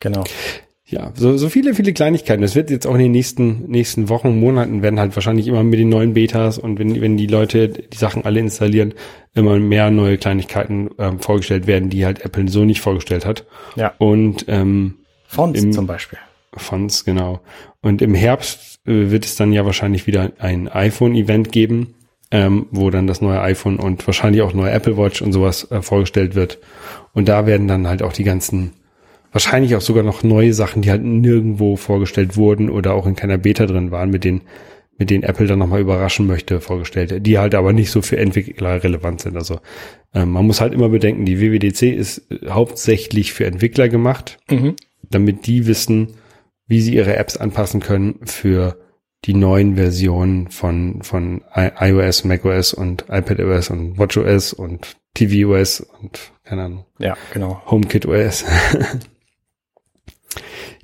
Genau. 0.00 0.24
Ja, 0.90 1.12
so, 1.14 1.36
so 1.36 1.48
viele, 1.48 1.74
viele 1.74 1.92
Kleinigkeiten. 1.92 2.42
Das 2.42 2.56
wird 2.56 2.68
jetzt 2.70 2.86
auch 2.86 2.94
in 2.94 3.00
den 3.00 3.12
nächsten, 3.12 3.70
nächsten 3.70 4.08
Wochen, 4.08 4.40
Monaten 4.40 4.82
werden 4.82 4.98
halt 4.98 5.14
wahrscheinlich 5.14 5.46
immer 5.46 5.62
mit 5.62 5.78
den 5.78 5.88
neuen 5.88 6.14
Betas 6.14 6.58
und 6.58 6.78
wenn, 6.78 7.00
wenn 7.00 7.16
die 7.16 7.28
Leute 7.28 7.68
die 7.68 7.96
Sachen 7.96 8.24
alle 8.24 8.40
installieren, 8.40 8.94
immer 9.34 9.58
mehr 9.58 9.90
neue 9.90 10.18
Kleinigkeiten 10.18 10.90
ähm, 10.98 11.20
vorgestellt 11.20 11.68
werden, 11.68 11.90
die 11.90 12.04
halt 12.04 12.24
Apple 12.24 12.48
so 12.48 12.64
nicht 12.64 12.80
vorgestellt 12.80 13.24
hat. 13.24 13.46
Ja. 13.76 13.94
Und 13.98 14.46
ähm, 14.48 14.96
Fonts 15.28 15.62
Im- 15.62 15.72
zum 15.72 15.86
Beispiel. 15.86 16.18
Fonts, 16.56 17.04
genau. 17.04 17.40
Und 17.82 18.02
im 18.02 18.14
Herbst 18.14 18.80
äh, 18.84 19.10
wird 19.10 19.24
es 19.24 19.36
dann 19.36 19.52
ja 19.52 19.64
wahrscheinlich 19.64 20.08
wieder 20.08 20.32
ein 20.38 20.66
iPhone-Event 20.66 21.52
geben, 21.52 21.94
ähm, 22.32 22.66
wo 22.72 22.90
dann 22.90 23.06
das 23.06 23.20
neue 23.20 23.40
iPhone 23.40 23.76
und 23.76 24.04
wahrscheinlich 24.06 24.42
auch 24.42 24.52
neue 24.52 24.72
Apple 24.72 24.96
Watch 24.96 25.22
und 25.22 25.32
sowas 25.32 25.70
äh, 25.70 25.82
vorgestellt 25.82 26.34
wird. 26.34 26.58
Und 27.12 27.28
da 27.28 27.46
werden 27.46 27.68
dann 27.68 27.86
halt 27.86 28.02
auch 28.02 28.12
die 28.12 28.24
ganzen, 28.24 28.72
wahrscheinlich 29.32 29.76
auch 29.76 29.80
sogar 29.80 30.02
noch 30.02 30.22
neue 30.22 30.52
Sachen, 30.54 30.82
die 30.82 30.90
halt 30.90 31.02
nirgendwo 31.04 31.76
vorgestellt 31.76 32.36
wurden 32.36 32.70
oder 32.70 32.94
auch 32.94 33.06
in 33.06 33.16
keiner 33.16 33.38
Beta 33.38 33.66
drin 33.66 33.90
waren, 33.90 34.10
mit 34.10 34.24
denen, 34.24 34.42
mit 34.98 35.10
denen 35.10 35.22
Apple 35.22 35.46
dann 35.46 35.58
nochmal 35.58 35.80
überraschen 35.80 36.26
möchte, 36.26 36.60
vorgestellt, 36.60 37.26
die 37.26 37.38
halt 37.38 37.54
aber 37.54 37.72
nicht 37.72 37.90
so 37.90 38.02
für 38.02 38.18
Entwickler 38.18 38.82
relevant 38.82 39.20
sind. 39.22 39.36
Also 39.36 39.60
ähm, 40.14 40.30
man 40.32 40.46
muss 40.46 40.60
halt 40.60 40.74
immer 40.74 40.88
bedenken, 40.88 41.24
die 41.24 41.40
WWDC 41.40 41.82
ist 41.94 42.30
äh, 42.30 42.50
hauptsächlich 42.50 43.32
für 43.32 43.46
Entwickler 43.46 43.88
gemacht 43.88 44.38
Mhm. 44.50 44.74
damit 45.08 45.46
die 45.46 45.66
wissen, 45.66 46.14
wie 46.66 46.80
sie 46.80 46.94
ihre 46.94 47.16
Apps 47.16 47.36
anpassen 47.36 47.80
können 47.80 48.20
für 48.24 48.78
die 49.24 49.34
neuen 49.34 49.76
Versionen 49.76 50.48
von, 50.50 51.02
von 51.02 51.42
iOS, 51.54 52.24
macOS 52.24 52.72
und 52.72 53.04
iPadOS 53.10 53.68
und 53.70 53.98
WatchOS 53.98 54.52
und 54.54 54.96
tvOS 55.14 55.80
und 56.00 56.32
keine 56.44 56.62
Ahnung, 56.62 56.84
Ja, 56.98 57.16
genau. 57.34 57.60
HomeKitOS. 57.66 58.44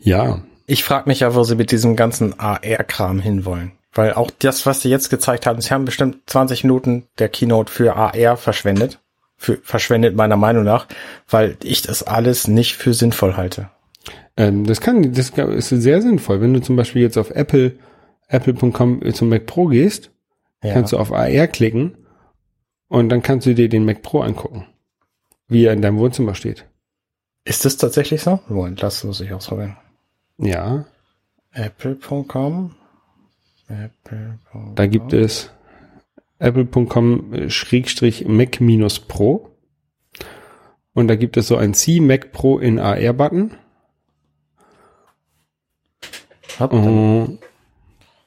ja, 0.06 0.42
Ich 0.66 0.82
frage 0.84 1.08
mich 1.08 1.20
ja, 1.20 1.34
wo 1.34 1.44
sie 1.44 1.54
mit 1.56 1.70
diesem 1.70 1.94
ganzen 1.96 2.38
AR-Kram 2.40 3.20
hinwollen. 3.20 3.72
Weil 3.92 4.12
auch 4.14 4.30
das, 4.38 4.66
was 4.66 4.82
sie 4.82 4.90
jetzt 4.90 5.10
gezeigt 5.10 5.46
haben, 5.46 5.60
sie 5.60 5.70
haben 5.70 5.84
bestimmt 5.84 6.18
20 6.26 6.64
Minuten 6.64 7.04
der 7.18 7.28
Keynote 7.28 7.72
für 7.72 7.96
AR 7.96 8.36
verschwendet. 8.36 8.98
Für, 9.38 9.58
verschwendet 9.62 10.16
meiner 10.16 10.36
Meinung 10.36 10.64
nach, 10.64 10.86
weil 11.28 11.56
ich 11.62 11.82
das 11.82 12.02
alles 12.02 12.48
nicht 12.48 12.74
für 12.76 12.94
sinnvoll 12.94 13.36
halte. 13.36 13.68
ähm, 14.38 14.64
das 14.66 14.80
kann, 14.80 15.12
das 15.12 15.30
ist 15.30 15.68
sehr 15.68 16.00
sinnvoll. 16.02 16.40
Wenn 16.40 16.54
du 16.54 16.60
zum 16.62 16.74
Beispiel 16.76 17.02
jetzt 17.02 17.18
auf 17.18 17.30
Apple, 17.30 17.72
apple.com 18.28 19.02
zum 19.12 19.28
Mac 19.28 19.44
Pro 19.46 19.66
gehst, 19.66 20.10
Ja. 20.62 20.72
kannst 20.72 20.92
du 20.92 20.98
auf 20.98 21.12
AR 21.12 21.46
klicken 21.48 21.96
und 22.88 23.08
dann 23.10 23.22
kannst 23.22 23.46
du 23.46 23.54
dir 23.54 23.68
den 23.68 23.84
Mac 23.84 24.00
Pro 24.02 24.20
angucken, 24.22 24.66
wie 25.48 25.64
er 25.66 25.74
in 25.74 25.82
deinem 25.82 25.98
Wohnzimmer 25.98 26.34
steht. 26.34 26.64
Ist 27.44 27.64
das 27.64 27.76
tatsächlich 27.76 28.22
so? 28.22 28.40
Moment, 28.48 28.80
lass 28.82 29.04
uns 29.04 29.20
ich 29.20 29.32
ausprobieren. 29.32 29.76
Ja, 30.38 30.84
Apple.com. 31.52 32.74
Apple.com. 33.68 34.74
Da 34.74 34.86
gibt 34.86 35.12
es 35.12 35.50
apple.com 36.38 37.32
äh, 37.32 37.50
Schrägstrich 37.50 38.26
Mac 38.28 38.60
minus 38.60 39.00
Pro. 39.00 39.50
Und 40.94 41.08
da 41.08 41.16
gibt 41.16 41.36
es 41.36 41.48
so 41.48 41.56
ein 41.56 41.74
C 41.74 42.00
Mac 42.00 42.32
Pro 42.32 42.58
in 42.58 42.78
AR 42.78 43.12
Button. 43.12 43.52
Hab- 46.58 46.72
Und 46.72 47.38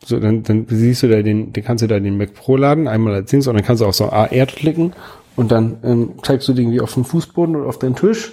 so, 0.05 0.19
dann, 0.19 0.43
dann 0.43 0.65
siehst 0.69 1.03
du 1.03 1.07
da 1.07 1.21
den, 1.21 1.51
dann 1.53 1.63
kannst 1.63 1.83
du 1.83 1.87
da 1.87 1.99
den 1.99 2.17
Mac 2.17 2.33
Pro 2.33 2.55
laden, 2.57 2.87
einmal 2.87 3.13
als 3.13 3.29
Dings, 3.31 3.47
und 3.47 3.55
dann 3.55 3.63
kannst 3.63 3.81
du 3.81 3.85
auch 3.85 3.93
so 3.93 4.09
AR 4.09 4.27
klicken 4.45 4.93
und 5.35 5.51
dann 5.51 5.79
ähm, 5.83 6.13
zeigst 6.23 6.47
du 6.47 6.53
den 6.53 6.65
irgendwie 6.65 6.81
auf 6.81 6.93
dem 6.93 7.05
Fußboden 7.05 7.55
oder 7.55 7.67
auf 7.67 7.79
deinen 7.79 7.95
Tisch 7.95 8.31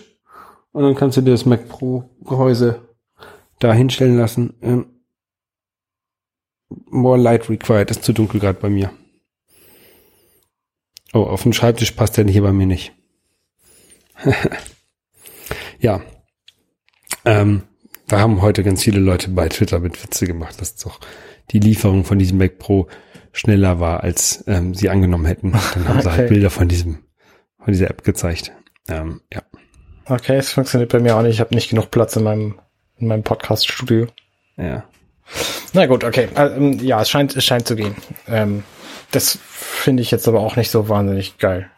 und 0.73 0.83
dann 0.85 0.95
kannst 0.95 1.17
du 1.17 1.23
dir 1.23 1.31
das 1.33 1.45
Mac 1.47 1.69
Pro 1.69 2.05
Gehäuse 2.25 2.81
da 3.59 3.73
hinstellen 3.73 4.17
lassen. 4.17 4.55
Ähm, 4.63 4.87
more 6.91 7.19
light 7.19 7.49
required, 7.49 7.91
ist 7.91 8.05
zu 8.05 8.13
dunkel 8.13 8.41
gerade 8.41 8.61
bei 8.61 8.69
mir. 8.69 8.91
Oh, 11.13 11.23
auf 11.23 11.43
dem 11.43 11.53
Schreibtisch 11.53 11.93
passt 11.93 12.17
der 12.17 12.27
hier 12.27 12.43
bei 12.43 12.53
mir 12.53 12.67
nicht. 12.67 12.93
ja. 15.79 16.03
Ähm, 17.25 17.63
da 18.09 18.21
haben 18.21 18.43
heute 18.43 18.63
ganz 18.63 18.83
viele 18.83 19.01
Leute 19.01 19.31
bei 19.31 19.49
Twitter 19.49 19.81
mit 19.81 20.03
Witze 20.03 20.27
gemacht, 20.27 20.61
dass 20.61 20.77
doch 20.77 21.01
die 21.51 21.59
Lieferung 21.59 22.05
von 22.05 22.19
diesem 22.19 22.39
Mac 22.39 22.59
Pro 22.59 22.89
schneller 23.33 23.81
war, 23.81 24.03
als 24.03 24.45
ähm, 24.47 24.75
sie 24.75 24.89
angenommen 24.91 25.27
hätten. 25.27 25.53
Dann 25.75 25.89
haben 25.89 26.03
sie 26.03 26.11
halt. 26.11 26.29
Bilder 26.29 26.51
von 26.51 26.69
diesem, 26.69 27.05
von 27.63 27.73
dieser 27.73 27.91
App 27.91 28.05
gezeigt. 28.05 28.53
Ähm, 28.89 29.21
ja. 29.33 29.43
Okay, 30.07 30.37
es 30.37 30.53
funktioniert 30.53 30.93
bei 30.93 31.01
mir 31.01 31.17
auch 31.17 31.23
nicht. 31.23 31.35
Ich 31.35 31.41
habe 31.41 31.55
nicht 31.55 31.71
genug 31.71 31.91
Platz 31.91 32.15
in 32.17 32.23
meinem, 32.23 32.61
in 32.99 33.09
meinem 33.09 33.23
Podcast-Studio. 33.23 34.07
Ja. 34.57 34.85
Na 35.73 35.87
gut, 35.87 36.05
okay. 36.05 36.29
Ähm, 36.37 36.79
ja, 36.79 37.01
es 37.03 37.11
scheint, 37.11 37.37
es 37.37 37.45
scheint 37.45 37.67
zu 37.67 37.77
gehen. 37.77 37.97
Ähm, 38.29 38.63
Das 39.11 39.39
finde 39.49 40.03
ich 40.03 40.11
jetzt 40.11 40.27
aber 40.29 40.41
auch 40.41 40.57
nicht 40.57 40.71
so 40.71 40.89
wahnsinnig 40.89 41.39
geil. 41.39 41.71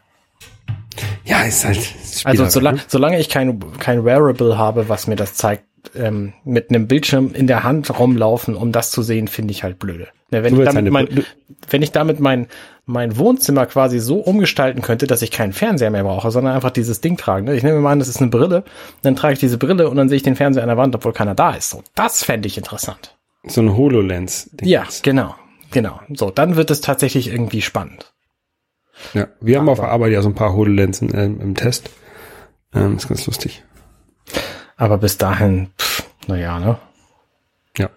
Ja, 1.25 1.43
ist 1.43 1.65
halt. 1.65 1.77
Also 1.77 2.19
Spielerei, 2.19 2.51
solange, 2.51 2.79
ne? 2.79 2.85
solange 2.89 3.21
ich 3.21 3.29
kein, 3.29 3.61
kein 3.79 4.05
Wearable 4.05 4.57
habe, 4.59 4.89
was 4.89 5.07
mir 5.07 5.17
das 5.17 5.35
zeigt, 5.35 5.65
ähm, 5.95 6.33
mit 6.45 6.71
einem 6.71 6.89
Bildschirm 6.89 7.35
in 7.35 7.47
der 7.47 7.65
Hand 7.65 7.97
rumlaufen, 7.99 8.57
um 8.57 8.73
das 8.73 8.91
zu 8.91 9.03
sehen, 9.03 9.29
finde 9.29 9.53
ich 9.53 9.63
halt 9.63 9.79
blöde. 9.79 10.09
Ne, 10.31 10.43
wenn, 10.45 10.59
ich 10.59 10.65
damit 10.69 10.93
mein, 10.93 11.25
wenn 11.71 11.81
ich 11.83 11.91
damit 11.93 12.21
mein, 12.21 12.49
mein 12.85 13.17
Wohnzimmer 13.17 13.65
quasi 13.65 13.99
so 13.99 14.17
umgestalten 14.19 14.83
könnte, 14.83 15.07
dass 15.07 15.23
ich 15.23 15.31
keinen 15.31 15.55
Fernseher 15.55 15.91
mehr 15.91 16.05
brauche, 16.05 16.31
sondern 16.31 16.55
einfach 16.55 16.71
dieses 16.71 17.01
Ding 17.01 17.17
tragen. 17.17 17.47
Ne? 17.47 17.55
Ich 17.55 17.63
nehme 17.63 17.79
mal 17.81 17.93
an, 17.93 17.99
das 17.99 18.09
ist 18.09 18.21
eine 18.21 18.29
Brille, 18.31 18.65
dann 19.03 19.17
trage 19.17 19.33
ich 19.35 19.39
diese 19.41 19.57
Brille 19.57 19.89
und 19.89 19.97
dann 19.97 20.11
sehe 20.11 20.17
ich 20.17 20.23
den 20.23 20.37
Fernseher 20.37 20.63
an 20.63 20.69
der 20.69 20.77
Wand, 20.77 20.95
obwohl 20.95 21.15
keiner 21.15 21.35
da 21.35 21.53
ist. 21.53 21.71
So, 21.71 21.83
das 21.95 22.25
fände 22.25 22.47
ich 22.47 22.59
interessant. 22.59 23.17
So 23.45 23.63
ein 23.63 23.75
HoloLens. 23.75 24.51
Ja, 24.61 24.85
genau, 25.03 25.35
genau. 25.71 26.01
So, 26.13 26.31
dann 26.31 26.57
wird 26.57 26.71
es 26.71 26.83
tatsächlich 26.83 27.29
irgendwie 27.29 27.63
spannend. 27.63 28.13
Ja, 29.15 29.29
wir 29.41 29.59
haben 29.59 29.69
auf 29.69 29.79
Aber- 29.79 29.87
der 29.87 29.93
Arbeit 29.95 30.13
ja 30.13 30.21
so 30.23 30.29
ein 30.29 30.35
paar 30.35 30.53
HoloLens 30.53 31.01
im, 31.01 31.15
ähm, 31.15 31.41
im 31.41 31.55
Test. 31.55 31.89
Ähm, 32.75 32.97
ist 32.97 33.09
ganz 33.09 33.27
lustig. 33.27 33.65
Aber 34.77 34.99
bis 34.99 35.17
dahin, 35.17 35.71
pff, 35.79 36.05
naja, 36.27 36.59
ne? 36.59 36.79
Ja. 37.79 37.89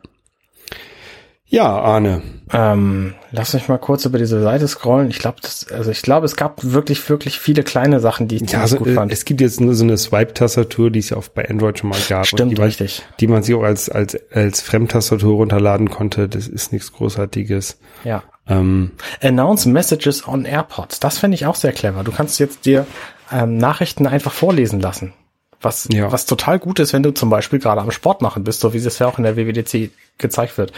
Ja, 1.53 1.67
Arne. 1.81 2.21
Ähm, 2.53 3.13
lass 3.31 3.53
mich 3.53 3.67
mal 3.67 3.77
kurz 3.77 4.05
über 4.05 4.17
diese 4.17 4.41
Seite 4.41 4.67
scrollen. 4.69 5.09
Ich 5.09 5.19
glaube, 5.19 5.37
also 5.73 5.91
ich 5.91 6.01
glaube, 6.01 6.25
es 6.25 6.37
gab 6.37 6.63
wirklich, 6.63 7.09
wirklich 7.09 7.39
viele 7.39 7.63
kleine 7.63 7.99
Sachen, 7.99 8.29
die 8.29 8.37
ich 8.37 8.41
Ja, 8.43 8.47
ziemlich 8.47 8.69
so, 8.69 8.77
gut 8.77 8.87
äh, 8.87 8.93
fand. 8.93 9.11
es 9.11 9.25
gibt 9.25 9.41
jetzt 9.41 9.59
nur 9.59 9.73
so 9.75 9.83
eine 9.83 9.97
Swipe-Tastatur, 9.97 10.91
die 10.91 10.99
es 10.99 11.09
ja 11.09 11.17
auch 11.17 11.27
bei 11.27 11.47
Android 11.49 11.77
schon 11.79 11.89
mal 11.89 11.99
gab. 12.07 12.25
Stimmt, 12.25 12.51
die 12.53 12.55
man, 12.55 12.65
richtig. 12.65 13.03
Die 13.19 13.27
man 13.27 13.43
sich 13.43 13.53
auch 13.53 13.63
als, 13.63 13.89
als, 13.89 14.17
als 14.31 14.61
Fremdtastatur 14.61 15.35
runterladen 15.35 15.89
konnte. 15.89 16.29
Das 16.29 16.47
ist 16.47 16.71
nichts 16.71 16.93
Großartiges. 16.93 17.79
Ja. 18.05 18.23
Ähm, 18.47 18.91
Announce 19.21 19.67
Messages 19.67 20.25
on 20.27 20.45
AirPods. 20.45 21.01
Das 21.01 21.19
finde 21.19 21.35
ich 21.35 21.45
auch 21.45 21.55
sehr 21.55 21.73
clever. 21.73 22.03
Du 22.05 22.13
kannst 22.13 22.39
jetzt 22.39 22.65
dir 22.65 22.87
ähm, 23.29 23.57
Nachrichten 23.57 24.07
einfach 24.07 24.31
vorlesen 24.31 24.79
lassen. 24.79 25.13
Was, 25.61 25.87
Ja. 25.91 26.11
was 26.11 26.25
total 26.25 26.59
gut 26.59 26.79
ist, 26.79 26.91
wenn 26.93 27.03
du 27.03 27.11
zum 27.11 27.29
Beispiel 27.29 27.59
gerade 27.59 27.81
am 27.81 27.91
Sport 27.91 28.21
machen 28.21 28.43
bist, 28.45 28.61
so 28.61 28.73
wie 28.73 28.77
es 28.77 28.99
ja 28.99 29.07
auch 29.07 29.17
in 29.19 29.25
der 29.25 29.35
WWDC 29.37 29.91
gezeigt 30.17 30.57
wird. 30.57 30.71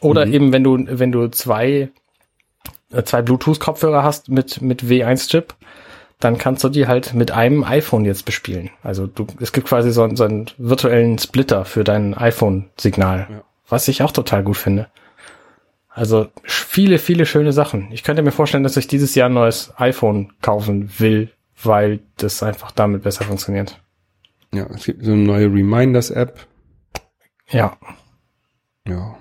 Oder 0.00 0.26
Mhm. 0.26 0.32
eben, 0.32 0.52
wenn 0.52 0.64
du, 0.64 0.78
wenn 0.88 1.12
du 1.12 1.28
zwei, 1.28 1.90
äh, 2.92 3.02
zwei 3.04 3.22
Bluetooth-Kopfhörer 3.22 4.02
hast 4.02 4.28
mit, 4.28 4.60
mit 4.62 4.84
W1-Chip, 4.84 5.54
dann 6.20 6.36
kannst 6.38 6.64
du 6.64 6.68
die 6.68 6.86
halt 6.88 7.14
mit 7.14 7.30
einem 7.30 7.62
iPhone 7.64 8.04
jetzt 8.04 8.24
bespielen. 8.24 8.70
Also 8.82 9.06
du, 9.06 9.26
es 9.40 9.52
gibt 9.52 9.68
quasi 9.68 9.90
so, 9.92 10.02
einen- 10.02 10.16
so 10.16 10.24
einen 10.24 10.46
virtuellen 10.58 11.18
Splitter 11.18 11.64
für 11.64 11.84
dein 11.84 12.14
iPhone-Signal, 12.14 13.28
Ja. 13.30 13.42
was 13.68 13.86
ich 13.88 14.02
auch 14.02 14.10
total 14.12 14.42
gut 14.42 14.56
finde. 14.56 14.88
Also 15.88 16.28
viele, 16.44 16.98
viele 16.98 17.26
schöne 17.26 17.52
Sachen. 17.52 17.90
Ich 17.92 18.04
könnte 18.04 18.22
mir 18.22 18.30
vorstellen, 18.32 18.62
dass 18.62 18.76
ich 18.76 18.86
dieses 18.86 19.14
Jahr 19.16 19.28
ein 19.28 19.34
neues 19.34 19.72
iPhone 19.76 20.32
kaufen 20.42 20.90
will, 20.98 21.30
weil 21.62 22.00
das 22.18 22.42
einfach 22.42 22.70
damit 22.72 23.02
besser 23.02 23.24
funktioniert. 23.24 23.80
ja, 24.54 24.64
es 24.74 24.84
gibt 24.86 25.04
so 25.04 25.12
eine 25.12 25.22
neue 25.22 25.46
Reminders-App. 25.46 26.46
Ja. 27.50 27.76
Ja. 28.86 29.16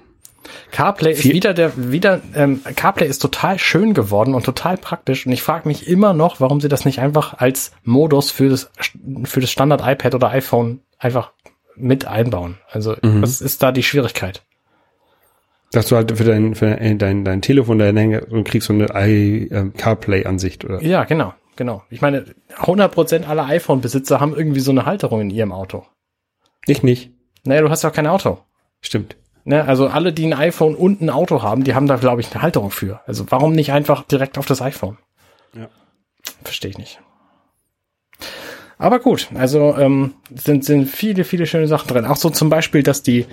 CarPlay 0.71 1.11
ist 1.11 1.25
wieder 1.25 1.53
der, 1.53 1.71
wieder, 1.91 2.21
ähm, 2.35 2.61
CarPlay 2.75 3.07
ist 3.07 3.19
total 3.19 3.59
schön 3.59 3.93
geworden 3.93 4.33
und 4.33 4.45
total 4.45 4.77
praktisch 4.77 5.25
und 5.25 5.31
ich 5.31 5.41
frage 5.43 5.67
mich 5.67 5.87
immer 5.87 6.13
noch, 6.13 6.39
warum 6.39 6.61
sie 6.61 6.69
das 6.69 6.85
nicht 6.85 6.99
einfach 6.99 7.35
als 7.39 7.71
Modus 7.83 8.31
für 8.31 8.49
das, 8.49 8.69
für 9.23 9.39
das 9.41 9.51
Standard 9.51 9.81
iPad 9.85 10.15
oder 10.15 10.29
iPhone 10.31 10.81
einfach 10.97 11.31
mit 11.75 12.05
einbauen. 12.05 12.57
Also, 12.69 12.95
Mhm. 13.01 13.21
was 13.21 13.41
ist 13.41 13.61
da 13.61 13.71
die 13.71 13.83
Schwierigkeit? 13.83 14.43
Dass 15.71 15.87
du 15.87 15.95
halt 15.97 16.17
für 16.17 16.23
dein, 16.23 16.55
für 16.55 16.75
dein, 16.75 16.97
dein, 16.97 17.25
dein 17.25 17.41
Telefon, 17.41 17.77
dein 17.77 17.97
Hänger, 17.97 18.23
und 18.31 18.45
kriegst 18.45 18.67
so 18.67 18.73
eine 18.73 18.87
i, 19.07 19.47
ähm, 19.51 19.73
CarPlay-Ansicht, 19.73 20.63
oder? 20.63 20.81
Ja, 20.81 21.03
genau, 21.03 21.33
genau. 21.57 21.83
Ich 21.89 22.01
meine, 22.01 22.25
100% 22.57 23.25
aller 23.27 23.45
iPhone-Besitzer 23.45 24.19
haben 24.21 24.33
irgendwie 24.35 24.61
so 24.61 24.71
eine 24.71 24.85
Halterung 24.85 25.21
in 25.21 25.29
ihrem 25.29 25.51
Auto. 25.51 25.85
Ich 26.65 26.83
nicht. 26.83 27.11
Naja, 27.43 27.61
du 27.61 27.69
hast 27.69 27.83
ja 27.83 27.89
auch 27.89 27.93
kein 27.93 28.07
Auto. 28.07 28.39
Stimmt. 28.81 29.17
Ne, 29.47 29.63
also 29.63 29.87
alle, 29.87 30.11
die 30.11 30.25
ein 30.25 30.33
iPhone 30.33 30.75
und 30.75 30.99
ein 30.99 31.09
Auto 31.09 31.41
haben, 31.41 31.63
die 31.63 31.73
haben 31.73 31.87
da, 31.87 31.95
glaube 31.95 32.19
ich, 32.19 32.29
eine 32.33 32.41
Halterung 32.41 32.69
für. 32.69 32.99
Also 33.07 33.23
warum 33.29 33.53
nicht 33.53 33.71
einfach 33.71 34.03
direkt 34.03 34.37
auf 34.37 34.45
das 34.45 34.61
iPhone? 34.61 34.97
Ja. 35.53 35.69
Verstehe 36.43 36.71
ich 36.71 36.77
nicht. 36.77 36.99
Aber 38.77 38.99
gut, 38.99 39.29
also 39.35 39.73
ähm, 39.77 40.15
sind, 40.35 40.65
sind 40.65 40.87
viele, 40.89 41.23
viele 41.23 41.45
schöne 41.45 41.69
Sachen 41.69 41.87
drin. 41.87 42.05
Auch 42.05 42.17
so 42.17 42.29
zum 42.29 42.49
Beispiel, 42.49 42.83
dass 42.83 43.03
die, 43.03 43.25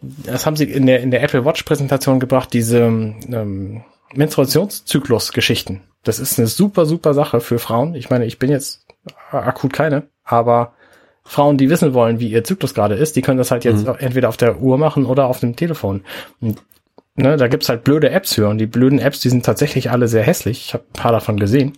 das 0.00 0.46
haben 0.46 0.56
sie 0.56 0.64
in 0.64 0.86
der, 0.86 1.00
in 1.00 1.10
der 1.10 1.22
Apple 1.22 1.44
Watch 1.44 1.64
Präsentation 1.64 2.18
gebracht, 2.18 2.50
diese 2.54 2.78
ähm, 2.78 3.84
Menstruationszyklus-Geschichten. 4.14 5.82
Das 6.02 6.18
ist 6.18 6.38
eine 6.38 6.48
super, 6.48 6.86
super 6.86 7.12
Sache 7.12 7.40
für 7.42 7.58
Frauen. 7.58 7.94
Ich 7.94 8.08
meine, 8.08 8.24
ich 8.24 8.38
bin 8.38 8.48
jetzt 8.48 8.86
akut 9.30 9.74
keine, 9.74 10.08
aber 10.24 10.72
Frauen, 11.28 11.58
die 11.58 11.68
wissen 11.68 11.94
wollen, 11.94 12.20
wie 12.20 12.28
ihr 12.28 12.42
Zyklus 12.42 12.74
gerade 12.74 12.94
ist, 12.94 13.14
die 13.14 13.22
können 13.22 13.38
das 13.38 13.50
halt 13.50 13.64
jetzt 13.64 13.86
entweder 13.86 14.30
auf 14.30 14.38
der 14.38 14.60
Uhr 14.60 14.78
machen 14.78 15.04
oder 15.04 15.26
auf 15.26 15.40
dem 15.40 15.56
Telefon. 15.56 16.02
Und, 16.40 16.62
ne, 17.16 17.36
da 17.36 17.48
gibt's 17.48 17.68
halt 17.68 17.84
blöde 17.84 18.10
Apps 18.10 18.34
für 18.34 18.48
und 18.48 18.58
die 18.58 18.66
blöden 18.66 18.98
Apps, 18.98 19.20
die 19.20 19.28
sind 19.28 19.44
tatsächlich 19.44 19.90
alle 19.90 20.08
sehr 20.08 20.22
hässlich. 20.22 20.66
Ich 20.66 20.74
habe 20.74 20.84
ein 20.88 20.92
paar 20.94 21.12
davon 21.12 21.38
gesehen. 21.38 21.76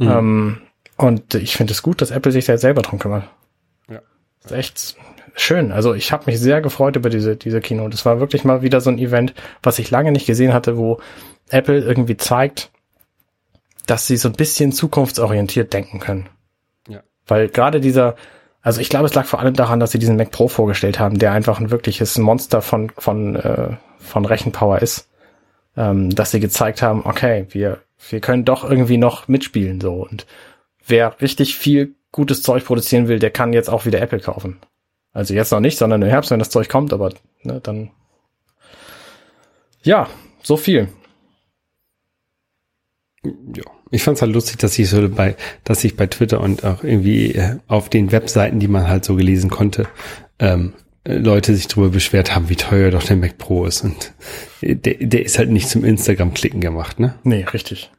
Ähm, 0.00 0.58
und 0.96 1.34
ich 1.34 1.56
finde 1.56 1.72
es 1.72 1.82
gut, 1.82 2.00
dass 2.00 2.10
Apple 2.10 2.32
sich 2.32 2.46
da 2.46 2.54
jetzt 2.54 2.62
selber 2.62 2.82
drum 2.82 2.98
kümmert. 2.98 3.24
Ja. 3.88 4.00
Das 4.42 4.52
ist 4.52 4.58
echt 4.58 4.96
schön. 5.34 5.72
Also 5.72 5.94
ich 5.94 6.12
habe 6.12 6.24
mich 6.26 6.40
sehr 6.40 6.60
gefreut 6.60 6.96
über 6.96 7.08
diese, 7.08 7.36
diese 7.36 7.60
Kino. 7.60 7.88
Das 7.88 8.04
war 8.04 8.20
wirklich 8.20 8.44
mal 8.44 8.62
wieder 8.62 8.80
so 8.80 8.90
ein 8.90 8.98
Event, 8.98 9.34
was 9.62 9.78
ich 9.78 9.90
lange 9.90 10.12
nicht 10.12 10.26
gesehen 10.26 10.52
hatte, 10.52 10.76
wo 10.76 11.00
Apple 11.50 11.78
irgendwie 11.78 12.16
zeigt, 12.16 12.70
dass 13.86 14.06
sie 14.06 14.16
so 14.16 14.28
ein 14.28 14.34
bisschen 14.34 14.72
zukunftsorientiert 14.72 15.72
denken 15.72 16.00
können. 16.00 16.28
Ja. 16.88 17.02
Weil 17.26 17.48
gerade 17.48 17.80
dieser, 17.80 18.16
also 18.62 18.80
ich 18.80 18.88
glaube, 18.88 19.06
es 19.06 19.14
lag 19.14 19.26
vor 19.26 19.40
allem 19.40 19.54
daran, 19.54 19.80
dass 19.80 19.90
sie 19.90 19.98
diesen 19.98 20.16
Mac 20.16 20.30
Pro 20.30 20.48
vorgestellt 20.48 20.98
haben, 21.00 21.18
der 21.18 21.32
einfach 21.32 21.60
ein 21.60 21.70
wirkliches 21.70 22.16
Monster 22.16 22.62
von, 22.62 22.90
von, 22.96 23.36
äh, 23.36 23.76
von 23.98 24.24
Rechenpower 24.24 24.80
ist. 24.80 25.08
Ähm, 25.76 26.10
dass 26.14 26.30
sie 26.30 26.40
gezeigt 26.40 26.82
haben, 26.82 27.04
okay, 27.04 27.46
wir, 27.50 27.80
wir 28.10 28.20
können 28.20 28.44
doch 28.44 28.68
irgendwie 28.68 28.98
noch 28.98 29.26
mitspielen, 29.26 29.80
so. 29.80 30.06
Und 30.06 30.26
wer 30.86 31.20
richtig 31.20 31.56
viel 31.56 31.94
gutes 32.12 32.42
Zeug 32.42 32.64
produzieren 32.64 33.08
will, 33.08 33.18
der 33.18 33.30
kann 33.30 33.54
jetzt 33.54 33.70
auch 33.70 33.86
wieder 33.86 34.00
Apple 34.00 34.20
kaufen. 34.20 34.60
Also 35.12 35.34
jetzt 35.34 35.50
noch 35.50 35.60
nicht, 35.60 35.78
sondern 35.78 36.02
im 36.02 36.08
Herbst, 36.08 36.30
wenn 36.30 36.38
das 36.38 36.50
Zeug 36.50 36.68
kommt, 36.68 36.92
aber 36.92 37.12
ne, 37.42 37.60
dann. 37.62 37.90
Ja, 39.82 40.08
so 40.42 40.56
viel. 40.56 40.88
Ja. 43.24 43.64
Ich 43.92 44.02
fand's 44.02 44.22
halt 44.22 44.32
lustig, 44.32 44.56
dass 44.58 44.78
ich 44.78 44.88
so 44.88 45.08
bei, 45.08 45.36
dass 45.64 45.84
ich 45.84 45.96
bei 45.96 46.06
Twitter 46.08 46.40
und 46.40 46.64
auch 46.64 46.82
irgendwie 46.82 47.34
äh, 47.34 47.58
auf 47.68 47.88
den 47.90 48.10
Webseiten, 48.10 48.58
die 48.58 48.66
man 48.68 48.88
halt 48.88 49.04
so 49.04 49.14
gelesen 49.14 49.50
konnte, 49.50 49.86
ähm, 50.38 50.72
äh, 51.04 51.16
Leute 51.18 51.54
sich 51.54 51.68
darüber 51.68 51.90
beschwert 51.90 52.34
haben, 52.34 52.48
wie 52.48 52.56
teuer 52.56 52.90
doch 52.90 53.02
der 53.04 53.16
Mac 53.16 53.36
Pro 53.38 53.66
ist. 53.66 53.82
Und 53.84 54.12
äh, 54.62 54.74
der, 54.74 54.94
der 54.94 55.24
ist 55.24 55.38
halt 55.38 55.50
nicht 55.50 55.68
zum 55.68 55.84
Instagram-Klicken 55.84 56.60
gemacht, 56.60 56.98
ne? 57.00 57.14
Nee, 57.22 57.44
richtig. 57.52 57.90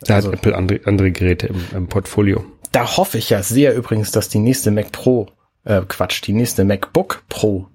Da 0.00 0.16
Also- 0.16 0.28
hat 0.28 0.34
Apple 0.34 0.54
andere, 0.54 0.80
andere 0.84 1.10
Geräte 1.10 1.46
im, 1.48 1.64
im 1.74 1.86
Portfolio. 1.88 2.44
Da 2.72 2.98
hoffe 2.98 3.16
ich 3.16 3.30
ja 3.30 3.42
sehr 3.42 3.74
übrigens, 3.74 4.10
dass 4.10 4.28
die 4.28 4.38
nächste 4.38 4.70
Mac 4.70 4.92
Pro, 4.92 5.28
äh, 5.64 5.80
Quatsch, 5.88 6.20
die 6.26 6.34
nächste 6.34 6.64
MacBook 6.64 7.22
Pro 7.30 7.68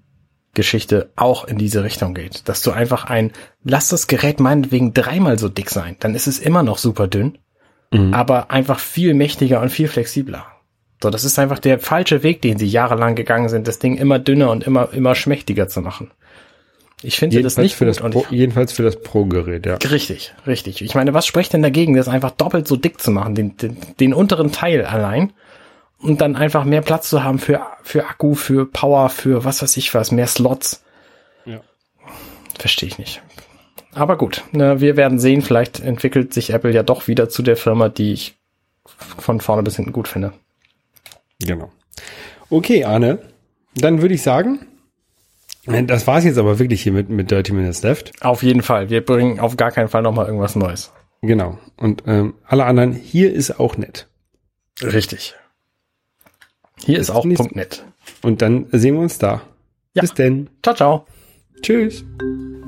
Geschichte 0.54 1.10
auch 1.16 1.46
in 1.46 1.58
diese 1.58 1.84
Richtung 1.84 2.14
geht. 2.14 2.48
Dass 2.50 2.62
du 2.62 2.72
einfach 2.72 3.06
ein, 3.06 3.32
lass 3.64 3.90
das 3.90 4.08
Gerät 4.08 4.40
meinetwegen 4.40 4.94
dreimal 4.94 5.40
so 5.40 5.50
dick 5.50 5.70
sein, 5.70 5.96
dann 6.00 6.16
ist 6.16 6.28
es 6.28 6.40
immer 6.40 6.64
noch 6.64 6.78
super 6.78 7.08
dünn, 7.08 7.38
Mhm. 7.94 8.14
aber 8.14 8.52
einfach 8.52 8.80
viel 8.80 9.14
mächtiger 9.14 9.62
und 9.62 9.70
viel 9.70 9.90
flexibler. 9.90 10.46
So, 11.04 11.10
das 11.10 11.24
ist 11.26 11.38
einfach 11.40 11.60
der 11.60 11.80
falsche 11.80 12.24
Weg, 12.24 12.42
den 12.42 12.58
sie 12.58 12.68
jahrelang 12.68 13.16
gegangen 13.16 13.50
sind, 13.50 13.68
das 13.68 13.80
Ding 13.80 13.98
immer 13.98 14.20
dünner 14.20 14.50
und 14.52 14.66
immer, 14.66 14.94
immer 14.94 15.16
schmächtiger 15.16 15.68
zu 15.68 15.82
machen. 15.82 16.12
Ich 17.04 17.18
finde 17.18 17.42
das 17.42 17.58
nicht 17.58 17.76
für 17.76 17.86
gut 17.86 18.00
das 18.00 18.12
Pro, 18.12 18.26
jedenfalls 18.30 18.72
für 18.72 18.84
das 18.84 19.02
Pro-Gerät, 19.02 19.66
ja. 19.66 19.76
Richtig, 19.76 20.34
richtig. 20.46 20.82
Ich 20.84 20.94
meine, 20.94 21.14
was 21.14 21.26
spricht 21.26 21.52
denn 21.52 21.64
dagegen, 21.64 21.96
das 21.96 22.08
einfach 22.08 22.32
doppelt 22.32 22.68
so 22.68 22.76
dick 22.76 23.02
zu 23.02 23.10
machen, 23.12 23.34
den, 23.34 23.58
den, 23.58 23.78
den 24.00 24.14
unteren 24.14 24.52
Teil 24.52 24.86
allein 24.86 25.34
und 26.02 26.22
dann 26.22 26.36
einfach 26.36 26.64
mehr 26.64 26.82
Platz 26.82 27.10
zu 27.10 27.24
haben 27.24 27.40
für, 27.40 27.62
für 27.84 28.06
Akku, 28.06 28.36
für 28.36 28.66
Power, 28.66 29.10
für 29.10 29.44
was 29.46 29.62
weiß 29.62 29.78
ich 29.78 29.94
was, 29.94 30.12
mehr 30.12 30.28
Slots? 30.28 30.84
Ja. 31.46 31.62
Verstehe 32.58 32.88
ich 32.88 32.98
nicht. 32.98 33.22
Aber 33.94 34.18
gut, 34.18 34.44
ne, 34.52 34.80
wir 34.80 34.96
werden 34.96 35.20
sehen, 35.20 35.42
vielleicht 35.42 35.80
entwickelt 35.80 36.34
sich 36.34 36.52
Apple 36.52 36.72
ja 36.72 36.84
doch 36.84 37.08
wieder 37.08 37.30
zu 37.30 37.44
der 37.44 37.58
Firma, 37.58 37.90
die 37.90 38.14
ich 38.14 38.36
von 39.18 39.42
vorne 39.42 39.64
bis 39.64 39.76
hinten 39.76 39.92
gut 39.92 40.08
finde. 40.08 40.34
Genau. 41.40 41.72
Okay, 42.50 42.86
Arne, 42.86 43.20
dann 43.76 44.02
würde 44.02 44.14
ich 44.14 44.22
sagen, 44.22 44.66
das 45.66 46.08
war's 46.08 46.24
jetzt 46.24 46.38
aber 46.38 46.60
wirklich 46.60 46.82
hier 46.82 46.92
mit, 46.92 47.10
mit 47.10 47.30
Dirty 47.30 47.54
Minutes 47.54 47.84
Left. 47.84 48.14
Auf 48.22 48.44
jeden 48.44 48.64
Fall. 48.64 48.90
Wir 48.90 49.06
bringen 49.06 49.40
auf 49.40 49.58
gar 49.58 49.72
keinen 49.72 49.90
Fall 49.90 50.02
nochmal 50.02 50.26
irgendwas 50.26 50.56
Neues. 50.56 50.92
Genau. 51.22 51.60
Und 51.78 52.04
ähm, 52.08 52.34
alle 52.46 52.66
anderen, 52.66 52.94
hier 52.94 53.32
ist 53.32 53.60
auch 53.60 53.78
nett. 53.78 54.08
Richtig. 54.82 55.36
Hier 56.86 57.00
ist 57.00 57.10
auch 57.10 57.26
.net. 57.26 57.86
Und 58.22 58.42
dann 58.42 58.66
sehen 58.72 58.96
wir 58.96 59.02
uns 59.02 59.18
da. 59.18 59.42
Ja. 59.94 60.02
Bis 60.02 60.14
denn. 60.14 60.50
Ciao, 60.64 60.76
ciao. 60.76 61.06
Tschüss. 61.62 62.04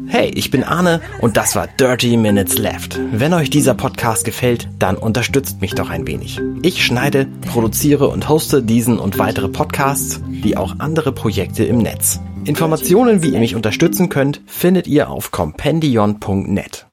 Hey, 0.07 0.31
ich 0.35 0.51
bin 0.51 0.63
Arne 0.63 1.01
und 1.21 1.37
das 1.37 1.55
war 1.55 1.67
Dirty 1.67 2.17
Minutes 2.17 2.57
Left. 2.57 2.99
Wenn 3.11 3.33
euch 3.33 3.49
dieser 3.49 3.73
Podcast 3.73 4.25
gefällt, 4.25 4.67
dann 4.77 4.97
unterstützt 4.97 5.61
mich 5.61 5.73
doch 5.73 5.89
ein 5.89 6.05
wenig. 6.05 6.39
Ich 6.61 6.85
schneide, 6.85 7.27
produziere 7.49 8.09
und 8.09 8.27
hoste 8.27 8.61
diesen 8.61 8.99
und 8.99 9.17
weitere 9.17 9.47
Podcasts, 9.47 10.21
wie 10.27 10.57
auch 10.57 10.75
andere 10.79 11.13
Projekte 11.13 11.63
im 11.63 11.77
Netz. 11.77 12.19
Informationen, 12.45 13.23
wie 13.23 13.29
ihr 13.29 13.39
mich 13.39 13.55
unterstützen 13.55 14.09
könnt, 14.09 14.41
findet 14.45 14.87
ihr 14.87 15.09
auf 15.09 15.31
compendion.net. 15.31 16.81